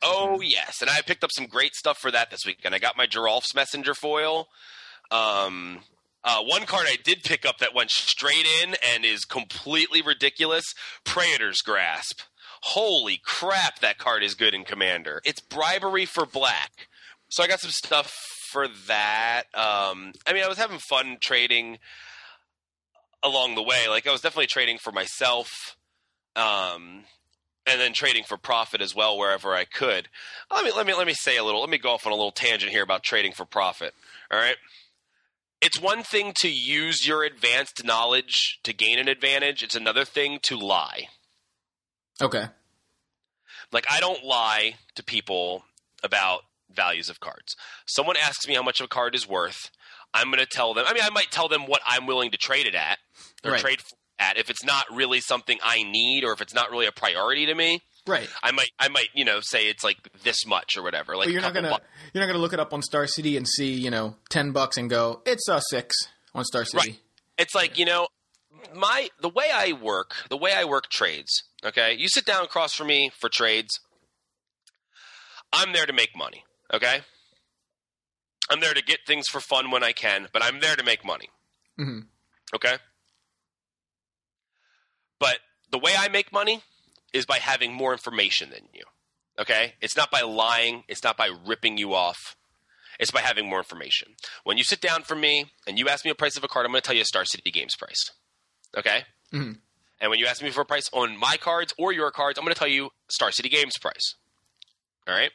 Oh 0.04 0.42
yes, 0.42 0.82
and 0.82 0.90
I 0.90 1.02
picked 1.02 1.24
up 1.24 1.32
some 1.32 1.48
great 1.48 1.74
stuff 1.74 1.98
for 1.98 2.12
that 2.12 2.30
this 2.30 2.46
weekend. 2.46 2.76
I 2.76 2.80
got 2.80 2.98
my 2.98 3.08
Geralf's 3.08 3.56
Messenger 3.56 3.96
foil. 3.96 4.48
Um, 5.10 5.80
uh, 6.24 6.44
one 6.44 6.66
card 6.66 6.86
I 6.88 6.98
did 7.04 7.24
pick 7.24 7.46
up 7.46 7.58
that 7.60 7.74
went 7.74 7.90
straight 7.90 8.46
in 8.62 8.76
and 8.88 9.04
is 9.06 9.26
completely 9.26 10.02
ridiculous: 10.02 10.66
Praetor's 11.04 11.62
Grasp. 11.62 12.22
Holy 12.62 13.20
crap, 13.24 13.80
that 13.80 13.98
card 13.98 14.24
is 14.24 14.34
good 14.34 14.54
in 14.54 14.64
Commander. 14.66 15.22
It's 15.24 15.40
bribery 15.40 16.06
for 16.06 16.26
black. 16.26 16.88
So 17.30 17.44
I 17.44 17.48
got 17.48 17.60
some 17.60 17.72
stuff 17.72 18.14
for 18.58 18.67
that. 18.88 19.43
Um, 19.54 20.13
I 20.26 20.34
mean, 20.34 20.43
I 20.43 20.48
was 20.48 20.58
having 20.58 20.80
fun 20.80 21.17
trading 21.22 21.78
along 23.24 23.54
the 23.54 23.62
way. 23.62 23.88
Like 23.88 24.08
I 24.08 24.12
was 24.12 24.22
definitely 24.22 24.48
trading 24.48 24.80
for 24.80 24.91
myself. 24.91 25.78
Um, 26.36 27.04
and 27.67 27.82
then 27.82 27.91
trading 27.93 28.24
for 28.24 28.38
profit 28.38 28.82
as 28.82 28.96
well 28.96 29.17
wherever 29.17 29.54
I 29.54 29.65
could. 29.65 30.08
Let 30.50 30.63
me 30.63 30.72
let 30.76 30.88
me 30.88 30.93
let 30.96 31.06
me 31.06 31.13
say 31.13 31.38
a 31.38 31.43
little. 31.43 31.60
Let 31.60 31.70
me 31.70 31.78
go 31.78 31.91
off 31.91 32.08
on 32.08 32.13
a 32.13 32.15
little 32.15 32.32
tangent 32.32 32.72
here 32.72 32.82
about 32.82 33.04
trading 33.04 33.34
for 33.34 33.46
profit. 33.46 33.93
All 34.32 34.39
right. 34.39 34.56
It's 35.62 35.80
one 35.80 36.02
thing 36.02 36.34
to 36.38 36.50
use 36.50 37.08
your 37.08 37.24
advanced 37.24 37.84
knowledge 37.84 38.60
to 38.63 38.74
gain 38.74 39.00
an 39.00 39.08
advantage. 39.08 39.63
It's 39.63 39.76
another 39.76 40.06
thing 40.06 40.39
to 40.43 40.58
lie. 40.58 41.10
okay. 42.22 42.46
Like 43.72 43.86
I 43.91 44.00
don't 44.00 44.24
lie 44.24 44.76
to 44.96 45.04
people 45.04 45.65
about 46.04 46.41
values 46.71 47.10
of 47.10 47.19
cards. 47.19 47.56
Someone 47.86 48.15
asks 48.21 48.47
me 48.47 48.53
how 48.56 48.63
much 48.63 48.82
a 48.82 48.88
card 48.88 49.15
is 49.15 49.27
worth. 49.27 49.69
I'm 50.13 50.27
going 50.27 50.39
to 50.39 50.45
tell 50.45 50.73
them. 50.73 50.86
I 50.88 50.93
mean, 50.93 51.03
I 51.03 51.10
might 51.10 51.32
tell 51.32 51.47
them 51.47 51.63
what 51.67 51.82
I'm 51.86 52.06
willing 52.08 52.32
to 52.32 52.38
trade 52.38 52.65
it 52.65 52.75
at 52.75 52.97
or 53.43 53.51
Right. 53.51 53.60
trade 53.62 53.80
at. 54.19 54.38
If 54.38 54.49
it's 54.49 54.63
not 54.63 54.86
really 54.91 55.19
something 55.21 55.60
I 55.63 55.84
need 55.84 56.23
or 56.23 56.32
if 56.34 56.41
it's 56.41 56.53
not 56.53 56.71
really 56.71 56.86
a 56.88 56.91
priority 56.91 57.45
to 57.47 57.56
me, 57.56 57.82
Right. 58.08 58.30
I 58.41 58.51
might, 58.51 58.69
I 58.80 58.88
might, 58.88 59.10
you 59.13 59.25
know, 59.25 59.39
say 59.41 59.67
it's 59.67 59.84
like 59.84 59.97
this 60.23 60.45
much 60.45 60.77
or 60.77 60.82
whatever. 60.84 61.17
Like 61.17 61.25
But 61.27 61.34
you're 61.34 61.41
not 61.41 61.53
gonna 61.53 61.71
bucks. 61.71 61.86
you're 62.13 62.21
not 62.23 62.27
gonna 62.27 62.39
look 62.39 62.53
it 62.53 62.60
up 62.60 62.73
on 62.73 62.82
Star 62.82 63.06
City 63.06 63.36
and 63.36 63.45
see 63.45 63.73
you 63.73 63.91
know 63.91 64.15
ten 64.30 64.53
bucks 64.53 64.77
and 64.77 64.89
go 64.89 65.21
it's 65.25 65.49
a 65.49 65.62
six 65.69 65.93
on 66.34 66.45
Star 66.45 66.63
City. 66.63 66.91
Right. 66.91 66.99
It's 67.38 67.53
like 67.53 67.77
you 67.77 67.84
know, 67.84 68.08
my 68.73 69.10
the 69.21 69.27
way 69.27 69.49
I 69.53 69.73
work, 69.73 70.13
the 70.30 70.38
way 70.38 70.53
I 70.53 70.63
work 70.63 70.89
trades. 70.89 71.43
Okay, 71.65 71.95
you 71.95 72.08
sit 72.08 72.23
down 72.25 72.45
across 72.45 72.73
from 72.73 72.88
me 72.88 73.12
for 73.19 73.27
trades. 73.27 73.77
I'm 75.51 75.73
there 75.73 75.86
to 75.86 75.93
make 75.93 76.15
money. 76.15 76.45
Okay, 76.73 77.01
I'm 78.49 78.60
there 78.60 78.73
to 78.73 78.84
get 78.84 78.99
things 79.08 79.27
for 79.30 79.39
fun 79.39 79.71
when 79.71 79.84
I 79.84 79.91
can, 79.93 80.27
but 80.34 80.43
I'm 80.43 80.60
there 80.60 80.75
to 80.75 80.84
make 80.84 81.06
money. 81.06 81.30
Mhm. 81.80 82.08
Okay, 82.56 82.77
but 85.19 85.39
the 85.71 85.77
way 85.80 85.95
I 85.97 86.08
make 86.08 86.32
money 86.32 86.63
is 87.13 87.25
by 87.25 87.39
having 87.39 87.73
more 87.73 87.91
information 87.91 88.49
than 88.49 88.67
you. 88.73 88.84
Okay, 89.39 89.75
it's 89.82 89.95
not 89.95 90.10
by 90.12 90.21
lying. 90.21 90.84
It's 90.88 91.03
not 91.03 91.15
by 91.17 91.27
ripping 91.45 91.77
you 91.77 91.93
off. 91.93 92.36
It's 92.99 93.12
by 93.12 93.21
having 93.21 93.47
more 93.47 93.60
information. 93.60 94.15
When 94.43 94.58
you 94.58 94.63
sit 94.63 94.82
down 94.82 95.03
for 95.03 95.15
me 95.15 95.51
and 95.67 95.77
you 95.77 95.88
ask 95.88 96.03
me 96.03 96.10
a 96.10 96.15
price 96.15 96.36
of 96.36 96.43
a 96.43 96.47
card, 96.47 96.65
I'm 96.65 96.71
going 96.71 96.82
to 96.82 96.86
tell 96.88 96.95
you 96.95 97.03
a 97.03 97.06
Star 97.06 97.25
City 97.25 97.51
Games 97.51 97.75
price. 97.75 98.12
Okay? 98.75 99.06
Mhm. 99.32 99.62
And 99.99 100.10
when 100.10 100.17
you 100.19 100.25
ask 100.25 100.41
me 100.41 100.49
for 100.49 100.62
a 100.62 100.65
price 100.65 100.89
on 100.91 101.15
my 101.15 101.38
cards 101.38 101.73
or 101.77 101.91
your 101.91 102.10
cards, 102.12 102.39
I'm 102.39 102.45
going 102.45 102.53
to 102.56 102.58
tell 102.60 102.67
you 102.67 102.89
Star 103.10 103.32
City 103.32 103.49
Games 103.49 103.77
price. 103.80 104.15
All 105.08 105.13
right? 105.13 105.32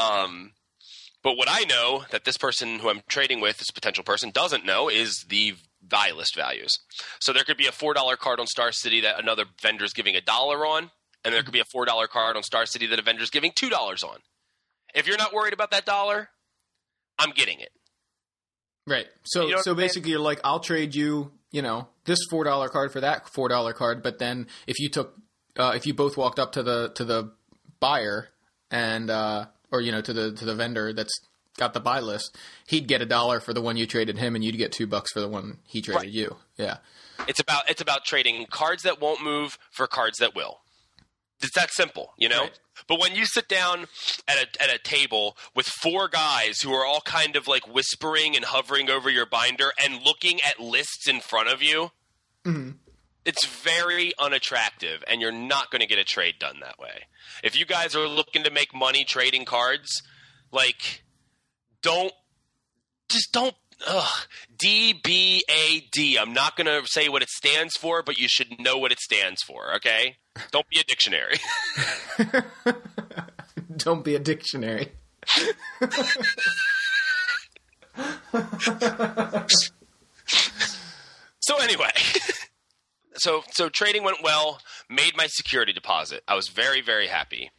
Um, 0.00 0.52
but 1.22 1.36
what 1.36 1.48
I 1.50 1.64
know 1.64 2.04
that 2.10 2.24
this 2.24 2.36
person 2.38 2.78
who 2.78 2.88
I'm 2.88 3.02
trading 3.08 3.40
with, 3.40 3.58
this 3.58 3.70
potential 3.70 4.04
person, 4.04 4.30
doesn't 4.30 4.64
know 4.64 4.88
is 4.88 5.24
the 5.28 5.54
buylist 5.82 6.34
values. 6.34 6.70
So 7.20 7.32
there 7.32 7.44
could 7.44 7.56
be 7.56 7.66
a 7.66 7.72
$4 7.72 8.16
card 8.18 8.40
on 8.40 8.46
Star 8.46 8.72
City 8.72 9.00
that 9.02 9.18
another 9.20 9.44
vendor 9.62 9.84
is 9.84 9.92
giving 9.92 10.16
a 10.16 10.20
dollar 10.20 10.64
on. 10.66 10.90
and 11.24 11.34
there 11.34 11.42
could 11.42 11.52
be 11.52 11.60
a 11.60 11.64
four 11.70 11.84
dollar 11.84 12.06
card 12.06 12.36
on 12.36 12.42
Star 12.42 12.64
City 12.64 12.86
that 12.86 12.98
a 12.98 13.02
vendor 13.02 13.22
is 13.22 13.28
giving 13.30 13.52
two 13.54 13.68
dollars 13.68 14.02
on. 14.02 14.16
If 14.94 15.06
you're 15.06 15.18
not 15.18 15.34
worried 15.34 15.52
about 15.52 15.70
that 15.72 15.84
dollar, 15.84 16.30
I'm 17.18 17.30
getting 17.32 17.60
it. 17.60 17.70
Right. 18.86 19.06
So 19.24 19.42
You 19.46 19.50
know 19.50 19.56
so 19.58 19.62
saying? 19.62 19.76
basically, 19.76 20.10
you're 20.12 20.20
like, 20.20 20.40
I'll 20.42 20.60
trade 20.60 20.94
you, 20.94 21.32
you 21.52 21.60
know, 21.60 21.88
this 22.06 22.18
four 22.30 22.44
dollar 22.44 22.68
card 22.70 22.90
for 22.92 23.00
that 23.02 23.28
four 23.28 23.48
dollar 23.50 23.74
card. 23.74 24.02
But 24.02 24.18
then 24.18 24.46
if 24.66 24.78
you 24.78 24.88
took, 24.88 25.14
uh, 25.58 25.72
if 25.74 25.86
you 25.86 25.92
both 25.92 26.16
walked 26.16 26.38
up 26.38 26.52
to 26.52 26.62
the 26.62 26.90
to 26.94 27.04
the 27.04 27.32
buyer 27.80 28.28
and 28.70 29.10
uh, 29.10 29.46
or 29.70 29.80
you 29.80 29.92
know 29.92 30.00
to 30.00 30.12
the 30.12 30.32
to 30.32 30.44
the 30.44 30.54
vendor 30.54 30.92
that's 30.92 31.18
got 31.56 31.74
the 31.74 31.80
buy 31.80 32.00
list, 32.00 32.36
he'd 32.68 32.86
get 32.86 33.02
a 33.02 33.06
dollar 33.06 33.40
for 33.40 33.52
the 33.52 33.60
one 33.60 33.76
you 33.76 33.86
traded 33.86 34.18
him, 34.18 34.34
and 34.34 34.44
you'd 34.44 34.56
get 34.56 34.72
two 34.72 34.86
bucks 34.86 35.12
for 35.12 35.20
the 35.20 35.28
one 35.28 35.58
he 35.66 35.82
traded 35.82 36.02
Right. 36.02 36.10
you. 36.10 36.36
Yeah. 36.56 36.78
It's 37.28 37.40
about 37.40 37.68
it's 37.68 37.80
about 37.80 38.04
trading 38.04 38.46
cards 38.50 38.82
that 38.84 39.00
won't 39.00 39.22
move 39.22 39.58
for 39.70 39.86
cards 39.86 40.18
that 40.18 40.34
will. 40.34 40.60
It's 41.42 41.54
that 41.54 41.70
simple, 41.72 42.12
you 42.18 42.28
know. 42.28 42.42
Right. 42.42 42.58
But 42.86 43.00
when 43.00 43.14
you 43.14 43.24
sit 43.26 43.48
down 43.48 43.86
at 44.28 44.36
a 44.36 44.62
at 44.62 44.74
a 44.74 44.78
table 44.78 45.36
with 45.54 45.66
four 45.66 46.08
guys 46.08 46.60
who 46.60 46.72
are 46.72 46.84
all 46.84 47.00
kind 47.02 47.36
of 47.36 47.46
like 47.46 47.72
whispering 47.72 48.36
and 48.36 48.44
hovering 48.44 48.88
over 48.90 49.10
your 49.10 49.26
binder 49.26 49.72
and 49.82 50.02
looking 50.02 50.40
at 50.42 50.60
lists 50.60 51.06
in 51.08 51.20
front 51.20 51.48
of 51.48 51.62
you, 51.62 51.90
mm-hmm. 52.44 52.70
It's 53.24 53.46
very 53.46 54.12
unattractive, 54.18 55.04
and 55.06 55.20
you're 55.20 55.32
not 55.32 55.70
going 55.70 55.80
to 55.80 55.86
get 55.86 55.98
a 55.98 56.04
trade 56.04 56.34
done 56.38 56.60
that 56.60 56.78
way. 56.78 57.04
If 57.42 57.58
you 57.58 57.64
guys 57.66 57.94
are 57.94 58.08
looking 58.08 58.42
to 58.44 58.50
make 58.50 58.74
money 58.74 59.04
trading 59.04 59.44
cards, 59.44 60.02
like 60.52 61.02
don't 61.82 62.12
just 63.08 63.32
don't 63.32 63.54
ugh, 63.86 64.26
D 64.56 64.92
B 64.92 65.44
A 65.50 65.80
D. 65.92 66.18
I'm 66.18 66.32
not 66.32 66.56
going 66.56 66.66
to 66.66 66.82
say 66.86 67.08
what 67.08 67.22
it 67.22 67.28
stands 67.28 67.76
for, 67.76 68.02
but 68.02 68.18
you 68.18 68.28
should 68.28 68.58
know 68.58 68.78
what 68.78 68.92
it 68.92 69.00
stands 69.00 69.42
for, 69.42 69.74
okay? 69.76 70.16
Don't 70.50 70.68
be 70.68 70.78
a 70.78 70.84
dictionary. 70.84 71.36
Don't 73.76 74.04
be 74.04 74.14
a 74.14 74.18
dictionary. 74.18 74.92
so 81.40 81.56
anyway, 81.60 81.90
so 83.20 83.42
so 83.52 83.68
trading 83.68 84.02
went 84.02 84.22
well, 84.22 84.60
made 84.88 85.16
my 85.16 85.26
security 85.26 85.72
deposit. 85.72 86.22
I 86.26 86.34
was 86.34 86.48
very 86.48 86.80
very 86.80 87.06
happy. 87.06 87.50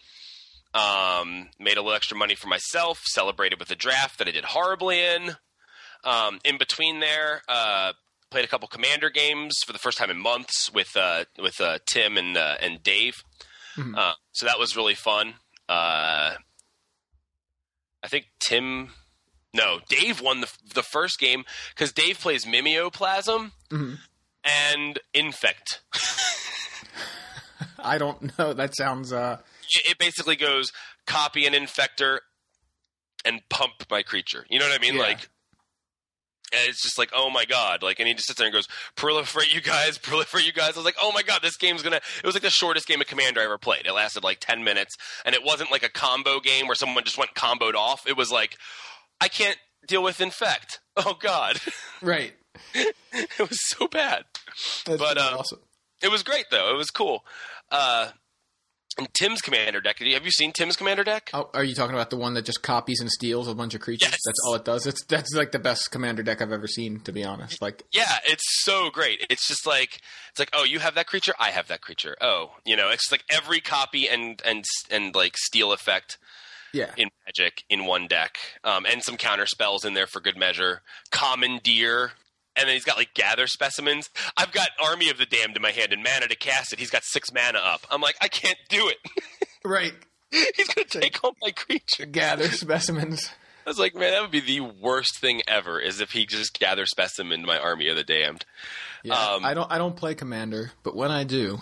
Um, 0.73 1.49
made 1.59 1.77
a 1.77 1.81
little 1.81 1.93
extra 1.93 2.17
money 2.17 2.35
for 2.35 2.47
myself, 2.47 2.99
celebrated 3.03 3.59
with 3.59 3.71
a 3.71 3.75
draft 3.75 4.17
that 4.19 4.27
I 4.27 4.31
did 4.31 4.45
horribly 4.45 5.01
in. 5.01 5.35
Um, 6.05 6.39
in 6.45 6.57
between 6.57 7.01
there, 7.01 7.41
uh, 7.49 7.91
played 8.29 8.45
a 8.45 8.47
couple 8.47 8.67
commander 8.69 9.09
games 9.09 9.57
for 9.65 9.73
the 9.73 9.79
first 9.79 9.97
time 9.97 10.09
in 10.09 10.17
months 10.17 10.71
with 10.73 10.95
uh, 10.95 11.25
with 11.37 11.59
uh, 11.61 11.79
Tim 11.85 12.17
and 12.17 12.37
uh, 12.37 12.55
and 12.61 12.81
Dave. 12.81 13.23
Uh, 13.97 14.13
so 14.31 14.45
that 14.45 14.59
was 14.59 14.75
really 14.75 14.95
fun. 14.95 15.35
Uh, 15.69 16.35
I 18.03 18.07
think 18.07 18.25
Tim, 18.39 18.89
no, 19.53 19.79
Dave 19.89 20.21
won 20.21 20.41
the 20.41 20.51
the 20.73 20.83
first 20.83 21.19
game 21.19 21.43
because 21.75 21.91
Dave 21.91 22.19
plays 22.19 22.45
Mimeoplasm 22.45 23.51
and 24.43 24.99
Infect. 25.13 25.81
I 27.79 27.97
don't 27.97 28.37
know. 28.37 28.53
That 28.53 28.75
sounds. 28.75 29.11
uh 29.13 29.37
It, 29.85 29.97
basically 29.97 30.35
goes 30.35 30.71
copy 31.07 31.45
an 31.45 31.53
infector 31.53 32.19
and 33.25 33.41
pump 33.49 33.73
my 33.89 34.03
creature. 34.03 34.45
You 34.49 34.59
know 34.59 34.67
what 34.67 34.79
I 34.79 34.81
mean? 34.81 34.95
Yeah. 34.95 35.01
Like. 35.01 35.29
And 36.53 36.67
it's 36.67 36.81
just 36.83 36.97
like, 36.97 37.11
oh 37.15 37.29
my 37.29 37.45
god! 37.45 37.81
Like, 37.81 37.99
and 37.99 38.09
he 38.09 38.13
just 38.13 38.27
sits 38.27 38.37
there 38.37 38.45
and 38.45 38.53
goes, 38.53 38.67
"Proliferate, 38.97 39.53
you 39.53 39.61
guys! 39.61 39.97
Proliferate, 40.01 40.45
you 40.45 40.51
guys!" 40.51 40.73
I 40.73 40.79
was 40.79 40.83
like, 40.83 40.97
"Oh 41.01 41.13
my 41.13 41.21
god, 41.23 41.39
this 41.41 41.55
game's 41.55 41.81
gonna." 41.81 42.01
It 42.17 42.25
was 42.25 42.35
like 42.35 42.41
the 42.43 42.49
shortest 42.49 42.87
game 42.87 42.99
of 42.99 43.07
Commander 43.07 43.39
I 43.39 43.45
ever 43.45 43.57
played. 43.57 43.85
It 43.85 43.93
lasted 43.93 44.21
like 44.25 44.39
ten 44.41 44.61
minutes, 44.61 44.97
and 45.23 45.33
it 45.33 45.45
wasn't 45.45 45.71
like 45.71 45.83
a 45.83 45.89
combo 45.89 46.41
game 46.41 46.67
where 46.67 46.75
someone 46.75 47.05
just 47.05 47.17
went 47.17 47.35
comboed 47.35 47.75
off. 47.75 48.05
It 48.05 48.17
was 48.17 48.31
like, 48.31 48.57
I 49.21 49.29
can't 49.29 49.55
deal 49.87 50.03
with 50.03 50.19
infect. 50.19 50.81
Oh 50.97 51.13
god, 51.17 51.61
Right. 52.01 52.33
it 52.73 53.39
was 53.39 53.57
so 53.69 53.87
bad. 53.87 54.25
That's 54.85 55.01
But, 55.01 55.17
um, 55.17 55.39
awesome. 55.39 55.59
It 56.03 56.09
was 56.11 56.23
great 56.23 56.45
though. 56.49 56.71
It 56.73 56.77
was 56.77 56.89
cool. 56.89 57.23
Uh, 57.69 58.09
and 58.97 59.07
Tim's 59.13 59.41
commander 59.41 59.79
deck. 59.79 59.99
Have 59.99 60.25
you 60.25 60.31
seen 60.31 60.51
Tim's 60.51 60.75
commander 60.75 61.03
deck? 61.03 61.29
Oh, 61.33 61.49
are 61.53 61.63
you 61.63 61.73
talking 61.73 61.95
about 61.95 62.09
the 62.09 62.17
one 62.17 62.33
that 62.33 62.43
just 62.43 62.61
copies 62.61 62.99
and 62.99 63.09
steals 63.09 63.47
a 63.47 63.55
bunch 63.55 63.73
of 63.73 63.81
creatures? 63.81 64.09
Yes. 64.11 64.19
That's 64.25 64.39
all 64.45 64.55
it 64.55 64.65
does. 64.65 64.85
It's 64.85 65.03
that's 65.05 65.33
like 65.33 65.51
the 65.51 65.59
best 65.59 65.91
commander 65.91 66.23
deck 66.23 66.41
I've 66.41 66.51
ever 66.51 66.67
seen, 66.67 66.99
to 67.01 67.11
be 67.11 67.23
honest. 67.23 67.61
Like, 67.61 67.83
Yeah, 67.91 68.17
it's 68.25 68.43
so 68.63 68.89
great. 68.89 69.25
It's 69.29 69.47
just 69.47 69.65
like 69.65 70.01
it's 70.31 70.39
like, 70.39 70.49
oh, 70.53 70.63
you 70.63 70.79
have 70.79 70.95
that 70.95 71.07
creature, 71.07 71.33
I 71.39 71.51
have 71.51 71.67
that 71.69 71.81
creature. 71.81 72.17
Oh, 72.19 72.51
you 72.65 72.75
know, 72.75 72.89
it's 72.89 73.11
like 73.11 73.23
every 73.29 73.61
copy 73.61 74.09
and 74.09 74.41
and 74.45 74.65
and 74.89 75.15
like 75.15 75.37
steal 75.37 75.71
effect 75.71 76.17
yeah, 76.73 76.91
in 76.97 77.09
Magic 77.25 77.63
in 77.69 77.85
one 77.85 78.07
deck, 78.07 78.37
um, 78.63 78.85
and 78.85 79.03
some 79.03 79.17
counter 79.17 79.45
spells 79.45 79.85
in 79.85 79.93
there 79.93 80.07
for 80.07 80.19
good 80.19 80.37
measure. 80.37 80.81
Commandeer. 81.11 82.11
And 82.55 82.67
then 82.67 82.73
he's 82.75 82.83
got 82.83 82.97
like 82.97 83.13
gather 83.13 83.47
specimens. 83.47 84.09
I've 84.35 84.51
got 84.51 84.69
Army 84.83 85.09
of 85.09 85.17
the 85.17 85.25
Damned 85.25 85.55
in 85.55 85.61
my 85.61 85.71
hand 85.71 85.93
and 85.93 86.03
mana 86.03 86.27
to 86.27 86.35
cast 86.35 86.73
it. 86.73 86.79
He's 86.79 86.89
got 86.89 87.03
six 87.03 87.31
mana 87.33 87.59
up. 87.59 87.81
I'm 87.89 88.01
like, 88.01 88.15
I 88.21 88.27
can't 88.27 88.57
do 88.69 88.89
it. 88.89 88.97
right. 89.63 89.93
he's 90.31 90.67
gonna 90.67 90.85
take 90.87 91.23
all 91.23 91.35
my 91.41 91.51
creature. 91.51 92.05
Gather 92.05 92.49
specimens. 92.49 93.29
I 93.65 93.69
was 93.69 93.79
like, 93.79 93.93
man, 93.95 94.11
that 94.11 94.21
would 94.21 94.31
be 94.31 94.39
the 94.41 94.59
worst 94.61 95.19
thing 95.19 95.41
ever. 95.47 95.79
Is 95.79 96.01
if 96.01 96.11
he 96.11 96.25
just 96.25 96.57
gather 96.59 96.85
specimen 96.85 97.41
to 97.41 97.47
my 97.47 97.57
Army 97.59 97.87
of 97.89 97.95
the 97.95 98.03
Damned. 98.03 98.45
Yeah, 99.03 99.13
Um, 99.13 99.45
I 99.45 99.53
don't. 99.53 99.71
I 99.71 99.77
don't 99.77 99.95
play 99.95 100.13
commander, 100.15 100.71
but 100.83 100.95
when 100.95 101.11
I 101.11 101.23
do, 101.23 101.59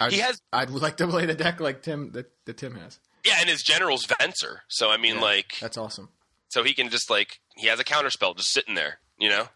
I'd, 0.00 0.12
He 0.12 0.18
has- 0.20 0.40
I'd 0.52 0.70
like 0.70 0.96
to 0.98 1.06
play 1.08 1.26
the 1.26 1.34
deck 1.34 1.58
like 1.60 1.82
Tim 1.82 2.12
that, 2.12 2.30
that 2.44 2.56
Tim 2.58 2.74
has. 2.76 2.98
Yeah, 3.24 3.34
and 3.40 3.48
his 3.48 3.62
general's 3.62 4.06
Venser. 4.06 4.58
So 4.68 4.90
I 4.90 4.96
mean, 4.98 5.16
Yeah, 5.16 5.20
like, 5.22 5.54
that's 5.60 5.76
awesome. 5.78 6.08
so 6.48 6.62
he 6.64 6.74
can 6.74 6.90
just 6.90 7.08
like 7.10 7.40
he 7.56 7.66
has 7.68 7.80
a 7.80 7.84
counterspell 7.84 8.36
just 8.36 8.52
sitting 8.52 8.74
there, 8.74 8.98
you 9.18 9.28
know. 9.28 9.48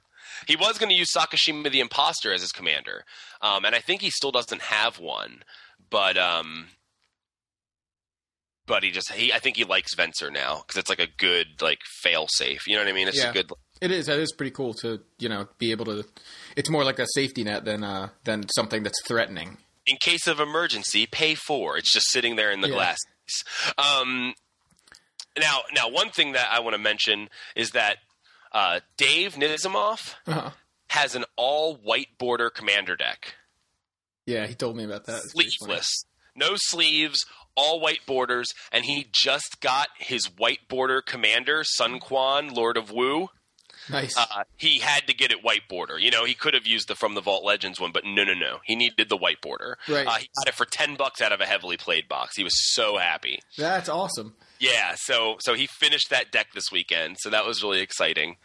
He 0.47 0.57
was 0.57 0.79
going 0.79 0.91
to 0.91 0.97
use 0.97 1.09
Sakashima 1.17 1.71
the 1.71 1.81
Imposter 1.81 2.33
as 2.33 2.41
his 2.41 2.53
commander, 2.53 3.05
um, 3.41 3.65
and 3.65 3.75
I 3.75 3.79
think 3.81 4.01
he 4.03 4.11
still 4.11 4.33
doesn't 4.33 4.63
have 4.63 4.99
one, 4.99 5.43
but 5.91 6.17
um, 6.17 6.67
but 8.67 8.83
he 8.83 8.91
just 8.91 9.13
he 9.13 9.33
I 9.33 9.39
think 9.39 9.57
he 9.57 9.65
likes 9.65 9.95
Venser 9.95 10.33
now 10.33 10.63
because 10.67 10.79
it's 10.79 10.91
like 10.91 10.99
a 11.01 11.07
good 11.19 11.61
like 11.61 11.79
fail 12.03 12.27
safe. 12.29 12.67
You 12.67 12.77
know 12.77 12.83
what 12.83 12.89
I 12.91 12.93
mean? 12.93 13.09
It's 13.09 13.19
Yeah. 13.19 13.31
a 13.31 13.33
good. 13.33 13.51
It 13.81 13.91
is. 13.91 14.07
That 14.07 14.19
is 14.19 14.33
pretty 14.33 14.51
cool 14.53 14.75
to 14.75 15.01
you 15.19 15.29
know 15.29 15.49
be 15.59 15.71
able 15.71 15.85
to. 15.87 16.05
It's 16.57 16.71
more 16.71 16.85
like 16.85 16.99
a 16.99 17.07
safety 17.15 17.45
net 17.45 17.65
than 17.65 17.85
uh 17.85 18.09
than 18.25 18.49
something 18.55 18.83
that's 18.83 19.01
threatening. 19.07 19.59
In 19.87 19.97
case 20.01 20.27
of 20.27 20.41
emergency, 20.41 21.07
pay 21.07 21.35
for. 21.37 21.77
It's 21.77 21.93
just 21.93 22.11
sitting 22.11 22.35
there 22.37 22.51
in 22.51 22.61
the 22.61 22.69
Yeah. 22.69 22.75
glass. 22.75 22.99
Um, 23.79 24.35
now, 25.39 25.61
now, 25.75 25.89
one 25.89 26.11
thing 26.11 26.33
that 26.33 26.49
I 26.51 26.59
want 26.61 26.75
to 26.75 26.79
mention 26.79 27.29
is 27.55 27.71
that 27.71 27.99
uh, 28.57 28.81
Dave 28.97 29.35
Nizimov 29.35 30.15
Uh-huh. 30.27 30.51
has 30.91 31.15
an 31.15 31.25
all 31.37 31.75
white 31.77 32.17
border 32.19 32.49
commander 32.51 32.97
deck. 32.97 33.35
Yeah, 34.25 34.47
he 34.47 34.55
told 34.55 34.77
me 34.77 34.85
about 34.85 35.05
that. 35.07 35.23
It's. 35.25 35.33
Sleeveless. 35.33 36.05
No 36.35 36.51
sleeves, 36.57 37.25
all 37.57 37.81
white 37.81 38.05
borders, 38.07 38.53
and 38.73 38.85
he 38.85 39.07
just 39.13 39.61
got 39.61 39.89
his 39.99 40.27
white 40.37 40.69
border 40.69 41.01
commander, 41.01 41.63
Sun 41.65 42.01
Quan, 42.01 42.49
Lord 42.53 42.77
of 42.77 42.91
Wu. 42.91 43.29
Nice. 43.89 44.17
Uh, 44.19 44.43
he 44.57 44.81
had 44.81 45.07
to 45.07 45.15
get 45.15 45.31
it 45.31 45.45
white 45.45 45.69
border. 45.69 45.97
You 45.99 46.11
know, 46.11 46.25
he 46.25 46.35
could 46.35 46.55
have 46.55 46.67
used 46.67 46.89
the 46.89 46.97
From 46.97 47.15
the 47.15 47.21
Vault 47.21 47.45
Legends 47.45 47.81
one, 47.81 47.93
but 47.93 48.05
no, 48.05 48.25
no, 48.25 48.35
no. 48.35 48.59
He 48.65 48.75
needed 48.75 49.09
the 49.09 49.17
white 49.17 49.41
border. 49.41 49.79
Right. 49.89 50.07
Uh, 50.07 50.15
he 50.17 50.29
got 50.37 50.49
it 50.49 50.55
for 50.55 50.65
ten 50.67 50.97
bucks 50.97 51.21
out 51.23 51.31
of 51.33 51.41
a 51.41 51.47
heavily 51.47 51.77
played 51.77 52.09
box. 52.09 52.37
He 52.37 52.43
was 52.43 52.73
so 52.75 52.99
happy. 52.99 53.39
that's 53.57 53.89
awesome. 53.89 54.35
Yeah, 54.59 54.95
so 54.97 55.37
so 55.41 55.55
he 55.55 55.67
finished 55.67 56.11
that 56.11 56.33
deck 56.33 56.49
this 56.55 56.71
weekend, 56.73 57.17
so 57.21 57.31
that 57.31 57.45
was 57.45 57.63
really 57.63 57.81
exciting. 57.81 58.37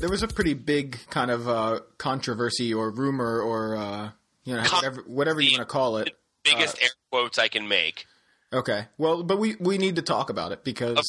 There 0.00 0.08
was 0.08 0.22
a 0.22 0.28
pretty 0.28 0.54
big 0.54 0.98
kind 1.10 1.30
of 1.30 1.48
uh, 1.48 1.80
controversy 1.98 2.74
or 2.74 2.90
rumor 2.90 3.40
or 3.40 3.76
uh, 3.76 4.10
you 4.44 4.56
know 4.56 4.62
Con- 4.62 4.78
whatever 4.78 5.02
whatever 5.06 5.40
you 5.40 5.56
want 5.56 5.68
to 5.68 5.72
call 5.72 5.98
it. 5.98 6.16
Biggest 6.42 6.82
air 6.82 6.90
quotes 7.10 7.38
I 7.38 7.48
can 7.48 7.68
make. 7.68 8.04
Okay. 8.52 8.86
Well, 8.98 9.22
but 9.22 9.38
we 9.38 9.56
we 9.60 9.78
need 9.78 9.96
to 9.96 10.02
talk 10.02 10.30
about 10.30 10.52
it 10.52 10.64
because 10.64 11.00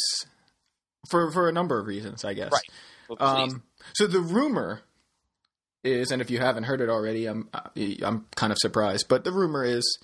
for 1.09 1.31
for 1.31 1.49
a 1.49 1.51
number 1.51 1.79
of 1.79 1.87
reasons, 1.87 2.23
I 2.23 2.33
guess. 2.33 2.51
Right. 2.51 3.19
Well. 3.19 3.37
Um, 3.37 3.63
so 3.93 4.07
the 4.07 4.19
rumor 4.19 4.81
is, 5.83 6.11
and 6.11 6.21
if 6.21 6.31
you 6.31 6.39
haven't 6.39 6.63
heard 6.63 6.81
it 6.81 6.89
already, 6.89 7.27
I'm 7.27 7.49
I'm 8.03 8.25
kind 8.35 8.51
of 8.51 8.57
surprised. 8.59 9.07
But 9.09 9.23
the 9.23 9.31
rumor 9.31 9.63
is 9.63 9.99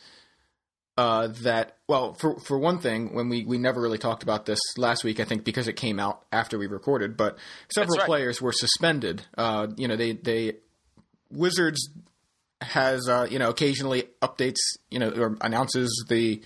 uh, 1.01 1.29
that 1.41 1.77
well, 1.87 2.13
for 2.13 2.39
for 2.41 2.59
one 2.59 2.77
thing, 2.77 3.15
when 3.15 3.27
we 3.27 3.43
we 3.43 3.57
never 3.57 3.81
really 3.81 3.97
talked 3.97 4.21
about 4.21 4.45
this 4.45 4.59
last 4.77 5.03
week, 5.03 5.19
I 5.19 5.23
think 5.23 5.43
because 5.43 5.67
it 5.67 5.73
came 5.73 5.99
out 5.99 6.23
after 6.31 6.59
we 6.59 6.67
recorded, 6.67 7.17
but 7.17 7.39
several 7.73 7.97
right. 7.97 8.05
players 8.05 8.39
were 8.39 8.51
suspended. 8.51 9.23
Uh, 9.35 9.69
you 9.77 9.87
know, 9.87 9.95
they 9.95 10.11
they 10.11 10.57
Wizards 11.31 11.89
has 12.61 13.09
uh, 13.09 13.25
you 13.31 13.39
know 13.39 13.49
occasionally 13.49 14.03
updates 14.21 14.59
you 14.91 14.99
know 14.99 15.09
or 15.09 15.37
announces 15.41 16.05
the 16.07 16.39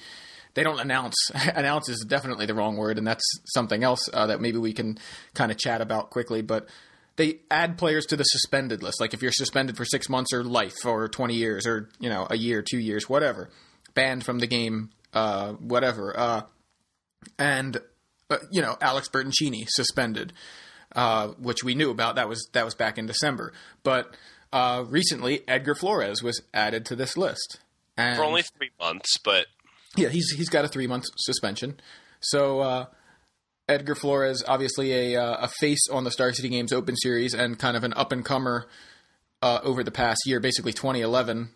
they 0.53 0.63
don't 0.63 0.79
announce 0.79 1.15
announce 1.33 1.89
is 1.89 2.05
definitely 2.07 2.45
the 2.45 2.53
wrong 2.53 2.77
word 2.77 2.97
and 2.97 3.05
that's 3.05 3.29
something 3.47 3.83
else 3.83 4.07
uh, 4.13 4.27
that 4.27 4.39
maybe 4.39 4.57
we 4.57 4.71
can 4.71 4.97
kind 5.33 5.51
of 5.51 5.57
chat 5.57 5.81
about 5.81 6.11
quickly 6.11 6.41
but 6.41 6.69
they 7.17 7.39
add 7.51 7.77
players 7.77 8.05
to 8.05 8.15
the 8.15 8.23
suspended 8.23 8.81
list 8.81 9.01
like 9.01 9.13
if 9.13 9.21
you're 9.21 9.33
suspended 9.33 9.75
for 9.75 9.83
six 9.83 10.07
months 10.07 10.31
or 10.31 10.45
life 10.45 10.85
or 10.85 11.09
20 11.09 11.33
years 11.35 11.67
or 11.67 11.89
you 11.99 12.09
know 12.09 12.25
a 12.29 12.37
year 12.37 12.61
two 12.61 12.79
years 12.79 13.09
whatever 13.09 13.49
banned 13.95 14.23
from 14.23 14.39
the 14.39 14.47
game, 14.47 14.91
uh, 15.13 15.53
whatever. 15.53 16.17
Uh, 16.17 16.41
and 17.39 17.77
uh, 18.29 18.37
you 18.51 18.61
know, 18.61 18.77
Alex 18.81 19.09
Bertoncini 19.09 19.65
suspended, 19.67 20.33
uh, 20.95 21.29
which 21.29 21.63
we 21.63 21.75
knew 21.75 21.89
about. 21.89 22.15
That 22.15 22.29
was 22.29 22.47
that 22.53 22.65
was 22.65 22.75
back 22.75 22.97
in 22.97 23.07
December. 23.07 23.53
But 23.83 24.15
uh, 24.53 24.85
recently, 24.87 25.41
Edgar 25.47 25.75
Flores 25.75 26.21
was 26.21 26.41
added 26.53 26.85
to 26.85 26.95
this 26.95 27.17
list. 27.17 27.59
And 27.97 28.17
for 28.17 28.25
only 28.25 28.43
three 28.57 28.71
months, 28.79 29.17
but 29.23 29.47
yeah, 29.95 30.09
he's 30.09 30.31
he's 30.31 30.49
got 30.49 30.65
a 30.65 30.67
three 30.67 30.87
month 30.87 31.05
suspension. 31.17 31.79
So 32.19 32.59
uh, 32.59 32.85
Edgar 33.69 33.95
Flores, 33.95 34.43
obviously 34.47 35.13
a 35.13 35.21
uh, 35.21 35.45
a 35.45 35.47
face 35.47 35.87
on 35.89 36.03
the 36.03 36.11
Star 36.11 36.33
City 36.33 36.49
Games 36.49 36.73
Open 36.73 36.95
Series 36.97 37.33
and 37.33 37.57
kind 37.57 37.77
of 37.77 37.83
an 37.83 37.93
up 37.93 38.11
and 38.11 38.25
comer 38.25 38.67
uh, 39.41 39.59
over 39.63 39.83
the 39.83 39.91
past 39.91 40.21
year, 40.25 40.39
basically 40.39 40.73
2011. 40.73 41.49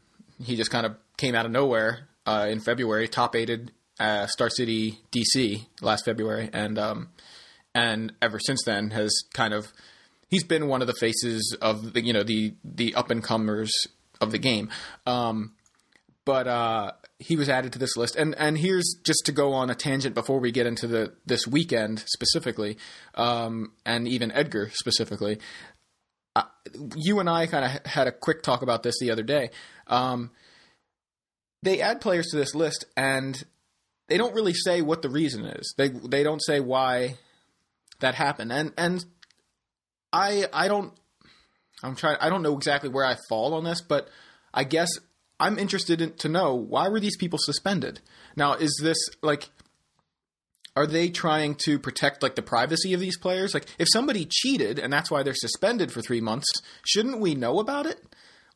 He 0.44 0.56
just 0.56 0.72
kind 0.72 0.86
of 0.86 0.96
came 1.18 1.36
out 1.36 1.46
of 1.46 1.52
nowhere 1.52 2.08
uh, 2.30 2.45
in 2.45 2.59
February, 2.59 3.07
top 3.07 3.36
eighted 3.36 3.71
uh, 3.99 4.27
Star 4.27 4.51
City 4.51 4.99
DC 5.11 5.65
last 5.82 6.05
February, 6.05 6.47
and 6.53 6.77
um, 6.77 7.09
and 7.73 8.13
ever 8.21 8.39
since 8.39 8.63
then 8.65 8.91
has 8.91 9.11
kind 9.34 9.51
of 9.51 9.73
he's 10.27 10.43
been 10.43 10.67
one 10.67 10.82
of 10.82 10.88
the 10.88 10.93
faces 10.93 11.57
of 11.59 11.93
the 11.93 12.01
you 12.01 12.13
know 12.13 12.21
the 12.21 12.53
the 12.63 12.93
up 12.93 13.09
and 13.09 13.23
comers 13.23 13.71
of 14.21 14.32
the 14.32 14.38
game. 14.38 14.69
Um, 15.07 15.53
but 16.23 16.47
uh, 16.47 16.91
he 17.17 17.36
was 17.36 17.49
added 17.49 17.73
to 17.73 17.80
this 17.80 17.97
list, 17.97 18.15
and 18.15 18.36
and 18.36 18.59
here's 18.59 18.95
just 19.03 19.25
to 19.25 19.32
go 19.32 19.53
on 19.53 19.71
a 19.71 19.75
tangent 19.75 20.13
before 20.13 20.39
we 20.39 20.51
get 20.51 20.67
into 20.67 20.86
the 20.86 21.13
this 21.25 21.47
weekend 21.47 22.03
specifically, 22.05 22.77
um, 23.15 23.71
and 23.88 24.07
even 24.07 24.32
Edgar 24.34 24.69
specifically. 24.75 25.39
Uh, 26.36 26.43
you 26.95 27.19
and 27.19 27.27
I 27.27 27.47
kind 27.47 27.65
of 27.65 27.86
had 27.88 28.05
a 28.05 28.11
quick 28.11 28.43
talk 28.43 28.61
about 28.61 28.84
this 28.84 28.99
the 28.99 29.09
other 29.09 29.23
day. 29.23 29.49
Um, 29.88 30.30
they 31.62 31.82
add 31.82 32.01
players 32.01 32.28
to 32.28 32.38
this 32.38 32.55
list, 32.55 32.86
and 32.95 33.43
they 34.07 34.18
don't 34.18 34.34
really 34.34 34.53
say 34.53 34.82
what 34.82 35.01
the 35.01 35.10
reason 35.10 35.45
is. 35.45 35.74
They 35.78 35.89
they 35.89 36.24
don't 36.24 36.43
say 36.43 36.60
why 36.60 37.16
that 37.99 38.16
happened, 38.16 38.51
and 38.51 38.74
and 38.78 39.05
I 40.12 40.45
I 40.53 40.68
don't 40.68 40.93
I'm 41.84 41.95
trying 41.95 42.18
I 42.20 42.30
don't 42.30 42.41
know 42.41 42.55
exactly 42.55 42.89
where 42.89 43.05
I 43.05 43.18
fall 43.30 43.53
on 43.53 43.64
this, 43.64 43.82
but 43.82 44.10
I 44.53 44.64
guess 44.64 44.89
I'm 45.39 45.57
interested 45.57 46.01
in, 46.01 46.14
to 46.18 46.30
know 46.30 46.55
why 46.55 46.89
were 46.89 46.99
these 46.99 47.18
people 47.18 47.39
suspended? 47.41 48.01
Now, 48.36 48.53
is 48.53 48.78
this 48.82 48.97
like 49.22 49.49
are 50.76 50.88
they 50.88 51.10
trying 51.10 51.55
to 51.66 51.78
protect 51.78 52.24
like 52.24 52.36
the 52.36 52.41
privacy 52.41 52.93
of 52.93 52.99
these 52.99 53.18
players? 53.18 53.53
Like 53.53 53.66
if 53.78 53.88
somebody 53.91 54.26
cheated 54.30 54.80
and 54.80 54.93
that's 54.93 55.12
why 55.12 55.24
they're 55.24 55.34
suspended 55.34 55.91
for 55.91 56.01
3 56.01 56.22
months, 56.22 56.47
shouldn't 56.86 57.20
we 57.20 57.36
know 57.36 57.60
about 57.60 57.86
it? 57.86 58.09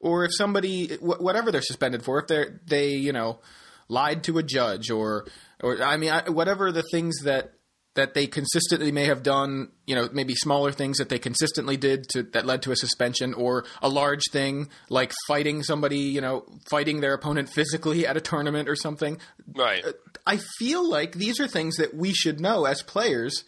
Or 0.04 0.26
if 0.26 0.32
somebody 0.36 0.96
whatever 0.98 1.52
they're 1.52 1.62
suspended 1.62 2.04
for, 2.04 2.20
if 2.20 2.28
they 2.28 2.46
they, 2.66 2.90
you 2.90 3.14
know, 3.14 3.40
lied 3.88 4.24
to 4.26 4.38
a 4.38 4.44
judge 4.44 4.92
or 4.92 5.26
or 5.62 5.82
I 5.82 5.98
mean 5.98 6.12
I, 6.12 6.30
whatever 6.30 6.72
the 6.72 6.84
things 6.92 7.22
that 7.24 7.54
that 7.96 8.16
they 8.16 8.26
consistently 8.26 8.92
may 8.92 9.06
have 9.06 9.22
done, 9.22 9.72
you 9.86 9.94
know, 9.96 10.10
maybe 10.12 10.34
smaller 10.34 10.72
things 10.72 10.98
that 10.98 11.10
they 11.10 11.20
consistently 11.20 11.78
did 11.78 12.10
to 12.10 12.24
that 12.34 12.46
led 12.46 12.64
to 12.64 12.72
a 12.72 12.76
suspension, 12.76 13.34
or 13.34 13.66
a 13.82 13.90
large 13.90 14.24
thing 14.32 14.68
like 14.90 15.12
fighting 15.28 15.64
somebody, 15.64 16.00
you 16.00 16.20
know, 16.20 16.44
fighting 16.70 17.02
their 17.02 17.14
opponent 17.14 17.50
physically 17.50 18.06
at 18.08 18.18
a 18.18 18.22
tournament 18.22 18.68
or 18.68 18.76
something. 18.76 19.18
right. 19.56 19.86
I 20.26 20.40
feel 20.58 20.90
like 20.90 21.14
these 21.14 21.40
are 21.40 21.48
things 21.48 21.76
that 21.78 21.94
we 21.94 22.14
should 22.14 22.40
know 22.40 22.66
as 22.66 22.82
players, 22.82 23.44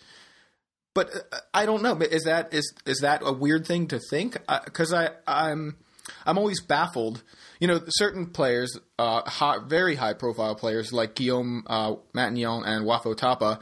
but 0.93 1.09
uh, 1.15 1.37
I 1.53 1.65
don't 1.65 1.81
know. 1.81 1.97
Is 1.97 2.23
that 2.23 2.53
is 2.53 2.71
is 2.85 2.99
that 2.99 3.21
a 3.25 3.33
weird 3.33 3.65
thing 3.65 3.87
to 3.87 3.99
think? 4.09 4.37
Because 4.65 4.93
I 4.93 5.09
I'm 5.27 5.77
I'm 6.25 6.37
always 6.37 6.61
baffled. 6.61 7.23
You 7.59 7.67
know, 7.67 7.81
certain 7.87 8.27
players, 8.27 8.77
uh, 8.97 9.29
high, 9.29 9.59
very 9.65 9.95
high 9.95 10.13
profile 10.13 10.55
players 10.55 10.91
like 10.91 11.15
Guillaume 11.15 11.63
uh, 11.67 11.95
Matignon 12.13 12.65
and 12.65 12.85
Wafo 12.85 13.15
Tapa 13.15 13.59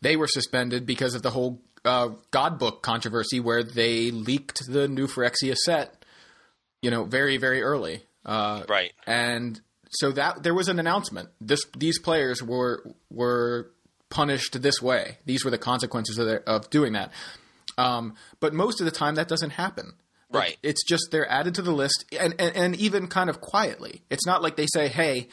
they 0.00 0.16
were 0.16 0.28
suspended 0.28 0.86
because 0.86 1.14
of 1.14 1.22
the 1.22 1.30
whole 1.30 1.60
uh, 1.84 2.10
God 2.30 2.58
Book 2.58 2.82
controversy, 2.82 3.40
where 3.40 3.62
they 3.62 4.10
leaked 4.10 4.62
the 4.68 4.88
new 4.88 5.06
Phyrexia 5.06 5.56
set, 5.56 6.04
you 6.82 6.90
know, 6.90 7.04
very 7.04 7.36
very 7.36 7.62
early. 7.62 8.02
Uh, 8.24 8.64
right. 8.68 8.92
And 9.06 9.60
so 9.90 10.12
that 10.12 10.42
there 10.42 10.54
was 10.54 10.68
an 10.68 10.78
announcement. 10.78 11.30
This 11.40 11.60
these 11.76 11.98
players 11.98 12.42
were 12.42 12.84
were 13.10 13.70
punished 14.10 14.60
this 14.60 14.82
way. 14.82 15.18
These 15.24 15.44
were 15.44 15.50
the 15.50 15.58
consequences 15.58 16.18
of, 16.18 16.26
their, 16.26 16.48
of 16.48 16.70
doing 16.70 16.92
that. 16.92 17.12
Um, 17.76 18.14
but 18.40 18.54
most 18.54 18.80
of 18.80 18.84
the 18.84 18.90
time, 18.92 19.16
that 19.16 19.28
doesn't 19.28 19.50
happen. 19.50 19.94
Right. 20.30 20.56
It's 20.62 20.84
just 20.84 21.10
they're 21.10 21.30
added 21.30 21.54
to 21.56 21.62
the 21.62 21.72
list, 21.72 22.04
and, 22.18 22.34
and, 22.38 22.56
and 22.56 22.76
even 22.76 23.06
kind 23.06 23.30
of 23.30 23.40
quietly. 23.40 24.02
It's 24.10 24.26
not 24.26 24.42
like 24.42 24.56
they 24.56 24.66
say, 24.66 24.88
"Hey, 24.88 25.28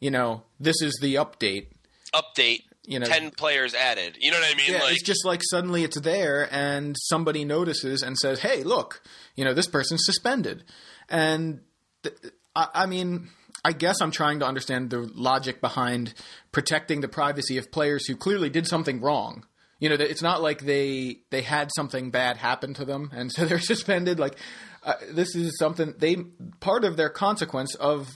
you 0.00 0.10
know, 0.10 0.42
this 0.58 0.82
is 0.82 0.98
the 1.00 1.14
update." 1.14 1.68
Update 2.12 2.62
you 2.84 2.98
know, 2.98 3.06
ten 3.06 3.30
players 3.30 3.74
added. 3.74 4.16
You 4.20 4.30
know 4.30 4.40
what 4.40 4.52
I 4.52 4.56
mean? 4.56 4.72
Yeah, 4.72 4.82
like, 4.82 4.94
it's 4.94 5.02
just 5.02 5.24
like 5.24 5.40
suddenly 5.50 5.84
it's 5.84 6.00
there, 6.00 6.48
and 6.52 6.96
somebody 6.98 7.44
notices 7.44 8.02
and 8.02 8.18
says, 8.18 8.40
"Hey, 8.40 8.64
look, 8.64 9.02
you 9.36 9.44
know, 9.44 9.54
this 9.54 9.68
person's 9.68 10.04
suspended." 10.04 10.64
And 11.08 11.60
th- 12.02 12.16
I, 12.56 12.68
I 12.74 12.86
mean, 12.86 13.28
I 13.64 13.72
guess 13.72 14.00
I'm 14.00 14.10
trying 14.10 14.40
to 14.40 14.46
understand 14.46 14.90
the 14.90 15.08
logic 15.14 15.60
behind 15.60 16.14
protecting 16.50 17.00
the 17.00 17.08
privacy 17.08 17.56
of 17.58 17.70
players 17.70 18.06
who 18.06 18.16
clearly 18.16 18.50
did 18.50 18.66
something 18.66 19.00
wrong. 19.00 19.46
You 19.82 19.88
know, 19.88 19.96
it's 19.96 20.22
not 20.22 20.40
like 20.40 20.60
they 20.60 21.22
they 21.30 21.42
had 21.42 21.70
something 21.74 22.12
bad 22.12 22.36
happen 22.36 22.72
to 22.74 22.84
them 22.84 23.10
and 23.12 23.32
so 23.32 23.44
they're 23.46 23.58
suspended. 23.58 24.20
Like 24.20 24.38
uh, 24.84 24.94
this 25.10 25.34
is 25.34 25.58
something 25.58 25.94
they 25.98 26.18
part 26.60 26.84
of 26.84 26.96
their 26.96 27.10
consequence 27.10 27.74
of 27.74 28.08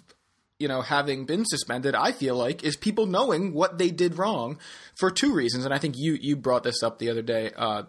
you 0.60 0.68
know, 0.68 0.80
having 0.80 1.26
been 1.26 1.44
suspended, 1.44 1.94
I 1.96 2.12
feel 2.12 2.36
like 2.36 2.62
is 2.62 2.76
people 2.76 3.06
knowing 3.06 3.52
what 3.52 3.78
they 3.78 3.90
did 3.90 4.16
wrong 4.16 4.58
for 4.98 5.10
two 5.10 5.34
reasons, 5.34 5.64
and 5.64 5.74
I 5.74 5.78
think 5.78 5.96
you 5.98 6.16
you 6.20 6.36
brought 6.36 6.62
this 6.62 6.84
up 6.84 6.98
the 6.98 7.10
other 7.10 7.20
day, 7.20 7.50
uh, 7.54 7.82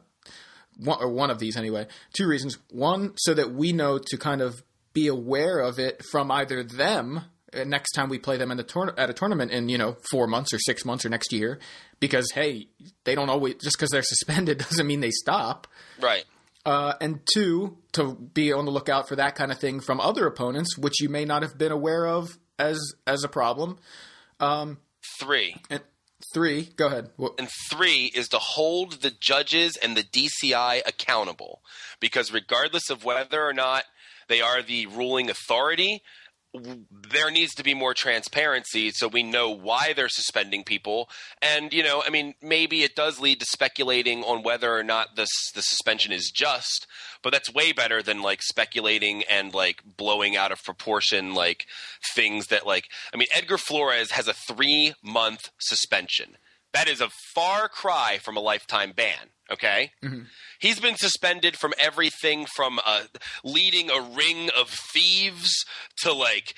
one, 0.77 0.97
or 0.99 1.09
one 1.09 1.29
of 1.29 1.39
these 1.39 1.55
anyway. 1.55 1.87
Two 2.13 2.27
reasons: 2.27 2.57
one, 2.71 3.13
so 3.15 3.35
that 3.35 3.53
we 3.53 3.71
know 3.73 3.99
to 3.99 4.17
kind 4.17 4.41
of 4.41 4.63
be 4.91 5.07
aware 5.07 5.59
of 5.59 5.79
it 5.79 6.03
from 6.11 6.31
either 6.31 6.63
them 6.63 7.21
next 7.65 7.91
time 7.93 8.09
we 8.09 8.19
play 8.19 8.37
them 8.37 8.51
in 8.51 8.57
the 8.57 8.63
tour- 8.63 8.93
at 8.97 9.09
a 9.09 9.13
tournament 9.13 9.51
in 9.51 9.69
you 9.69 9.77
know 9.77 9.97
four 10.11 10.27
months 10.27 10.53
or 10.53 10.59
six 10.59 10.85
months 10.85 11.05
or 11.05 11.09
next 11.09 11.31
year, 11.31 11.59
because 11.99 12.31
hey, 12.33 12.67
they 13.03 13.15
don't 13.15 13.29
always 13.29 13.55
just 13.55 13.77
because 13.77 13.89
they're 13.89 14.01
suspended 14.03 14.59
doesn't 14.59 14.87
mean 14.87 14.99
they 14.99 15.11
stop, 15.11 15.67
right? 15.99 16.25
Uh, 16.65 16.93
and 16.99 17.21
two, 17.33 17.77
to 17.93 18.13
be 18.13 18.51
on 18.51 18.65
the 18.65 18.71
lookout 18.71 19.07
for 19.07 19.15
that 19.15 19.35
kind 19.35 19.53
of 19.53 19.57
thing 19.57 19.79
from 19.79 20.01
other 20.01 20.27
opponents, 20.27 20.77
which 20.77 21.01
you 21.01 21.07
may 21.07 21.23
not 21.23 21.41
have 21.41 21.57
been 21.57 21.71
aware 21.71 22.05
of 22.05 22.37
as 22.59 22.79
as 23.05 23.23
a 23.23 23.29
problem. 23.29 23.77
Um, 24.39 24.79
three. 25.19 25.55
And 25.69 25.81
three. 26.33 26.69
Go 26.75 26.87
ahead. 26.87 27.11
And 27.39 27.47
three 27.71 28.11
is 28.13 28.27
to 28.29 28.37
hold 28.37 29.01
the 29.01 29.11
judges 29.11 29.77
and 29.77 29.95
the 29.95 30.03
DCI 30.03 30.81
accountable, 30.85 31.61
because 31.99 32.33
regardless 32.33 32.89
of 32.89 33.05
whether 33.05 33.41
or 33.41 33.53
not 33.53 33.85
they 34.27 34.41
are 34.41 34.61
the 34.61 34.87
ruling 34.87 35.29
authority, 35.29 36.03
there 36.53 37.29
needs 37.29 37.53
to 37.55 37.63
be 37.63 37.73
more 37.73 37.93
transparency 37.93 38.89
so 38.91 39.07
we 39.07 39.21
know 39.21 39.49
why 39.49 39.93
they're 39.93 40.09
suspending 40.09 40.63
people. 40.63 41.09
And 41.41 41.73
you 41.73 41.83
know 41.83 42.03
i 42.05 42.09
mean 42.09 42.33
maybe 42.41 42.83
it 42.83 42.95
does 42.95 43.19
lead 43.19 43.39
to 43.39 43.45
speculating 43.45 44.23
on 44.23 44.43
whether 44.43 44.75
or 44.75 44.83
not 44.83 45.15
this 45.15 45.29
the 45.53 45.61
suspension 45.61 46.11
is 46.11 46.31
just 46.33 46.87
but 47.21 47.31
that's 47.31 47.53
way 47.53 47.71
better 47.71 48.01
than 48.01 48.21
like 48.21 48.41
speculating 48.41 49.23
and 49.29 49.53
like 49.53 49.83
blowing 49.97 50.35
out 50.35 50.51
of 50.51 50.63
proportion 50.63 51.33
like 51.33 51.65
things 52.15 52.47
that 52.47 52.65
like 52.65 52.85
i 53.13 53.17
mean 53.17 53.27
edgar 53.33 53.57
flores 53.57 54.11
has 54.11 54.27
a 54.27 54.33
3 54.33 54.93
month 55.03 55.49
suspension. 55.59 56.37
That 56.73 56.87
is 56.87 57.01
a 57.01 57.09
far 57.33 57.69
cry 57.69 58.19
from 58.21 58.37
a 58.37 58.41
lifetime 58.41 58.91
ban 58.95 59.31
okay 59.51 59.91
mm-hmm. 60.03 60.23
he's 60.59 60.79
been 60.79 60.95
suspended 60.95 61.55
from 61.57 61.73
everything 61.79 62.45
from 62.55 62.79
uh, 62.85 63.03
leading 63.43 63.89
a 63.89 64.01
ring 64.01 64.49
of 64.57 64.69
thieves 64.69 65.65
to 65.97 66.13
like 66.13 66.53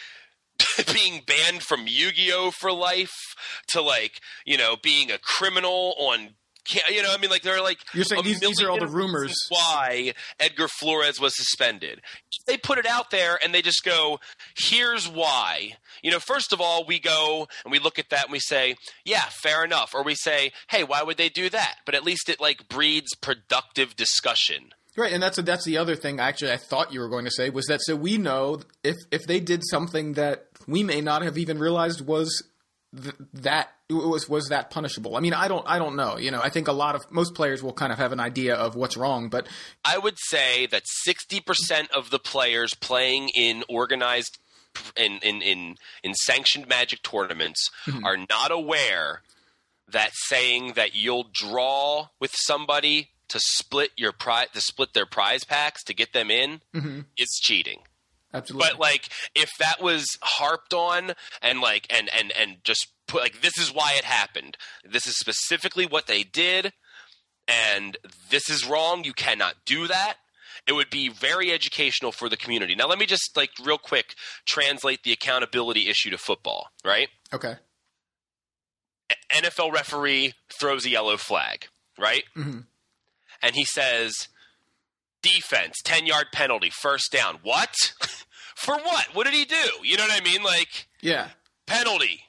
being 0.94 1.22
banned 1.26 1.64
from 1.64 1.86
yu-gi-oh 1.88 2.52
for 2.52 2.72
life 2.72 3.16
to 3.68 3.82
like 3.82 4.20
you 4.46 4.58
know 4.58 4.76
being 4.82 5.12
a 5.12 5.18
criminal 5.18 5.96
on 6.00 6.36
you 6.90 7.02
know, 7.02 7.14
I 7.14 7.18
mean, 7.18 7.30
like 7.30 7.42
there 7.42 7.56
are 7.56 7.62
like 7.62 7.80
you're 7.94 8.04
saying 8.04 8.24
these, 8.24 8.40
these, 8.40 8.62
are 8.62 8.70
all 8.70 8.80
the 8.80 8.88
rumors 8.88 9.34
why 9.50 10.14
Edgar 10.40 10.68
Flores 10.68 11.20
was 11.20 11.36
suspended. 11.36 12.02
They 12.48 12.58
put 12.58 12.78
it 12.78 12.86
out 12.86 13.12
there 13.12 13.40
and 13.42 13.54
they 13.54 13.62
just 13.62 13.84
go, 13.84 14.20
"Here's 14.58 15.08
why." 15.08 15.78
You 16.04 16.12
know, 16.12 16.20
first 16.20 16.54
of 16.54 16.62
all, 16.62 16.86
we 16.86 17.00
go 17.00 17.48
and 17.64 17.72
we 17.72 17.80
look 17.80 18.00
at 18.00 18.10
that 18.10 18.26
and 18.26 18.32
we 18.32 18.40
say, 18.40 18.76
"Yeah, 19.06 19.26
fair 19.42 19.64
enough," 19.64 19.94
or 19.94 20.04
we 20.04 20.16
say, 20.16 20.52
"Hey, 20.70 20.84
why 20.84 21.04
would 21.04 21.18
they 21.18 21.30
do 21.30 21.50
that?" 21.50 21.78
But 21.86 21.96
at 21.96 22.04
least 22.04 22.30
it 22.30 22.40
like 22.40 22.70
breeds 22.70 23.16
productive 23.16 23.96
discussion. 23.96 24.72
Right, 24.98 25.14
and 25.14 25.24
that's 25.24 25.38
a, 25.38 25.42
that's 25.42 25.66
the 25.66 25.78
other 25.78 25.96
thing. 25.96 26.20
Actually, 26.20 26.52
I 26.52 26.58
thought 26.58 26.92
you 26.92 27.00
were 27.00 27.10
going 27.10 27.26
to 27.26 27.32
say 27.32 27.50
was 27.50 27.68
that 27.68 27.82
so 27.82 27.96
we 27.96 28.18
know 28.18 28.60
if 28.84 28.96
if 29.12 29.26
they 29.26 29.40
did 29.40 29.62
something 29.70 30.14
that 30.14 30.48
we 30.68 30.84
may 30.84 31.00
not 31.00 31.22
have 31.22 31.38
even 31.38 31.58
realized 31.58 32.06
was 32.06 32.44
th- 32.96 33.16
that 33.34 33.72
was 33.90 34.28
was 34.30 34.50
that 34.50 34.70
punishable? 34.70 35.16
I 35.16 35.20
mean, 35.20 35.34
I 35.34 35.48
don't 35.48 35.66
I 35.68 35.80
don't 35.80 35.96
know. 35.96 36.18
You 36.18 36.32
know, 36.32 36.42
I 36.42 36.50
think 36.50 36.68
a 36.68 36.74
lot 36.74 36.96
of 36.96 37.12
most 37.12 37.36
players 37.36 37.62
will 37.62 37.74
kind 37.74 37.92
of 37.92 38.00
have 38.00 38.12
an 38.12 38.20
idea 38.20 38.56
of 38.56 38.76
what's 38.76 38.98
wrong, 38.98 39.30
but 39.30 39.48
I 39.86 39.98
would 39.98 40.18
say 40.18 40.66
that 40.68 40.84
60% 41.08 41.92
of 41.92 42.10
the 42.10 42.20
players 42.20 42.74
playing 42.74 43.30
in 43.30 43.64
organized 43.70 44.40
in 44.96 45.20
in 45.22 45.42
in, 45.42 45.76
in 46.04 46.14
sanctioned 46.14 46.68
Magic 46.68 47.02
tournaments 47.02 47.70
mm-hmm. 47.86 48.06
are 48.06 48.18
not 48.18 48.52
aware 48.52 49.22
that 49.88 50.12
saying 50.14 50.74
that 50.76 50.94
you'll 50.94 51.30
draw 51.32 52.08
with 52.20 52.32
somebody 52.36 53.10
to 53.30 53.40
split 53.40 53.92
your 53.96 54.12
prize 54.12 54.48
to 54.54 54.62
split 54.62 54.94
their 54.94 55.06
prize 55.06 55.44
packs 55.44 55.84
to 55.84 55.94
get 55.94 56.14
them 56.14 56.30
in 56.30 56.62
mm-hmm. 56.76 57.02
is 57.18 57.40
cheating. 57.42 57.80
Absolutely. 58.34 58.70
But 58.70 58.80
like 58.80 59.10
if 59.36 59.50
that 59.60 59.82
was 59.82 60.06
harped 60.22 60.74
on 60.74 61.14
and 61.42 61.62
like 61.62 61.88
and 61.90 62.10
and 62.18 62.32
and 62.32 62.58
just 62.64 62.88
put 63.08 63.22
like 63.22 63.42
this 63.42 63.58
is 63.58 63.74
why 63.74 63.94
it 63.98 64.04
happened. 64.06 64.58
This 64.84 65.08
is 65.08 65.18
specifically 65.18 65.86
what 65.86 66.08
they 66.08 66.24
did 66.24 66.74
and 67.48 67.98
this 68.30 68.50
is 68.50 68.68
wrong. 68.68 69.04
You 69.04 69.14
cannot 69.14 69.56
do 69.66 69.88
that. 69.88 70.18
It 70.68 70.74
would 70.74 70.90
be 70.92 71.10
very 71.10 71.52
educational 71.52 72.12
for 72.12 72.30
the 72.30 72.38
community. 72.38 72.76
Now 72.76 72.88
let 72.88 73.00
me 73.00 73.08
just 73.08 73.36
like 73.36 73.50
real 73.64 73.80
quick 73.80 74.14
translate 74.46 75.02
the 75.04 75.12
accountability 75.12 75.90
issue 75.90 76.12
to 76.12 76.18
football, 76.18 76.68
right? 76.86 77.08
okay. 77.34 77.56
NFL 79.34 79.74
referee 79.74 80.34
throws 80.60 80.86
a 80.86 80.90
yellow 80.90 81.18
flag, 81.18 81.68
right? 81.98 82.24
Mhm. 82.38 82.66
And 83.42 83.56
he 83.56 83.66
says, 83.66 84.28
defense, 85.22 85.76
10 85.84 86.06
yard 86.06 86.28
penalty, 86.32 86.70
first 86.70 87.12
down. 87.12 87.40
What? 87.44 87.74
For 88.56 88.76
what? 88.76 89.08
What 89.16 89.26
did 89.26 89.34
he 89.34 89.46
do? 89.46 89.56
You 89.84 89.98
know 89.98 90.04
what 90.04 90.22
I 90.22 90.24
mean? 90.24 90.44
Like, 90.44 90.88
Yeah. 91.02 91.30
penalty, 91.66 92.22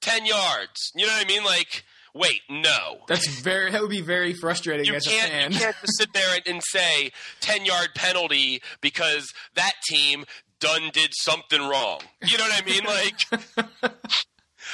10 0.00 0.26
yards. 0.26 0.90
You 0.96 1.06
know 1.06 1.12
what 1.12 1.24
I 1.24 1.28
mean? 1.28 1.44
Like, 1.44 1.84
wait, 2.14 2.40
no. 2.50 2.98
That's 3.06 3.28
very. 3.28 3.70
That 3.70 3.80
would 3.82 3.90
be 3.90 4.00
very 4.00 4.32
frustrating 4.32 4.86
You 4.86 4.94
as 4.94 5.06
a 5.06 5.10
can't, 5.10 5.30
fan. 5.30 5.52
you 5.52 5.58
can't 5.58 5.76
just 5.80 5.96
sit 5.98 6.12
there 6.12 6.34
and, 6.34 6.42
and 6.46 6.62
say 6.64 7.12
10 7.40 7.64
yard 7.64 7.90
penalty 7.94 8.60
because 8.80 9.32
that 9.54 9.74
team 9.88 10.24
done 10.60 10.90
did 10.92 11.10
something 11.14 11.60
wrong. 11.60 12.00
You 12.26 12.36
know 12.38 12.44
what 12.44 12.62
I 12.62 12.66
mean? 12.66 12.84
Like, 12.84 13.92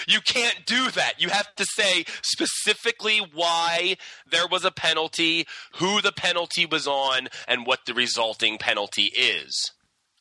you 0.07 0.21
can't 0.21 0.67
do 0.67 0.91
that. 0.91 1.21
You 1.21 1.29
have 1.29 1.55
to 1.57 1.65
say 1.65 2.05
specifically 2.23 3.19
why 3.19 3.97
there 4.31 4.47
was 4.47 4.65
a 4.65 4.71
penalty, 4.71 5.47
who 5.77 6.01
the 6.01 6.13
penalty 6.13 6.67
was 6.67 6.87
on, 6.87 7.29
and 7.49 7.67
what 7.67 7.81
the 7.87 7.95
resulting 7.95 8.59
penalty 8.59 9.13
is. 9.15 9.73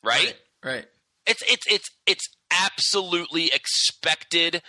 Right? 0.02 0.34
Right. 0.62 0.86
It's 1.26 1.42
it's 1.50 1.66
it's 1.66 1.90
it's 2.06 2.28
absolutely 2.50 3.46
expected 3.46 4.62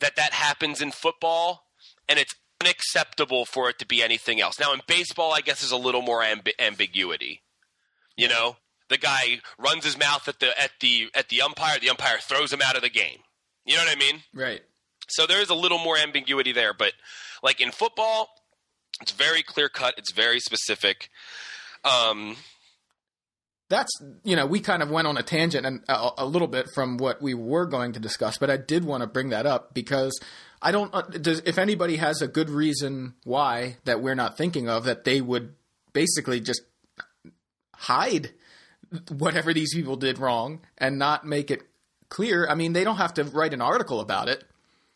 that 0.00 0.16
that 0.16 0.32
happens 0.32 0.80
in 0.80 0.90
football, 0.90 1.64
and 2.08 2.18
it's 2.18 2.34
unacceptable 2.60 3.44
for 3.44 3.68
it 3.68 3.78
to 3.78 3.86
be 3.86 4.02
anything 4.02 4.40
else. 4.40 4.58
Now 4.58 4.72
in 4.72 4.80
baseball, 4.86 5.32
I 5.32 5.40
guess 5.40 5.60
there's 5.60 5.72
a 5.72 5.76
little 5.76 6.02
more 6.02 6.22
amb- 6.22 6.50
ambiguity. 6.58 7.42
You 8.16 8.28
know, 8.28 8.56
the 8.88 8.98
guy 8.98 9.40
runs 9.58 9.84
his 9.84 9.98
mouth 9.98 10.26
at 10.28 10.40
the 10.40 10.58
at 10.60 10.72
the 10.80 11.08
at 11.14 11.28
the 11.28 11.42
umpire. 11.42 11.78
The 11.78 11.90
umpire 11.90 12.18
throws 12.18 12.52
him 12.52 12.62
out 12.62 12.76
of 12.76 12.82
the 12.82 12.90
game. 12.90 13.18
You 13.66 13.76
know 13.76 13.84
what 13.84 13.96
I 13.96 13.98
mean? 13.98 14.22
Right. 14.32 14.62
So 15.08 15.26
there 15.26 15.40
is 15.42 15.50
a 15.50 15.54
little 15.54 15.78
more 15.78 15.96
ambiguity 15.98 16.52
there, 16.52 16.72
but 16.72 16.92
like 17.42 17.60
in 17.60 17.70
football, 17.72 18.28
it's 19.00 19.12
very 19.12 19.42
clear 19.42 19.68
cut. 19.68 19.94
It's 19.98 20.12
very 20.12 20.40
specific. 20.40 21.10
Um, 21.84 22.36
That's 23.68 23.90
you 24.24 24.36
know 24.36 24.46
we 24.46 24.60
kind 24.60 24.82
of 24.82 24.90
went 24.90 25.06
on 25.06 25.16
a 25.16 25.22
tangent 25.22 25.66
and 25.66 25.82
a, 25.88 26.10
a 26.18 26.26
little 26.26 26.48
bit 26.48 26.66
from 26.74 26.96
what 26.96 27.20
we 27.20 27.34
were 27.34 27.66
going 27.66 27.92
to 27.92 28.00
discuss, 28.00 28.38
but 28.38 28.50
I 28.50 28.56
did 28.56 28.84
want 28.84 29.02
to 29.02 29.06
bring 29.06 29.28
that 29.30 29.46
up 29.46 29.74
because 29.74 30.18
I 30.62 30.72
don't. 30.72 30.92
uh, 30.94 31.02
Does, 31.02 31.42
if 31.44 31.58
anybody 31.58 31.96
has 31.96 32.22
a 32.22 32.28
good 32.28 32.48
reason 32.50 33.14
why 33.24 33.76
that 33.84 34.00
we're 34.00 34.14
not 34.14 34.36
thinking 34.38 34.68
of, 34.68 34.84
that 34.84 35.04
they 35.04 35.20
would 35.20 35.54
basically 35.92 36.40
just 36.40 36.62
hide 37.74 38.30
whatever 39.08 39.52
these 39.52 39.74
people 39.74 39.96
did 39.96 40.18
wrong 40.18 40.60
and 40.78 40.98
not 40.98 41.26
make 41.26 41.50
it 41.50 41.62
clear. 42.08 42.46
I 42.48 42.54
mean, 42.54 42.72
they 42.72 42.84
don't 42.84 42.96
have 42.96 43.14
to 43.14 43.24
write 43.24 43.54
an 43.54 43.60
article 43.60 44.00
about 44.00 44.28
it. 44.28 44.44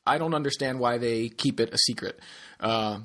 I 0.06 0.18
don't 0.18 0.34
understand 0.34 0.80
why 0.80 0.98
they 0.98 1.28
keep 1.28 1.61
it 1.61 1.72
a 1.72 1.78
secret. 1.78 2.18
Uh, 2.58 3.00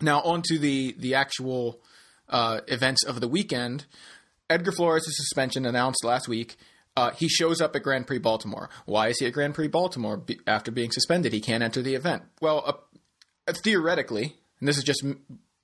now, 0.00 0.20
on 0.22 0.42
to 0.42 0.58
the 0.58 0.94
the 0.98 1.14
actual 1.14 1.80
uh, 2.28 2.60
events 2.68 3.04
of 3.04 3.20
the 3.20 3.28
weekend. 3.28 3.86
Edgar 4.50 4.72
Flores' 4.72 5.04
suspension 5.06 5.66
announced 5.66 6.04
last 6.04 6.28
week. 6.28 6.56
Uh, 6.96 7.10
he 7.10 7.28
shows 7.28 7.60
up 7.60 7.76
at 7.76 7.82
Grand 7.82 8.06
Prix 8.06 8.18
Baltimore. 8.18 8.70
Why 8.86 9.08
is 9.08 9.18
he 9.18 9.26
at 9.26 9.32
Grand 9.32 9.54
Prix 9.54 9.68
Baltimore 9.68 10.22
after 10.46 10.70
being 10.70 10.90
suspended? 10.90 11.32
He 11.32 11.40
can't 11.40 11.62
enter 11.62 11.80
the 11.82 11.94
event. 11.94 12.24
Well, 12.40 12.64
uh, 12.66 13.52
theoretically, 13.52 14.36
and 14.58 14.68
this 14.68 14.78
is 14.78 14.84
just 14.84 15.04
m- 15.04 15.20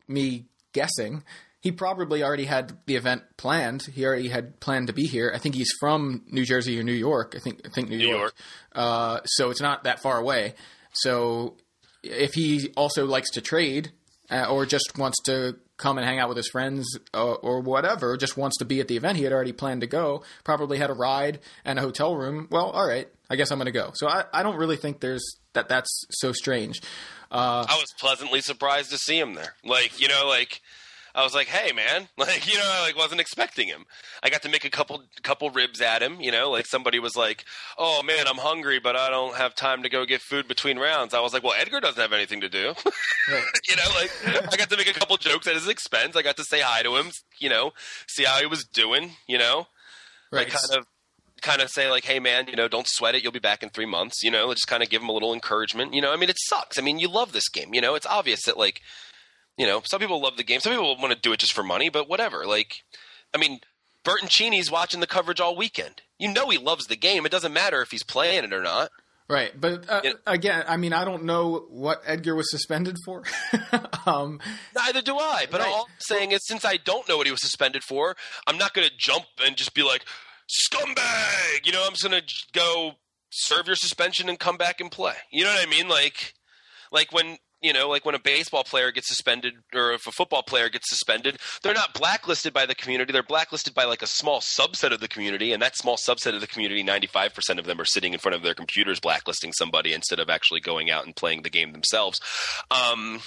me 0.06 0.46
guessing, 0.72 1.24
he 1.64 1.72
probably 1.72 2.22
already 2.22 2.44
had 2.44 2.76
the 2.84 2.94
event 2.94 3.22
planned. 3.38 3.84
He 3.84 4.04
already 4.04 4.28
had 4.28 4.60
planned 4.60 4.88
to 4.88 4.92
be 4.92 5.06
here. 5.06 5.32
I 5.34 5.38
think 5.38 5.54
he's 5.54 5.72
from 5.80 6.22
New 6.26 6.44
Jersey 6.44 6.78
or 6.78 6.82
New 6.82 6.92
York. 6.92 7.32
I 7.34 7.38
think 7.38 7.62
I 7.64 7.70
think 7.70 7.88
New, 7.88 7.96
New 7.96 8.08
York. 8.08 8.20
York. 8.20 8.34
Uh, 8.74 9.20
so 9.24 9.48
it's 9.48 9.62
not 9.62 9.84
that 9.84 10.02
far 10.02 10.18
away. 10.18 10.56
So 10.92 11.56
if 12.02 12.34
he 12.34 12.70
also 12.76 13.06
likes 13.06 13.30
to 13.30 13.40
trade 13.40 13.92
uh, 14.30 14.44
or 14.50 14.66
just 14.66 14.98
wants 14.98 15.16
to 15.22 15.56
come 15.78 15.96
and 15.96 16.06
hang 16.06 16.18
out 16.18 16.28
with 16.28 16.36
his 16.36 16.48
friends 16.48 16.98
uh, 17.14 17.32
or 17.32 17.60
whatever, 17.60 18.18
just 18.18 18.36
wants 18.36 18.58
to 18.58 18.66
be 18.66 18.80
at 18.80 18.88
the 18.88 18.98
event, 18.98 19.16
he 19.16 19.24
had 19.24 19.32
already 19.32 19.52
planned 19.52 19.80
to 19.80 19.86
go, 19.86 20.22
probably 20.44 20.76
had 20.76 20.90
a 20.90 20.94
ride 20.94 21.40
and 21.64 21.78
a 21.78 21.82
hotel 21.82 22.14
room. 22.14 22.46
Well, 22.50 22.68
all 22.72 22.86
right, 22.86 23.08
I 23.30 23.36
guess 23.36 23.50
I'm 23.50 23.56
going 23.56 23.72
to 23.72 23.72
go. 23.72 23.92
So 23.94 24.06
I, 24.06 24.24
I 24.34 24.42
don't 24.42 24.56
really 24.56 24.76
think 24.76 25.00
there's 25.00 25.24
that 25.54 25.70
that's 25.70 26.04
so 26.10 26.32
strange. 26.32 26.82
Uh, 27.30 27.64
I 27.66 27.76
was 27.76 27.94
pleasantly 27.98 28.42
surprised 28.42 28.90
to 28.90 28.98
see 28.98 29.18
him 29.18 29.32
there. 29.32 29.54
Like, 29.64 29.98
you 29.98 30.08
know, 30.08 30.28
like 30.28 30.60
I 31.14 31.22
was 31.22 31.34
like, 31.34 31.46
"Hey, 31.46 31.72
man!" 31.72 32.08
Like, 32.16 32.50
you 32.50 32.58
know, 32.58 32.64
I 32.64 32.80
like 32.86 32.96
wasn't 32.96 33.20
expecting 33.20 33.68
him. 33.68 33.84
I 34.22 34.30
got 34.30 34.42
to 34.42 34.48
make 34.48 34.64
a 34.64 34.70
couple 34.70 35.02
couple 35.22 35.50
ribs 35.50 35.80
at 35.80 36.02
him. 36.02 36.20
You 36.20 36.32
know, 36.32 36.50
like 36.50 36.66
somebody 36.66 36.98
was 36.98 37.16
like, 37.16 37.44
"Oh 37.78 38.02
man, 38.02 38.26
I'm 38.26 38.38
hungry, 38.38 38.78
but 38.78 38.96
I 38.96 39.10
don't 39.10 39.36
have 39.36 39.54
time 39.54 39.82
to 39.82 39.88
go 39.88 40.04
get 40.06 40.22
food 40.22 40.48
between 40.48 40.78
rounds." 40.78 41.14
I 41.14 41.20
was 41.20 41.32
like, 41.32 41.42
"Well, 41.42 41.54
Edgar 41.56 41.80
doesn't 41.80 42.00
have 42.00 42.12
anything 42.12 42.40
to 42.40 42.48
do." 42.48 42.68
right. 43.30 43.44
you 43.68 43.76
know, 43.76 43.82
like 43.94 44.10
I 44.52 44.56
got 44.56 44.70
to 44.70 44.76
make 44.76 44.88
a 44.88 44.98
couple 44.98 45.16
jokes 45.18 45.46
at 45.46 45.54
his 45.54 45.68
expense. 45.68 46.16
I 46.16 46.22
got 46.22 46.36
to 46.38 46.44
say 46.44 46.60
hi 46.60 46.82
to 46.82 46.96
him. 46.96 47.10
You 47.38 47.50
know, 47.50 47.72
see 48.08 48.24
how 48.24 48.38
he 48.40 48.46
was 48.46 48.64
doing. 48.64 49.12
You 49.28 49.38
know, 49.38 49.66
right. 50.32 50.48
like 50.48 50.48
kind 50.48 50.78
of 50.78 50.86
kind 51.42 51.60
of 51.60 51.68
say 51.68 51.90
like 51.90 52.06
hey 52.06 52.18
man 52.18 52.46
you 52.48 52.56
know 52.56 52.68
don't 52.68 52.88
sweat 52.88 53.14
it 53.14 53.22
you'll 53.22 53.30
be 53.30 53.38
back 53.38 53.62
in 53.62 53.68
three 53.68 53.84
months 53.84 54.22
you 54.22 54.30
know 54.30 54.50
just 54.54 54.66
kind 54.66 54.82
of 54.82 54.88
give 54.88 55.02
him 55.02 55.10
a 55.10 55.12
little 55.12 55.34
encouragement 55.34 55.92
you 55.92 56.00
know 56.00 56.10
i 56.10 56.16
mean 56.16 56.30
it 56.30 56.38
sucks 56.38 56.78
i 56.78 56.80
mean 56.80 56.98
you 56.98 57.06
love 57.06 57.32
this 57.32 57.50
game 57.50 57.74
you 57.74 57.82
know 57.82 57.94
it's 57.94 58.06
obvious 58.06 58.44
that 58.44 58.56
like 58.56 58.80
you 59.56 59.66
know 59.66 59.80
some 59.84 60.00
people 60.00 60.20
love 60.20 60.36
the 60.36 60.44
game 60.44 60.60
some 60.60 60.72
people 60.72 60.96
want 60.96 61.12
to 61.12 61.18
do 61.20 61.32
it 61.32 61.40
just 61.40 61.52
for 61.52 61.62
money 61.62 61.88
but 61.88 62.08
whatever 62.08 62.46
like 62.46 62.82
i 63.34 63.38
mean 63.38 63.60
Bertoncini's 64.04 64.70
watching 64.70 65.00
the 65.00 65.06
coverage 65.06 65.40
all 65.40 65.56
weekend 65.56 66.02
you 66.18 66.32
know 66.32 66.50
he 66.50 66.58
loves 66.58 66.86
the 66.86 66.96
game 66.96 67.24
it 67.24 67.32
doesn't 67.32 67.52
matter 67.52 67.80
if 67.82 67.90
he's 67.90 68.02
playing 68.02 68.44
it 68.44 68.52
or 68.52 68.62
not 68.62 68.90
Right, 69.26 69.58
but 69.58 69.88
uh, 69.88 70.02
again, 70.26 70.64
I 70.68 70.76
mean, 70.76 70.92
I 70.92 71.06
don't 71.06 71.24
know 71.24 71.64
what 71.70 72.02
Edgar 72.04 72.34
was 72.34 72.50
suspended 72.50 72.98
for. 73.06 73.22
um, 74.06 74.38
Neither 74.76 75.00
do 75.00 75.16
I. 75.16 75.46
But 75.50 75.60
Right. 75.62 75.70
all 75.70 75.86
I'm 75.88 75.94
saying 75.98 76.32
is, 76.32 76.40
since 76.46 76.62
I 76.62 76.76
don't 76.76 77.08
know 77.08 77.16
what 77.16 77.26
he 77.26 77.30
was 77.30 77.40
suspended 77.40 77.82
for, 77.82 78.16
I'm 78.46 78.58
not 78.58 78.74
going 78.74 78.86
to 78.86 78.92
jump 78.98 79.24
and 79.42 79.56
just 79.56 79.72
be 79.72 79.82
like, 79.82 80.04
scumbag. 80.46 81.64
You 81.64 81.72
know, 81.72 81.84
I'm 81.86 81.92
just 81.92 82.06
going 82.06 82.20
to 82.22 82.34
go 82.52 82.92
serve 83.30 83.66
your 83.66 83.76
suspension 83.76 84.28
and 84.28 84.38
come 84.38 84.58
back 84.58 84.78
and 84.78 84.90
play. 84.92 85.14
You 85.32 85.44
know 85.44 85.54
what 85.54 85.66
I 85.66 85.70
mean? 85.70 85.88
Like, 85.88 86.34
like 86.92 87.10
when 87.10 87.38
you 87.64 87.72
know, 87.72 87.88
like 87.88 88.04
when 88.04 88.14
a 88.14 88.20
baseball 88.20 88.62
player 88.62 88.92
gets 88.92 89.08
suspended, 89.08 89.54
or 89.74 89.92
if 89.92 90.06
a 90.06 90.12
football 90.12 90.42
player 90.42 90.68
gets 90.68 90.90
suspended, 90.90 91.38
they're 91.62 91.72
not 91.72 91.94
blacklisted 91.94 92.52
by 92.52 92.66
the 92.66 92.74
community. 92.74 93.10
They're 93.10 93.22
blacklisted 93.22 93.72
by 93.72 93.84
like 93.84 94.02
a 94.02 94.06
small 94.06 94.40
subset 94.40 94.92
of 94.92 95.00
the 95.00 95.08
community, 95.08 95.50
and 95.50 95.62
that 95.62 95.74
small 95.74 95.96
subset 95.96 96.34
of 96.34 96.42
the 96.42 96.46
community, 96.46 96.84
95% 96.84 97.58
of 97.58 97.64
them 97.64 97.80
are 97.80 97.86
sitting 97.86 98.12
in 98.12 98.18
front 98.18 98.36
of 98.36 98.42
their 98.42 98.52
computers 98.54 99.00
blacklisting 99.00 99.54
somebody 99.54 99.94
instead 99.94 100.20
of 100.20 100.28
actually 100.28 100.60
going 100.60 100.90
out 100.90 101.06
and 101.06 101.16
playing 101.16 101.40
the 101.40 101.48
game 101.48 101.72
themselves. 101.72 102.20
Um, 102.70 103.20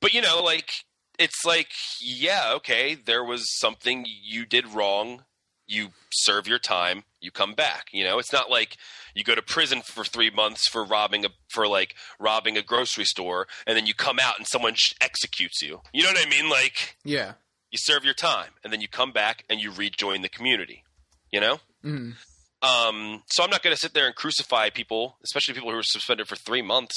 but 0.00 0.14
you 0.14 0.22
know, 0.22 0.40
like 0.40 0.70
it's 1.18 1.44
like, 1.44 1.72
yeah, 2.00 2.52
okay, 2.54 2.94
there 2.94 3.24
was 3.24 3.58
something 3.58 4.06
you 4.06 4.46
did 4.46 4.68
wrong. 4.68 5.24
You 5.66 5.88
serve 6.12 6.46
your 6.46 6.58
time. 6.58 7.04
You 7.20 7.30
come 7.30 7.54
back. 7.54 7.86
You 7.92 8.04
know, 8.04 8.18
it's 8.18 8.32
not 8.32 8.50
like 8.50 8.76
you 9.14 9.24
go 9.24 9.34
to 9.34 9.42
prison 9.42 9.80
for 9.82 10.04
three 10.04 10.30
months 10.30 10.68
for 10.68 10.84
robbing 10.84 11.24
a 11.24 11.28
for 11.52 11.66
like 11.66 11.94
robbing 12.20 12.56
a 12.58 12.62
grocery 12.62 13.04
store, 13.04 13.46
and 13.66 13.76
then 13.76 13.86
you 13.86 13.94
come 13.94 14.18
out 14.20 14.38
and 14.38 14.46
someone 14.46 14.74
sh- 14.74 14.92
executes 15.00 15.62
you. 15.62 15.80
You 15.92 16.02
know 16.02 16.10
what 16.10 16.26
I 16.26 16.28
mean? 16.28 16.50
Like 16.50 16.96
yeah, 17.04 17.32
you 17.70 17.78
serve 17.80 18.04
your 18.04 18.14
time, 18.14 18.50
and 18.62 18.72
then 18.72 18.80
you 18.80 18.88
come 18.88 19.12
back 19.12 19.44
and 19.48 19.60
you 19.60 19.70
rejoin 19.72 20.22
the 20.22 20.28
community. 20.28 20.84
You 21.32 21.40
know. 21.40 21.58
Mhm. 21.84 22.14
Um, 22.62 23.22
so 23.26 23.44
I'm 23.44 23.50
not 23.50 23.62
going 23.62 23.74
to 23.76 23.80
sit 23.80 23.92
there 23.92 24.06
and 24.06 24.14
crucify 24.14 24.70
people, 24.70 25.18
especially 25.22 25.52
people 25.52 25.68
who 25.70 25.76
were 25.76 25.82
suspended 25.82 26.26
for 26.28 26.36
three 26.36 26.62
months. 26.62 26.94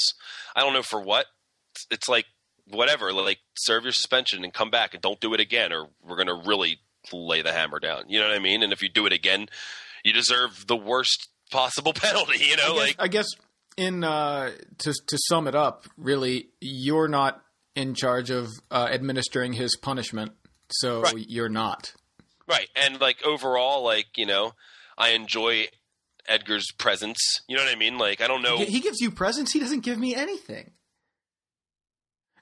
I 0.56 0.60
don't 0.60 0.72
know 0.72 0.82
for 0.82 0.98
what. 1.00 1.26
It's, 1.74 1.86
it's 1.90 2.08
like 2.08 2.24
whatever. 2.66 3.12
Like 3.12 3.38
serve 3.56 3.82
your 3.84 3.92
suspension 3.92 4.44
and 4.44 4.52
come 4.54 4.70
back 4.70 4.94
and 4.94 5.02
don't 5.02 5.20
do 5.20 5.34
it 5.34 5.40
again, 5.40 5.72
or 5.72 5.88
we're 6.02 6.16
going 6.16 6.28
to 6.28 6.48
really 6.48 6.78
lay 7.12 7.42
the 7.42 7.52
hammer 7.52 7.78
down. 7.80 8.04
You 8.08 8.20
know 8.20 8.28
what 8.28 8.36
I 8.36 8.40
mean? 8.40 8.62
And 8.62 8.72
if 8.72 8.82
you 8.82 8.88
do 8.88 9.06
it 9.06 9.12
again, 9.12 9.48
you 10.04 10.12
deserve 10.12 10.66
the 10.66 10.76
worst 10.76 11.28
possible 11.50 11.92
penalty. 11.94 12.44
You 12.44 12.56
know, 12.56 12.62
I 12.62 12.68
guess, 12.74 12.76
like 12.86 12.96
I 12.98 13.08
guess 13.08 13.26
in 13.76 14.04
uh, 14.04 14.50
to 14.78 14.92
to 14.92 15.18
sum 15.28 15.46
it 15.48 15.54
up, 15.54 15.86
really, 15.96 16.48
you're 16.60 17.08
not 17.08 17.42
in 17.74 17.94
charge 17.94 18.30
of 18.30 18.48
uh, 18.70 18.88
administering 18.90 19.52
his 19.52 19.76
punishment, 19.76 20.32
so 20.70 21.02
Right. 21.02 21.14
you're 21.28 21.48
not. 21.48 21.92
Right. 22.48 22.68
And 22.74 23.00
like 23.00 23.24
overall, 23.24 23.84
like, 23.84 24.06
you 24.16 24.26
know, 24.26 24.52
I 24.96 25.10
enjoy 25.10 25.66
Edgar's 26.26 26.66
presence. 26.78 27.18
You 27.46 27.56
know 27.56 27.62
what 27.64 27.72
I 27.72 27.76
mean? 27.78 27.98
Like 27.98 28.20
I 28.20 28.26
don't 28.26 28.42
know. 28.42 28.56
He, 28.58 28.64
he 28.66 28.80
gives 28.80 29.00
you 29.00 29.10
presents. 29.10 29.52
He 29.52 29.60
doesn't 29.60 29.80
give 29.80 29.98
me 29.98 30.14
anything. 30.14 30.72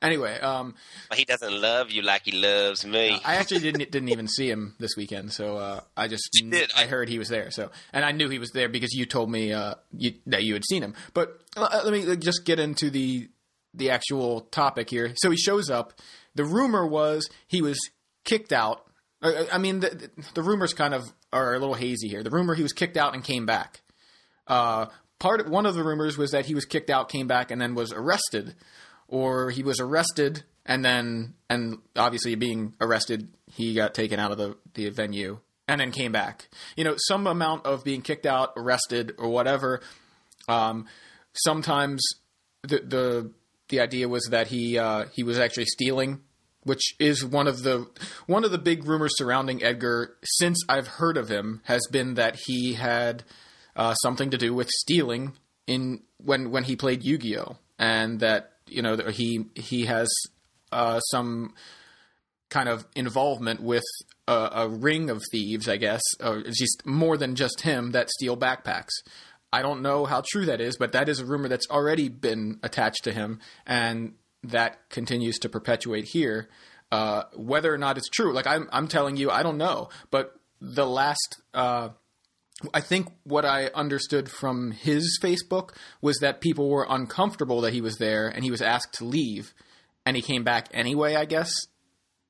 Anyway, 0.07 0.39
um, 0.39 0.75
he 1.15 1.25
doesn't 1.25 1.61
love 1.61 1.91
you 1.91 2.03
like 2.03 2.23
he 2.25 2.33
loves 2.33 2.87
me. 2.87 3.21
I 3.25 3.37
actually 3.37 3.61
didn't 3.61 3.91
didn't 3.91 4.09
even 4.11 4.29
see 4.29 4.49
him 4.49 4.77
this 4.79 4.97
weekend, 4.97 5.33
so 5.33 5.57
uh, 5.57 5.81
I 5.97 6.07
just 6.07 6.29
did. 6.49 6.71
I 6.77 6.87
heard 6.87 7.09
he 7.09 7.19
was 7.19 7.29
there. 7.29 7.51
So 7.51 7.71
and 7.93 8.05
I 8.05 8.13
knew 8.13 8.29
he 8.29 8.39
was 8.39 8.53
there 8.53 8.69
because 8.69 8.93
you 8.93 9.05
told 9.05 9.31
me 9.31 9.53
uh, 9.53 9.75
you, 9.97 10.15
that 10.27 10.45
you 10.45 10.55
had 10.55 10.65
seen 10.65 10.83
him. 10.83 10.95
But 11.13 11.41
uh, 11.57 11.81
let 11.85 11.93
me 11.93 12.17
just 12.17 12.45
get 12.45 12.61
into 12.61 12.89
the 12.89 13.29
the 13.75 13.91
actual 13.91 14.43
topic 14.43 14.91
here. 14.91 15.13
So 15.17 15.31
he 15.31 15.37
shows 15.37 15.69
up. 15.71 15.93
The 16.37 16.45
rumor 16.45 16.87
was 16.87 17.29
he 17.49 17.61
was 17.61 17.79
kicked 18.25 18.53
out. 18.53 18.85
Uh, 19.23 19.45
I 19.53 19.59
mean, 19.59 19.81
the, 19.81 20.11
the 20.35 20.43
rumors 20.43 20.73
kind 20.73 20.95
of 20.95 21.03
are 21.33 21.55
a 21.55 21.59
little 21.59 21.75
hazy 21.75 22.09
here. 22.09 22.23
The 22.23 22.31
rumor 22.31 22.55
he 22.55 22.63
was 22.63 22.73
kicked 22.73 22.97
out 22.97 23.15
and 23.15 23.25
came 23.25 23.45
back. 23.45 23.81
Uh, 24.47 24.87
part 25.19 25.49
one 25.49 25.67
of 25.67 25.75
the 25.75 25.83
rumors 25.83 26.17
was 26.17 26.31
that 26.31 26.47
he 26.47 26.55
was 26.55 26.65
kicked 26.65 26.91
out, 26.91 27.09
came 27.09 27.27
back, 27.27 27.51
and 27.51 27.61
then 27.61 27.75
was 27.75 27.93
arrested, 27.93 28.55
or 29.09 29.51
he 29.51 29.63
was 29.63 29.81
arrested 29.81 30.43
and 30.65 30.85
then 30.85 31.35
and 31.49 31.79
obviously 31.97 32.35
being 32.35 32.75
arrested, 32.81 33.29
he 33.47 33.75
got 33.75 33.95
taken 33.95 34.19
out 34.19 34.33
of 34.33 34.39
the 34.39 34.57
the 34.75 34.91
venue 34.91 35.39
and 35.69 35.81
then 35.81 35.91
came 35.93 36.13
back. 36.13 36.49
You 36.77 36.85
know, 36.85 36.95
some 37.09 37.27
amount 37.27 37.67
of 37.67 37.85
being 37.85 38.03
kicked 38.03 38.27
out, 38.27 38.53
arrested, 38.57 39.15
or 39.19 39.29
whatever. 39.29 39.81
Um, 40.49 40.87
sometimes 41.33 42.05
the 42.63 42.79
the 42.81 43.33
the 43.69 43.81
idea 43.81 44.09
was 44.09 44.29
that 44.31 44.49
he 44.49 44.79
uh, 44.79 45.07
he 45.15 45.23
was 45.23 45.39
actually 45.39 45.67
stealing, 45.67 46.21
which 46.63 46.95
is 46.99 47.25
one 47.25 47.47
of 47.47 47.63
the 47.63 47.89
one 48.27 48.45
of 48.45 48.51
the 48.51 48.59
big 48.59 48.87
rumors 48.87 49.13
surrounding 49.17 49.63
Edgar 49.63 50.17
since 50.25 50.63
I've 50.69 50.89
heard 50.89 51.17
of 51.17 51.29
him 51.29 51.63
has 51.65 51.83
been 51.91 52.15
that 52.15 52.37
he 52.47 52.75
had 52.75 53.25
uh, 53.75 53.95
something 53.95 54.31
to 54.31 54.39
do 54.39 54.55
with 54.55 54.69
stealing 54.69 55.35
in 55.67 56.03
when 56.19 56.51
when 56.51 56.65
he 56.65 56.77
played 56.77 57.05
Yu 57.05 57.19
Gi 57.19 57.39
Oh, 57.39 57.57
and 57.79 58.21
that 58.21 58.53
you 58.67 58.83
know 58.83 58.97
he 58.97 59.47
he 59.55 59.87
has 59.87 60.09
uh, 60.73 61.01
some 61.01 61.55
kind 62.49 62.69
of 62.69 62.87
involvement 62.95 63.61
with 63.61 63.85
a, 64.29 64.51
a 64.53 64.69
ring 64.69 65.11
of 65.11 65.23
thieves, 65.31 65.69
I 65.69 65.77
guess, 65.77 66.03
or 66.23 66.43
just 66.43 66.87
more 66.87 67.17
than 67.17 67.35
just 67.35 67.63
him 67.63 67.93
that 67.93 68.11
steal 68.11 68.37
backpacks. 68.37 68.93
I 69.53 69.63
don't 69.63 69.83
know 69.83 70.05
how 70.05 70.23
true 70.29 70.47
that 70.47 70.61
is, 70.61 70.77
but 70.77 70.93
that 70.93 71.09
is 71.09 71.21
a 71.21 71.25
rumor 71.25 71.49
that's 71.49 71.69
already 71.71 72.09
been 72.09 72.59
attached 72.63 73.05
to 73.05 73.13
him, 73.13 73.41
and 73.67 74.15
that 74.43 74.89
continues 74.91 75.39
to 75.41 75.49
perpetuate 75.49 76.05
here. 76.05 76.49
Uh, 76.93 77.25
whether 77.35 77.73
or 77.73 77.79
not 77.79 77.99
it's 77.99 78.09
true, 78.09 78.33
like 78.33 78.47
I'm, 78.47 78.69
I'm 78.71 78.87
telling 78.87 79.17
you, 79.17 79.31
I 79.31 79.43
don't 79.43 79.59
know. 79.59 79.89
But 80.11 80.35
the 80.61 80.87
last, 80.87 81.43
uh, 81.53 81.91
I 82.73 82.81
think 82.81 83.09
what 83.25 83.45
I 83.45 83.67
understood 83.67 84.31
from 84.31 84.71
his 84.71 85.19
Facebook 85.23 85.77
was 86.01 86.19
that 86.19 86.41
people 86.41 86.71
were 86.71 86.87
uncomfortable 86.89 87.61
that 87.63 87.75
he 87.75 87.81
was 87.81 87.97
there, 87.97 88.29
and 88.29 88.45
he 88.45 88.51
was 88.51 88.63
asked 88.63 88.95
to 88.95 89.05
leave, 89.05 89.53
and 90.07 90.17
he 90.17 90.23
came 90.23 90.43
back 90.43 90.69
anyway. 90.73 91.17
I 91.17 91.27
guess, 91.27 91.53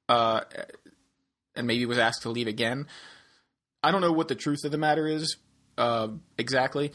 uh, 0.08 0.40
and 1.54 1.66
maybe 1.66 1.86
was 1.86 1.98
asked 1.98 2.22
to 2.22 2.30
leave 2.30 2.48
again. 2.48 2.86
I 3.82 3.92
don't 3.92 4.00
know 4.00 4.12
what 4.12 4.26
the 4.26 4.34
truth 4.34 4.64
of 4.64 4.72
the 4.72 4.78
matter 4.78 5.06
is 5.06 5.36
uh, 5.78 6.08
exactly. 6.38 6.92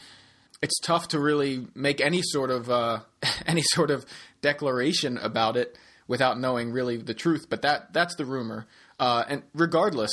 It's 0.62 0.78
tough 0.80 1.08
to 1.08 1.18
really 1.18 1.66
make 1.74 2.00
any 2.00 2.22
sort 2.22 2.50
of 2.50 2.70
uh, 2.70 3.00
any 3.46 3.62
sort 3.62 3.90
of 3.90 4.04
declaration 4.40 5.18
about 5.18 5.56
it 5.56 5.78
without 6.06 6.38
knowing 6.38 6.70
really 6.70 6.96
the 6.96 7.14
truth. 7.14 7.46
But 7.48 7.62
that 7.62 7.92
that's 7.92 8.16
the 8.16 8.26
rumor, 8.26 8.66
uh, 8.98 9.24
and 9.28 9.42
regardless 9.54 10.12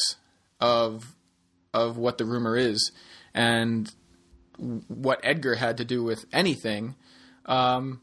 of 0.59 1.15
of 1.73 1.97
what 1.97 2.17
the 2.17 2.25
rumor 2.25 2.57
is 2.57 2.91
and 3.33 3.91
what 4.57 5.19
Edgar 5.23 5.55
had 5.55 5.77
to 5.77 5.85
do 5.85 6.03
with 6.03 6.25
anything, 6.33 6.95
um, 7.45 8.01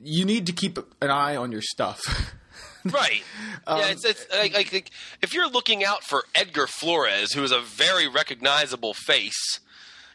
you 0.00 0.24
need 0.24 0.46
to 0.46 0.52
keep 0.52 0.78
an 1.00 1.10
eye 1.10 1.36
on 1.36 1.52
your 1.52 1.62
stuff. 1.62 2.00
Right. 2.84 3.22
yeah, 3.66 3.86
it's, 3.88 4.04
it's 4.04 4.26
like, 4.30 4.52
like, 4.52 4.70
like 4.70 4.90
if 5.22 5.32
you're 5.32 5.48
looking 5.48 5.82
out 5.82 6.04
for 6.04 6.24
Edgar 6.34 6.66
Flores, 6.66 7.32
who 7.32 7.42
is 7.42 7.50
a 7.50 7.60
very 7.60 8.06
recognizable 8.06 8.92
face, 8.92 9.58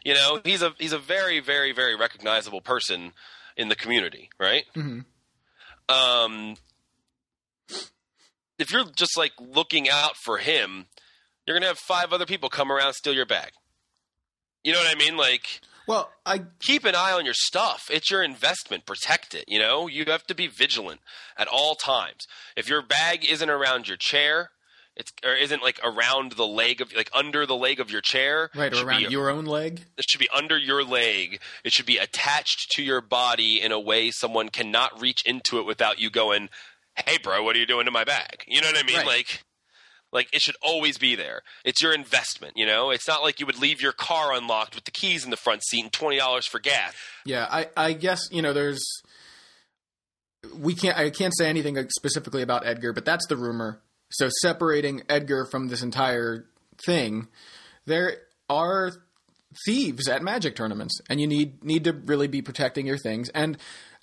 you 0.04 0.14
know, 0.14 0.40
he's 0.44 0.62
a 0.62 0.72
he's 0.78 0.92
a 0.92 0.98
very 0.98 1.40
very 1.40 1.72
very 1.72 1.96
recognizable 1.96 2.60
person 2.60 3.12
in 3.56 3.68
the 3.68 3.74
community, 3.74 4.30
right? 4.38 4.66
Mhm. 4.76 5.04
Um, 5.88 6.54
if 8.60 8.70
you're 8.70 8.84
just 8.94 9.18
like 9.18 9.32
looking 9.40 9.88
out 9.88 10.16
for 10.16 10.38
him, 10.38 10.86
you're 11.50 11.58
gonna 11.58 11.66
have 11.66 11.80
five 11.80 12.12
other 12.12 12.26
people 12.26 12.48
come 12.48 12.70
around 12.70 12.86
and 12.86 12.94
steal 12.94 13.12
your 13.12 13.26
bag. 13.26 13.50
You 14.62 14.72
know 14.72 14.78
what 14.78 14.94
I 14.94 14.96
mean? 14.96 15.16
Like, 15.16 15.60
well, 15.88 16.12
I 16.24 16.42
keep 16.60 16.84
an 16.84 16.94
eye 16.94 17.10
on 17.10 17.24
your 17.24 17.34
stuff. 17.34 17.88
It's 17.90 18.08
your 18.08 18.22
investment. 18.22 18.86
Protect 18.86 19.34
it. 19.34 19.46
You 19.48 19.58
know, 19.58 19.88
you 19.88 20.04
have 20.04 20.24
to 20.28 20.34
be 20.36 20.46
vigilant 20.46 21.00
at 21.36 21.48
all 21.48 21.74
times. 21.74 22.28
If 22.56 22.68
your 22.68 22.82
bag 22.82 23.26
isn't 23.28 23.50
around 23.50 23.88
your 23.88 23.96
chair, 23.96 24.50
it's 24.94 25.12
or 25.24 25.34
isn't 25.34 25.60
like 25.60 25.80
around 25.82 26.32
the 26.32 26.46
leg 26.46 26.80
of 26.80 26.94
like 26.94 27.10
under 27.12 27.46
the 27.46 27.56
leg 27.56 27.80
of 27.80 27.90
your 27.90 28.00
chair, 28.00 28.50
right 28.54 28.72
should 28.72 28.86
around 28.86 29.06
be, 29.06 29.10
your 29.10 29.28
own 29.28 29.44
leg. 29.44 29.86
It 29.98 30.04
should 30.08 30.20
be 30.20 30.28
under 30.32 30.56
your 30.56 30.84
leg. 30.84 31.40
It 31.64 31.72
should 31.72 31.86
be 31.86 31.98
attached 31.98 32.70
to 32.76 32.82
your 32.84 33.00
body 33.00 33.60
in 33.60 33.72
a 33.72 33.80
way 33.80 34.12
someone 34.12 34.50
cannot 34.50 35.00
reach 35.00 35.22
into 35.26 35.58
it 35.58 35.66
without 35.66 35.98
you 35.98 36.10
going, 36.10 36.48
"Hey, 36.94 37.18
bro, 37.18 37.42
what 37.42 37.56
are 37.56 37.58
you 37.58 37.66
doing 37.66 37.86
to 37.86 37.90
my 37.90 38.04
bag?" 38.04 38.44
You 38.46 38.60
know 38.60 38.68
what 38.68 38.78
I 38.78 38.84
mean? 38.84 38.98
Right. 38.98 39.06
Like. 39.06 39.42
Like 40.12 40.28
it 40.32 40.40
should 40.40 40.56
always 40.62 40.98
be 40.98 41.14
there. 41.14 41.42
It's 41.64 41.80
your 41.80 41.92
investment, 41.92 42.54
you 42.56 42.66
know. 42.66 42.90
It's 42.90 43.06
not 43.06 43.22
like 43.22 43.38
you 43.38 43.46
would 43.46 43.60
leave 43.60 43.80
your 43.80 43.92
car 43.92 44.34
unlocked 44.34 44.74
with 44.74 44.84
the 44.84 44.90
keys 44.90 45.24
in 45.24 45.30
the 45.30 45.36
front 45.36 45.62
seat 45.64 45.82
and 45.82 45.92
twenty 45.92 46.18
dollars 46.18 46.46
for 46.46 46.58
gas. 46.58 46.94
Yeah, 47.24 47.46
I, 47.50 47.68
I 47.76 47.92
guess 47.92 48.20
you 48.30 48.42
know 48.42 48.52
there's 48.52 48.82
we 50.56 50.74
can't 50.74 50.96
I 50.96 51.10
can't 51.10 51.36
say 51.36 51.48
anything 51.48 51.76
specifically 51.90 52.42
about 52.42 52.66
Edgar, 52.66 52.92
but 52.92 53.04
that's 53.04 53.26
the 53.28 53.36
rumor. 53.36 53.80
So 54.10 54.28
separating 54.42 55.02
Edgar 55.08 55.46
from 55.50 55.68
this 55.68 55.82
entire 55.82 56.46
thing, 56.84 57.28
there 57.86 58.16
are 58.48 58.92
thieves 59.64 60.08
at 60.08 60.22
magic 60.22 60.56
tournaments, 60.56 61.00
and 61.08 61.20
you 61.20 61.26
need 61.26 61.62
need 61.64 61.84
to 61.84 61.92
really 61.92 62.28
be 62.28 62.42
protecting 62.42 62.86
your 62.86 62.98
things. 62.98 63.28
And 63.30 63.58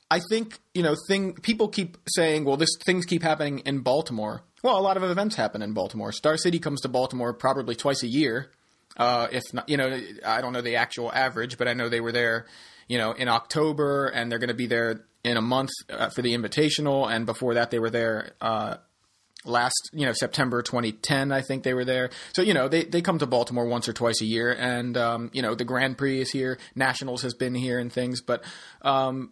I 0.09 0.21
think 0.29 0.59
you 0.73 0.83
know 0.83 0.95
thing 1.07 1.33
people 1.33 1.67
keep 1.67 1.97
saying, 2.07 2.45
well, 2.45 2.57
this 2.57 2.69
things 2.85 3.05
keep 3.05 3.23
happening 3.23 3.59
in 3.59 3.79
Baltimore. 3.79 4.43
Well, 4.67 4.77
a 4.77 4.81
lot 4.81 4.97
of 4.97 5.03
events 5.03 5.37
happen 5.37 5.61
in 5.61 5.71
Baltimore. 5.71 6.11
Star 6.11 6.35
City 6.35 6.59
comes 6.59 6.81
to 6.81 6.89
Baltimore 6.89 7.31
probably 7.31 7.73
twice 7.73 8.03
a 8.03 8.07
year. 8.07 8.51
Uh, 8.97 9.29
if 9.31 9.41
not, 9.53 9.69
you 9.69 9.77
know, 9.77 9.97
I 10.25 10.41
don't 10.41 10.51
know 10.51 10.59
the 10.59 10.75
actual 10.75 11.09
average, 11.09 11.57
but 11.57 11.69
I 11.69 11.73
know 11.73 11.87
they 11.87 12.01
were 12.01 12.11
there, 12.11 12.47
you 12.89 12.97
know, 12.97 13.13
in 13.13 13.29
October, 13.29 14.07
and 14.07 14.29
they're 14.29 14.39
going 14.39 14.49
to 14.49 14.53
be 14.53 14.67
there 14.67 15.05
in 15.23 15.37
a 15.37 15.41
month 15.41 15.69
uh, 15.89 16.09
for 16.09 16.21
the 16.21 16.35
Invitational, 16.35 17.09
and 17.09 17.25
before 17.25 17.53
that 17.53 17.71
they 17.71 17.79
were 17.79 17.89
there 17.89 18.33
uh, 18.41 18.75
last, 19.45 19.89
you 19.93 20.05
know, 20.05 20.11
September 20.11 20.61
2010, 20.61 21.31
I 21.31 21.43
think 21.43 21.63
they 21.63 21.73
were 21.73 21.85
there. 21.85 22.09
So 22.33 22.41
you 22.41 22.53
know, 22.53 22.67
they 22.67 22.83
they 22.83 23.01
come 23.01 23.19
to 23.19 23.25
Baltimore 23.25 23.67
once 23.67 23.87
or 23.87 23.93
twice 23.93 24.19
a 24.21 24.25
year, 24.25 24.51
and 24.51 24.97
um, 24.97 25.29
you 25.31 25.41
know, 25.41 25.55
the 25.55 25.63
Grand 25.63 25.97
Prix 25.97 26.19
is 26.19 26.31
here, 26.31 26.59
Nationals 26.75 27.21
has 27.21 27.33
been 27.33 27.55
here, 27.55 27.79
and 27.79 27.89
things, 27.89 28.19
but. 28.19 28.43
Um, 28.81 29.31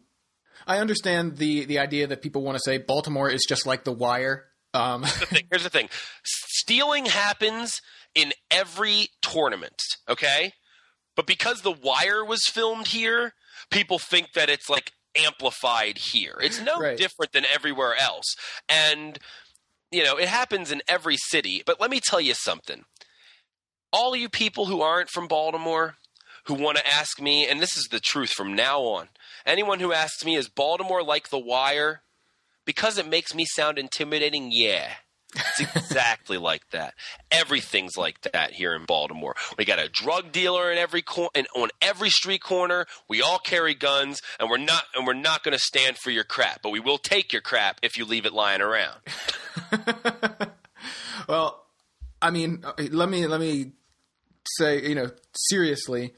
I 0.67 0.79
understand 0.79 1.37
the 1.37 1.65
the 1.65 1.77
idea 1.77 2.07
that 2.07 2.23
people 2.23 2.41
want 2.41 2.55
to 2.55 2.61
say 2.63 2.79
Baltimore 2.79 3.29
is 3.29 3.45
just 3.47 3.67
like 3.67 3.83
The 3.83 3.91
Wire. 3.91 4.45
Um, 4.75 5.01
the 5.01 5.07
thing. 5.07 5.43
Here's 5.49 5.63
the 5.63 5.69
thing: 5.69 5.89
stealing 6.23 7.05
happens 7.05 7.81
in 8.13 8.33
every 8.51 9.07
tournament. 9.21 9.81
Okay, 10.09 10.53
but 11.15 11.25
because 11.25 11.61
The 11.61 11.71
Wire 11.71 12.23
was 12.23 12.45
filmed 12.45 12.87
here, 12.87 13.33
people 13.71 13.99
think 13.99 14.33
that 14.35 14.49
it's 14.49 14.69
like 14.69 14.91
amplified 15.17 15.97
here. 15.97 16.37
It's 16.41 16.59
no 16.59 16.79
Right. 16.79 16.97
different 16.97 17.31
than 17.31 17.45
everywhere 17.45 17.95
else, 17.97 18.35
and 18.67 19.17
you 19.91 20.03
know 20.03 20.17
it 20.17 20.27
happens 20.27 20.71
in 20.71 20.81
every 20.87 21.17
city. 21.17 21.63
But 21.65 21.79
let 21.79 21.89
me 21.89 21.99
tell 21.99 22.21
you 22.21 22.33
something: 22.33 22.83
all 23.93 24.15
you 24.15 24.29
people 24.29 24.65
who 24.65 24.81
aren't 24.81 25.09
from 25.09 25.27
Baltimore. 25.27 25.95
Who 26.47 26.53
want 26.53 26.77
to 26.77 26.85
ask 26.87 27.19
me, 27.19 27.47
and 27.49 27.59
this 27.59 27.75
is 27.75 27.87
the 27.89 27.99
truth 27.99 28.29
from 28.29 28.53
now 28.53 28.81
on. 28.81 29.09
Anyone 29.47 29.79
who 29.79 29.91
asks 29.91 30.23
me, 30.23 30.35
is 30.35 30.47
Baltimore 30.47 31.01
like 31.01 31.29
The 31.29 31.39
Wire? 31.39 32.03
Because 32.65 32.97
it 32.97 33.07
makes 33.07 33.33
me 33.33 33.45
sound 33.45 33.77
intimidating, 33.77 34.49
yeah. 34.51 34.89
It's 35.35 35.59
exactly 35.75 36.37
like 36.37 36.69
that. 36.71 36.93
Everything's 37.31 37.97
like 37.97 38.21
that 38.21 38.53
here 38.53 38.73
in 38.75 38.85
Baltimore. 38.85 39.35
We 39.57 39.65
got 39.65 39.79
a 39.79 39.89
drug 39.89 40.31
dealer 40.31 40.71
in 40.71 40.77
every 40.77 41.01
cor- 41.01 41.31
and 41.35 41.47
on 41.55 41.69
every 41.81 42.09
street 42.09 42.41
corner. 42.41 42.85
We 43.07 43.21
all 43.21 43.39
carry 43.39 43.73
guns, 43.73 44.21
and 44.39 44.49
we're 44.49 44.57
not 44.57 44.83
and 44.95 45.05
we're 45.05 45.13
not 45.13 45.43
going 45.43 45.53
to 45.53 45.59
stand 45.59 45.97
for 45.97 46.11
your 46.11 46.23
crap. 46.23 46.61
But 46.61 46.71
we 46.71 46.79
will 46.79 46.97
take 46.97 47.33
your 47.33 47.41
crap 47.41 47.79
if 47.83 47.97
you 47.97 48.05
leave 48.05 48.25
it 48.25 48.33
lying 48.33 48.61
around. 48.61 48.99
well, 51.27 51.65
I 52.21 52.31
mean, 52.31 52.63
uh, 52.63 52.73
let 52.91 53.09
me 53.09 53.27
let 53.27 53.39
me 53.39 53.73
say, 54.57 54.87
you 54.87 54.95
know, 54.95 55.11
seriously, 55.49 56.13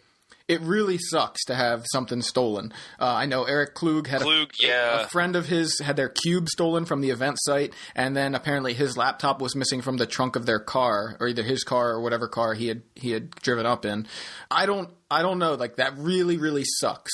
it 0.48 0.62
really 0.62 0.98
sucks 0.98 1.44
to 1.46 1.56
have 1.56 1.86
something 1.92 2.22
stolen. 2.22 2.72
Uh, 3.00 3.14
I 3.14 3.26
know 3.26 3.44
Eric 3.44 3.74
Klug 3.74 4.08
had 4.08 4.22
Klug, 4.22 4.52
a, 4.64 4.66
yeah. 4.66 5.02
a 5.02 5.08
friend 5.08 5.36
of 5.36 5.48
his 5.48 5.80
had 5.80 5.98
their 5.98 6.10
cube 6.10 6.48
stolen 6.48 6.86
from 6.86 7.02
the 7.02 7.10
event 7.10 7.38
site, 7.42 7.74
and 7.96 8.16
then 8.16 8.34
apparently 8.34 8.74
his 8.74 8.96
laptop 8.96 9.42
was 9.42 9.56
missing 9.56 9.82
from 9.82 9.98
the 9.98 10.06
trunk 10.06 10.36
of 10.36 10.46
their 10.46 10.60
car, 10.60 11.18
or 11.20 11.28
either 11.28 11.44
his 11.44 11.64
car 11.64 11.90
or 11.90 12.02
whatever 12.02 12.28
car 12.28 12.54
he 12.54 12.68
had 12.68 12.82
he 12.96 13.12
had 13.12 13.32
driven 13.32 13.66
up 13.66 13.86
in. 13.86 14.08
I 14.50 14.66
don't 14.66 14.90
I 15.12 15.22
don't 15.22 15.40
know. 15.40 15.56
Like 15.56 15.78
that 15.78 15.98
really 15.98 16.38
really 16.38 16.64
sucks. 16.66 17.12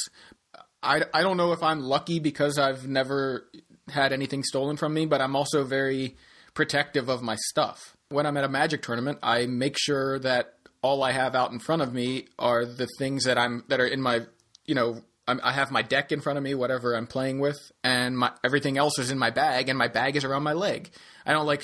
I, 0.83 1.03
I 1.13 1.21
don't 1.21 1.37
know 1.37 1.53
if 1.53 1.63
I'm 1.63 1.79
lucky 1.79 2.19
because 2.19 2.59
I've 2.59 2.87
never 2.87 3.49
had 3.87 4.11
anything 4.11 4.43
stolen 4.43 4.75
from 4.75 4.93
me, 4.93 5.05
but 5.05 5.21
I'm 5.21 5.35
also 5.35 5.63
very 5.63 6.17
protective 6.53 7.09
of 7.09 7.21
my 7.21 7.37
stuff. 7.47 7.95
When 8.09 8.25
I'm 8.25 8.37
at 8.37 8.43
a 8.43 8.49
magic 8.49 8.81
tournament, 8.81 9.19
I 9.23 9.45
make 9.45 9.77
sure 9.79 10.19
that 10.19 10.55
all 10.83 11.01
I 11.01 11.11
have 11.11 11.33
out 11.33 11.51
in 11.51 11.57
front 11.57 11.81
of 11.81 11.93
me 11.93 12.27
are 12.37 12.65
the 12.65 12.87
things 12.99 13.23
that 13.23 13.39
I'm 13.39 13.63
that 13.69 13.79
are 13.79 13.87
in 13.87 14.01
my 14.01 14.21
you 14.65 14.75
know 14.75 15.01
I'm, 15.27 15.39
I 15.43 15.53
have 15.53 15.71
my 15.71 15.81
deck 15.81 16.11
in 16.11 16.21
front 16.21 16.37
of 16.37 16.43
me, 16.43 16.53
whatever 16.53 16.95
I'm 16.95 17.07
playing 17.07 17.39
with, 17.39 17.57
and 17.83 18.17
my 18.17 18.31
everything 18.43 18.77
else 18.77 18.99
is 18.99 19.09
in 19.09 19.17
my 19.17 19.31
bag, 19.31 19.69
and 19.69 19.77
my 19.77 19.87
bag 19.87 20.15
is 20.15 20.23
around 20.23 20.43
my 20.43 20.53
leg. 20.53 20.91
I 21.25 21.31
don't 21.31 21.47
like 21.47 21.63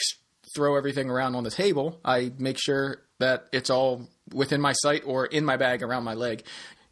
throw 0.56 0.76
everything 0.78 1.10
around 1.10 1.36
on 1.36 1.44
the 1.44 1.52
table. 1.52 2.00
I 2.04 2.32
make 2.40 2.58
sure 2.60 3.04
that 3.20 3.48
it's 3.52 3.70
all 3.70 4.08
within 4.34 4.62
my 4.62 4.72
sight 4.74 5.04
or 5.06 5.26
in 5.26 5.46
my 5.46 5.58
bag 5.58 5.84
around 5.84 6.06
my 6.06 6.14
leg. 6.14 6.44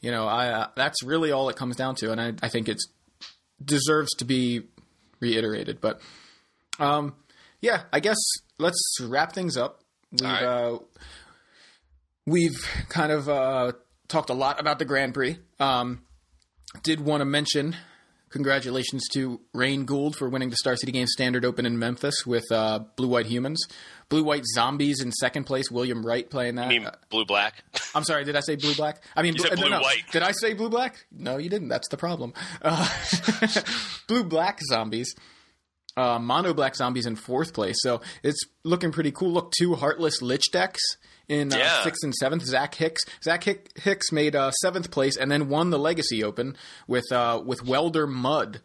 You 0.02 0.12
know, 0.12 0.28
I 0.28 0.50
uh, 0.50 0.68
that's 0.76 1.02
really 1.04 1.32
all 1.32 1.50
it 1.50 1.56
comes 1.56 1.76
down 1.76 1.96
to, 1.96 2.12
and 2.12 2.20
I, 2.20 2.34
I 2.44 2.50
think 2.50 2.68
it 2.68 2.82
deserves 3.64 4.14
to 4.18 4.26
be 4.26 4.64
reiterated. 5.20 5.80
But 5.80 6.02
um, 6.80 7.16
yeah, 7.62 7.84
I 7.94 8.02
guess 8.02 8.18
let's 8.60 8.82
wrap 9.02 9.34
things 9.34 9.56
up. 9.58 9.82
We've 10.12 10.22
right. 10.22 10.44
uh, 10.44 10.80
we've 12.28 12.60
kind 12.90 13.12
of 13.12 13.28
uh, 13.28 13.72
talked 14.08 14.30
a 14.30 14.34
lot 14.34 14.60
about 14.60 14.78
the 14.78 14.86
Grand 14.86 15.16
Prix. 15.16 15.40
Um, 15.60 16.04
did 16.84 17.02
want 17.02 17.22
to 17.22 17.26
mention 17.26 17.76
congratulations 18.30 19.08
to 19.14 19.40
Rain 19.54 19.86
Gould 19.86 20.16
for 20.16 20.30
winning 20.30 20.50
the 20.50 20.58
Star 20.58 20.76
City 20.76 20.92
Games 20.92 21.12
Standard 21.14 21.46
Open 21.46 21.66
in 21.66 21.80
Memphis 21.80 22.26
with 22.26 22.44
uh, 22.52 22.80
Blue 22.96 23.08
White 23.08 23.26
Humans. 23.26 23.66
Blue 24.10 24.24
White 24.24 24.46
Zombies 24.46 25.02
in 25.02 25.12
second 25.12 25.46
place. 25.46 25.72
William 25.72 26.06
Wright 26.06 26.30
playing 26.30 26.56
that. 26.56 26.68
I 26.68 26.70
mean, 26.70 26.88
blue 27.10 27.26
black. 27.26 27.64
I'm 27.96 28.04
sorry, 28.04 28.26
did 28.26 28.36
I 28.36 28.42
say 28.42 28.56
blue 28.56 28.76
black? 28.76 29.02
I 29.16 29.24
mean, 29.24 29.36
no, 29.38 29.56
blue 29.56 29.70
no. 29.70 29.80
white. 29.80 30.04
Did 30.12 30.22
I 30.22 30.32
say 30.32 30.54
blue 30.54 30.70
black? 30.70 31.06
No, 31.12 31.38
you 31.38 31.50
didn't. 31.50 31.70
That's 31.70 31.88
the 31.90 31.98
problem. 31.98 32.34
Uh, 32.62 32.88
blue 34.08 34.24
black 34.24 34.60
zombies. 34.70 35.16
Uh, 35.96 36.20
mono 36.20 36.54
black 36.54 36.76
zombies 36.76 37.08
in 37.08 37.16
fourth 37.16 37.54
place. 37.54 37.78
So 37.80 38.02
it's 38.22 38.40
looking 38.64 38.92
pretty 38.92 39.12
cool. 39.12 39.32
Look, 39.32 39.52
two 39.58 39.74
heartless 39.74 40.22
lich 40.22 40.52
decks 40.52 40.82
in 41.30 41.52
uh, 41.54 41.58
Yeah. 41.58 41.84
sixth 41.84 42.04
and 42.04 42.14
seventh. 42.16 42.44
Zach 42.46 42.76
Hicks. 42.76 43.02
Zach 43.24 43.44
Hick- 43.44 43.70
Hicks 43.78 44.12
made 44.12 44.36
uh, 44.36 44.52
seventh 44.52 44.92
place 44.92 45.18
and 45.18 45.32
then 45.32 45.50
won 45.50 45.70
the 45.70 45.80
Legacy 45.80 46.24
Open 46.24 46.56
with 46.88 47.12
uh, 47.12 47.42
with 47.46 47.66
Welder 47.66 48.08
Mud. 48.08 48.62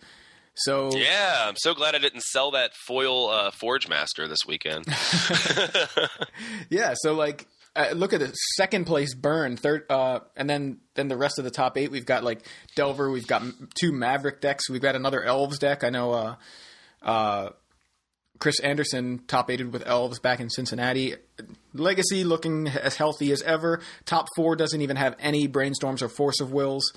So 0.55 0.95
yeah, 0.97 1.47
I'm 1.49 1.57
so 1.57 1.73
glad 1.75 1.95
I 1.95 1.99
didn't 1.99 2.23
sell 2.25 2.51
that 2.51 2.73
foil 2.87 3.31
uh, 3.31 3.51
Forge 3.53 3.89
Master 3.89 4.29
this 4.29 4.41
weekend. 4.47 4.85
Yeah, 6.71 6.95
so 6.97 7.15
like 7.15 7.47
uh, 7.77 7.91
look 7.95 8.13
at 8.13 8.21
the 8.21 8.29
second 8.57 8.85
place 8.87 9.15
burn, 9.15 9.57
third, 9.57 9.85
uh, 9.91 10.21
and 10.37 10.49
then 10.49 10.79
then 10.95 11.09
the 11.09 11.17
rest 11.17 11.39
of 11.39 11.45
the 11.45 11.51
top 11.51 11.77
eight. 11.79 11.91
We've 11.91 12.07
got 12.07 12.25
like 12.25 12.47
Delver, 12.77 13.11
we've 13.11 13.27
got 13.27 13.43
two 13.79 13.93
Maverick 13.93 14.41
decks, 14.41 14.69
we've 14.71 14.83
got 14.83 14.95
another 14.97 15.23
Elves 15.23 15.59
deck. 15.59 15.85
I 15.85 15.91
know 15.91 16.13
uh, 16.13 16.35
uh, 17.03 17.49
Chris 18.39 18.61
Anderson 18.61 19.23
top 19.27 19.51
eighted 19.51 19.73
with 19.73 19.87
Elves 19.87 20.19
back 20.19 20.41
in 20.41 20.51
Cincinnati. 20.51 21.15
Legacy 21.75 22.25
looking 22.25 22.69
as 22.69 22.97
healthy 22.97 23.33
as 23.33 23.43
ever. 23.43 23.81
Top 24.05 24.29
four 24.37 24.57
doesn't 24.57 24.81
even 24.83 24.97
have 24.97 25.17
any 25.19 25.49
brainstorms 25.49 26.03
or 26.03 26.09
force 26.09 26.41
of 26.41 26.53
wills. 26.53 26.93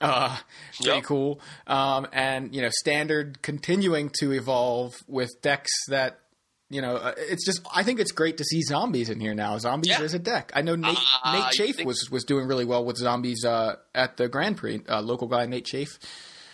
Uh, 0.00 0.36
pretty 0.76 0.96
Yep. 0.96 1.04
cool. 1.04 1.40
Um, 1.66 2.06
and 2.12 2.54
you 2.54 2.60
know, 2.62 2.68
standard 2.80 3.40
continuing 3.42 4.10
to 4.20 4.32
evolve 4.32 4.94
with 5.06 5.30
decks 5.42 5.70
that 5.88 6.20
you 6.68 6.82
know, 6.82 6.96
uh, 6.96 7.14
it's 7.16 7.46
just 7.46 7.60
I 7.72 7.84
think 7.84 8.00
it's 8.00 8.10
great 8.10 8.38
to 8.38 8.44
see 8.44 8.60
zombies 8.60 9.08
in 9.08 9.20
here 9.20 9.34
now. 9.34 9.56
Zombies 9.56 9.90
Yeah. 9.90 10.02
is 10.02 10.14
a 10.14 10.18
deck. 10.18 10.50
I 10.52 10.62
know 10.62 10.74
Nate 10.74 10.98
Uh, 11.22 11.32
Nate 11.40 11.52
Chafe 11.52 11.76
think- 11.76 11.86
was 11.86 12.10
was 12.10 12.24
doing 12.24 12.48
really 12.48 12.64
well 12.64 12.84
with 12.84 12.96
zombies 12.96 13.44
uh, 13.44 13.76
at 13.94 14.16
the 14.16 14.28
Grand 14.28 14.56
Prix. 14.56 14.82
Uh, 14.88 15.00
local 15.00 15.28
guy 15.28 15.46
Nate 15.46 15.64
Chafe. 15.64 15.96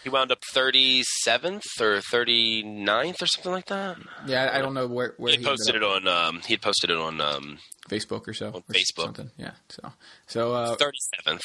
He 0.03 0.11
wound 0.11 0.33
up 0.33 0.41
37th 0.55 1.63
or 1.81 1.99
39th 1.99 3.23
or 3.23 3.27
something 3.27 3.53
like 3.53 3.67
that. 3.67 3.97
Yeah, 4.27 4.45
I, 4.53 4.59
I 4.59 4.63
don't 4.63 4.75
know 4.75 4.87
where 4.87 5.15
where 5.17 5.33
He 5.33 5.39
he 5.39 5.45
posted 5.45 5.75
it 5.75 5.83
on. 5.83 6.09
Um, 6.09 6.41
he 6.47 6.55
had 6.55 6.63
posted 6.63 6.91
it 6.91 6.97
on 6.97 7.21
um. 7.21 7.59
Facebook 7.89 8.27
or 8.29 8.33
so. 8.35 8.49
or 8.49 8.63
Facebook. 8.63 9.05
something. 9.05 9.31
Yeah. 9.37 9.53
So 9.69 9.93
so 10.27 10.53
uh, 10.53 10.77
37th. 10.77 11.41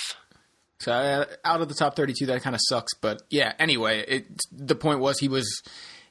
So 0.79 0.91
uh, 0.91 1.25
out 1.43 1.61
of 1.61 1.69
the 1.69 1.73
top 1.73 1.95
32, 1.95 2.27
that 2.27 2.43
kind 2.43 2.55
of 2.55 2.61
sucks. 2.69 2.93
But 2.93 3.23
yeah, 3.29 3.53
anyway, 3.57 4.05
it, 4.07 4.27
the 4.51 4.75
point 4.75 4.99
was 4.99 5.19
he 5.19 5.27
was 5.27 5.61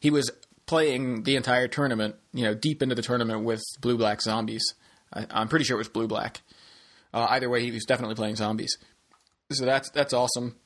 he 0.01 0.11
was 0.11 0.31
playing 0.67 1.23
the 1.23 1.37
entire 1.37 1.69
tournament, 1.69 2.17
you 2.33 2.43
know, 2.45 2.55
deep 2.55 2.83
into 2.83 2.95
the 2.95 3.03
tournament 3.03 3.45
with 3.45 3.63
blue 3.81 3.97
black 3.97 4.21
zombies. 4.21 4.65
I, 5.13 5.27
I'm 5.31 5.49
pretty 5.49 5.65
sure 5.65 5.77
it 5.77 5.79
was 5.79 5.89
blue 5.89 6.09
black. 6.09 6.41
Uh, 7.15 7.27
either 7.31 7.49
way, 7.49 7.63
he 7.63 7.71
was 7.71 7.85
definitely 7.85 8.17
playing 8.17 8.37
zombies. 8.37 8.77
So 9.53 9.65
that's 9.65 9.91
that's 9.91 10.13
awesome. 10.13 10.57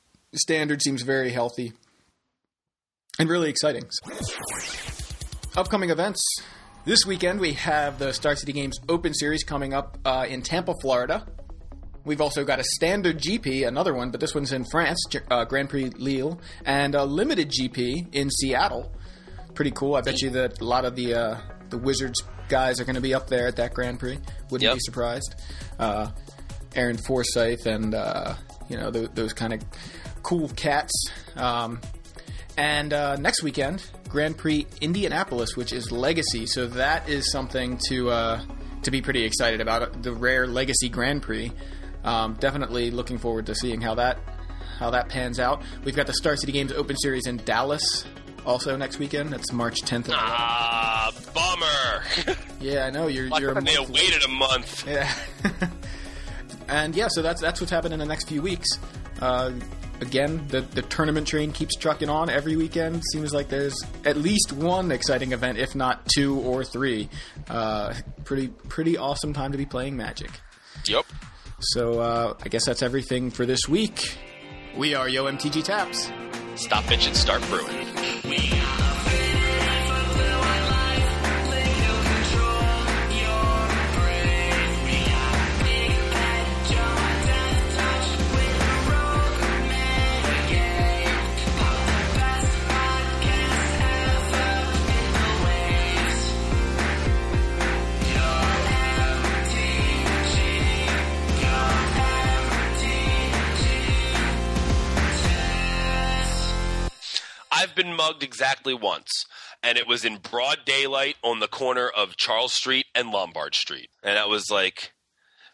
Standard 0.41 0.81
seems 0.81 1.01
very 1.01 1.29
healthy 1.31 1.73
and 3.19 3.29
really 3.29 3.49
exciting. 3.49 3.83
Upcoming 5.57 5.89
events. 5.89 6.21
This 6.85 7.05
weekend 7.05 7.41
we 7.41 7.51
have 7.53 7.99
the 7.99 8.13
Star 8.13 8.35
City 8.37 8.53
Games 8.53 8.79
Open 8.87 9.13
Series 9.13 9.43
coming 9.43 9.73
up 9.73 9.97
uh, 10.05 10.25
in 10.29 10.41
Tampa, 10.41 10.73
Florida. 10.81 11.27
We've 12.05 12.21
also 12.21 12.45
got 12.45 12.59
a 12.59 12.63
standard 12.63 13.19
GP, 13.19 13.67
another 13.67 13.93
one, 13.93 14.09
but 14.09 14.21
this 14.21 14.33
one's 14.33 14.53
in 14.53 14.63
France, 14.71 15.03
uh, 15.29 15.43
Grand 15.45 15.69
Prix 15.69 15.89
Lille, 15.97 16.39
and 16.65 16.95
a 16.95 17.03
limited 17.03 17.51
GP 17.51 18.15
in 18.15 18.29
Seattle. 18.31 18.91
Pretty 19.53 19.71
cool. 19.71 19.95
I 19.95 20.01
bet 20.01 20.21
you 20.21 20.29
that 20.31 20.61
a 20.61 20.63
lot 20.63 20.85
of 20.85 20.95
the 20.95 21.13
uh, 21.13 21.37
the 21.69 21.77
Wizards 21.77 22.23
guys 22.47 22.79
are 22.79 22.85
going 22.85 22.95
to 22.95 23.01
be 23.01 23.13
up 23.13 23.27
there 23.27 23.47
at 23.47 23.57
that 23.57 23.73
Grand 23.73 23.99
Prix. 23.99 24.17
Wouldn't 24.49 24.61
Yep. 24.63 24.75
be 24.75 24.79
surprised. 24.79 25.35
Uh, 25.77 26.09
Aaron 26.73 26.97
Forsythe 26.97 27.67
and 27.67 27.93
uh, 27.93 28.33
you 28.69 28.77
know 28.77 28.89
th- 28.89 29.09
those 29.13 29.33
kind 29.33 29.51
of 29.53 29.61
cool 30.23 30.49
cats. 30.49 30.91
Um, 31.35 31.79
and 32.57 32.93
uh, 32.93 33.15
next 33.15 33.43
weekend, 33.43 33.83
Grand 34.09 34.37
Prix 34.37 34.67
Indianapolis, 34.81 35.55
which 35.55 35.71
is 35.73 35.91
Legacy. 35.91 36.45
So 36.45 36.67
that 36.67 37.07
is 37.07 37.31
something 37.31 37.79
to 37.87 38.09
uh, 38.09 38.41
to 38.83 38.91
be 38.91 39.01
pretty 39.01 39.23
excited 39.23 39.61
about. 39.61 40.03
The 40.03 40.13
rare 40.13 40.47
Legacy 40.47 40.89
Grand 40.89 41.21
Prix. 41.21 41.51
Um, 42.03 42.33
definitely 42.39 42.91
looking 42.91 43.17
forward 43.19 43.45
to 43.45 43.55
seeing 43.55 43.79
how 43.81 43.95
that 43.95 44.17
how 44.79 44.89
that 44.91 45.09
pans 45.09 45.39
out. 45.39 45.61
We've 45.83 45.95
got 45.95 46.07
the 46.07 46.13
Star 46.13 46.35
City 46.35 46.51
Games 46.51 46.71
Open 46.71 46.97
Series 46.97 47.27
in 47.27 47.37
Dallas. 47.37 48.05
Also 48.45 48.75
next 48.75 48.97
weekend, 48.97 49.31
that's 49.31 49.51
March 49.53 49.81
10th. 49.83 50.05
and 50.05 50.05
11th. 50.05 50.17
Ah, 50.17 51.11
bummer. 51.33 52.35
Yeah, 52.59 52.85
I 52.85 52.89
know 52.91 53.07
you're 53.07 53.25
you're 53.39 53.57
a 53.57 53.61
they 53.61 53.77
waited 53.79 54.23
a 54.23 54.27
month? 54.27 54.85
yeah. 54.87 55.11
and 56.67 56.95
yeah, 56.95 57.07
so 57.09 57.21
that's 57.23 57.41
that's 57.41 57.59
what's 57.59 57.71
happening 57.71 57.93
in 57.93 57.99
the 57.99 58.05
next 58.05 58.27
few 58.27 58.41
weeks. 58.41 58.67
Uh, 59.19 59.51
again, 60.01 60.45
the 60.49 60.61
the 60.61 60.81
tournament 60.81 61.27
train 61.27 61.51
keeps 61.51 61.75
trucking 61.75 62.09
on 62.09 62.29
every 62.29 62.55
weekend. 62.55 63.01
Seems 63.13 63.33
like 63.33 63.47
there's 63.47 63.75
at 64.03 64.17
least 64.17 64.51
one 64.51 64.91
exciting 64.91 65.31
event, 65.31 65.57
if 65.57 65.75
not 65.75 66.05
two 66.07 66.39
or 66.39 66.63
three. 66.65 67.07
Uh, 67.49 67.93
pretty 68.25 68.49
pretty 68.49 68.97
awesome 68.97 69.33
time 69.33 69.51
to 69.53 69.57
be 69.57 69.65
playing 69.65 69.95
Magic. 69.95 70.31
Yep. 70.85 71.05
So 71.59 71.99
uh, 71.99 72.33
I 72.43 72.49
guess 72.49 72.65
that's 72.65 72.81
everything 72.81 73.29
for 73.29 73.45
this 73.45 73.69
week. 73.69 74.17
We 74.75 74.95
are 74.95 75.07
Yo 75.07 75.25
MTG 75.25 75.63
Taps. 75.63 76.11
Stop 76.55 76.83
bitching, 76.85 77.15
start 77.15 77.41
brewing. 77.49 78.00
Mugged 108.01 108.23
exactly 108.23 108.73
once, 108.73 109.25
and 109.61 109.77
it 109.77 109.87
was 109.87 110.03
in 110.05 110.17
broad 110.17 110.59
daylight 110.65 111.17
on 111.23 111.39
the 111.39 111.47
corner 111.47 111.87
of 111.87 112.17
Charles 112.17 112.53
Street 112.53 112.85
and 112.95 113.11
Lombard 113.11 113.55
Street, 113.55 113.89
and 114.03 114.17
that 114.17 114.29
was 114.29 114.49
like 114.49 114.93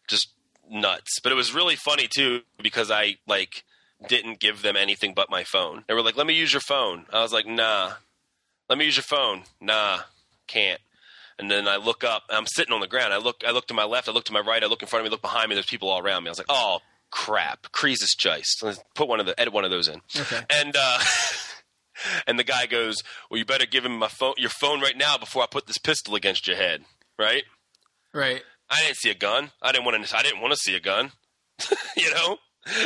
just 0.08 0.30
nuts. 0.70 1.20
But 1.22 1.32
it 1.32 1.36
was 1.36 1.54
really 1.54 1.76
funny 1.76 2.08
too 2.08 2.42
because 2.62 2.90
I 2.92 3.16
like 3.28 3.64
didn't 4.08 4.40
give 4.40 4.62
them 4.62 4.76
anything 4.76 5.14
but 5.14 5.30
my 5.30 5.44
phone. 5.44 5.84
They 5.88 5.94
were 5.94 6.04
like, 6.04 6.16
"Let 6.16 6.28
me 6.28 6.34
use 6.34 6.54
your 6.54 6.62
phone." 6.62 7.06
I 7.12 7.22
was 7.22 7.34
like, 7.34 7.46
"Nah." 7.46 7.94
Let 8.70 8.78
me 8.78 8.84
use 8.84 8.98
your 8.98 9.04
phone. 9.04 9.44
Nah, 9.62 10.00
can't. 10.46 10.82
And 11.40 11.50
then 11.50 11.70
I 11.70 11.78
look 11.78 12.04
up. 12.04 12.24
I'm 12.30 12.46
sitting 12.46 12.74
on 12.74 12.82
the 12.82 12.88
ground. 12.88 13.14
I 13.14 13.18
look. 13.18 13.44
I 13.48 13.52
look 13.52 13.68
to 13.68 13.74
my 13.74 13.86
left. 13.86 14.10
I 14.10 14.12
look 14.12 14.26
to 14.26 14.34
my 14.34 14.42
right. 14.42 14.62
I 14.62 14.68
look 14.68 14.82
in 14.82 14.90
front 14.90 15.06
of 15.06 15.06
me. 15.06 15.12
Look 15.12 15.22
behind 15.22 15.48
me. 15.48 15.56
There's 15.56 15.66
people 15.66 15.90
all 15.90 16.00
around 16.00 16.24
me. 16.24 16.30
I 16.30 16.32
was 16.32 16.38
like, 16.38 16.48
"Oh, 16.50 16.82
crap, 17.12 17.72
Croesus 17.72 18.16
Geist. 18.16 18.64
Let's 18.64 18.80
put 18.96 19.08
one 19.08 19.20
of 19.20 19.26
the 19.26 19.40
edit 19.40 19.54
one 19.54 19.66
of 19.66 19.72
those 19.72 19.88
in. 19.88 20.02
Okay. 20.16 20.42
And 20.50 20.76
uh, 20.78 21.00
and 22.28 22.38
the 22.40 22.44
guy 22.44 22.66
goes, 22.66 22.98
"Well, 23.30 23.38
you 23.38 23.46
better 23.46 23.66
give 23.66 23.86
him 23.86 23.98
my 23.98 24.08
phone, 24.08 24.34
your 24.38 24.50
phone 24.50 24.82
right 24.82 24.98
now 24.98 25.18
before 25.18 25.44
I 25.44 25.48
put 25.48 25.68
this 25.68 25.78
pistol 25.78 26.16
against 26.16 26.48
your 26.48 26.58
head." 26.58 26.84
Right? 27.18 27.44
Right. 28.14 28.44
I 28.70 28.82
didn't 28.82 28.98
see 28.98 29.10
a 29.10 29.16
gun. 29.16 29.52
I 29.62 29.72
didn't 29.72 29.86
want 29.86 30.06
to. 30.06 30.18
I 30.18 30.24
didn't 30.24 30.42
want 30.42 30.54
to 30.54 30.60
see 30.60 30.76
a 30.76 30.80
gun. 30.80 31.12
you 31.98 32.14
know. 32.14 32.38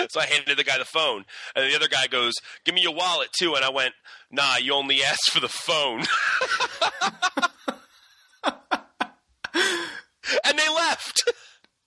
So 0.10 0.20
I 0.20 0.28
handed 0.28 0.60
the 0.60 0.64
guy 0.64 0.78
the 0.78 0.86
phone, 0.86 1.26
and 1.56 1.72
the 1.72 1.76
other 1.76 1.88
guy 1.88 2.06
goes, 2.06 2.34
"Give 2.66 2.76
me 2.76 2.82
your 2.82 2.94
wallet 2.94 3.30
too." 3.32 3.56
And 3.56 3.66
I 3.66 3.70
went, 3.70 3.94
"Nah, 4.30 4.58
you 4.58 4.74
only 4.74 5.04
asked 5.04 5.32
for 5.32 5.40
the 5.40 5.50
phone." 5.50 6.06
and 10.44 10.58
they 10.58 10.70
left. 10.70 11.24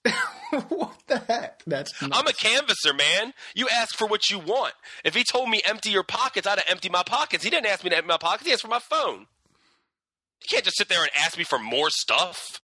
what 0.69 0.97
the 1.07 1.19
heck? 1.19 1.63
That's 1.67 2.01
nuts. 2.01 2.19
I'm 2.19 2.27
a 2.27 2.33
canvasser, 2.33 2.95
man. 2.95 3.33
You 3.55 3.69
ask 3.69 3.95
for 3.97 4.07
what 4.07 4.31
you 4.31 4.39
want. 4.39 4.75
If 5.05 5.15
he 5.15 5.25
told 5.25 5.49
me 5.49 5.61
empty 5.65 5.91
your 5.91 6.03
pockets, 6.03 6.47
I'd 6.47 6.59
have 6.59 6.69
emptied 6.69 6.93
my 6.93 7.03
pockets. 7.03 7.45
He 7.45 7.51
didn't 7.51 7.67
ask 7.67 7.83
me 7.85 7.91
to 7.91 7.97
empty 7.97 8.09
my 8.09 8.19
pockets. 8.19 8.47
He 8.47 8.53
asked 8.53 8.63
for 8.63 8.69
my 8.69 8.79
phone. 8.79 9.27
You 10.43 10.49
can't 10.51 10.65
just 10.65 10.77
sit 10.77 10.89
there 10.89 11.01
and 11.01 11.11
ask 11.19 11.39
me 11.39 11.45
for 11.45 11.59
more 11.59 11.91
stuff. 11.91 12.61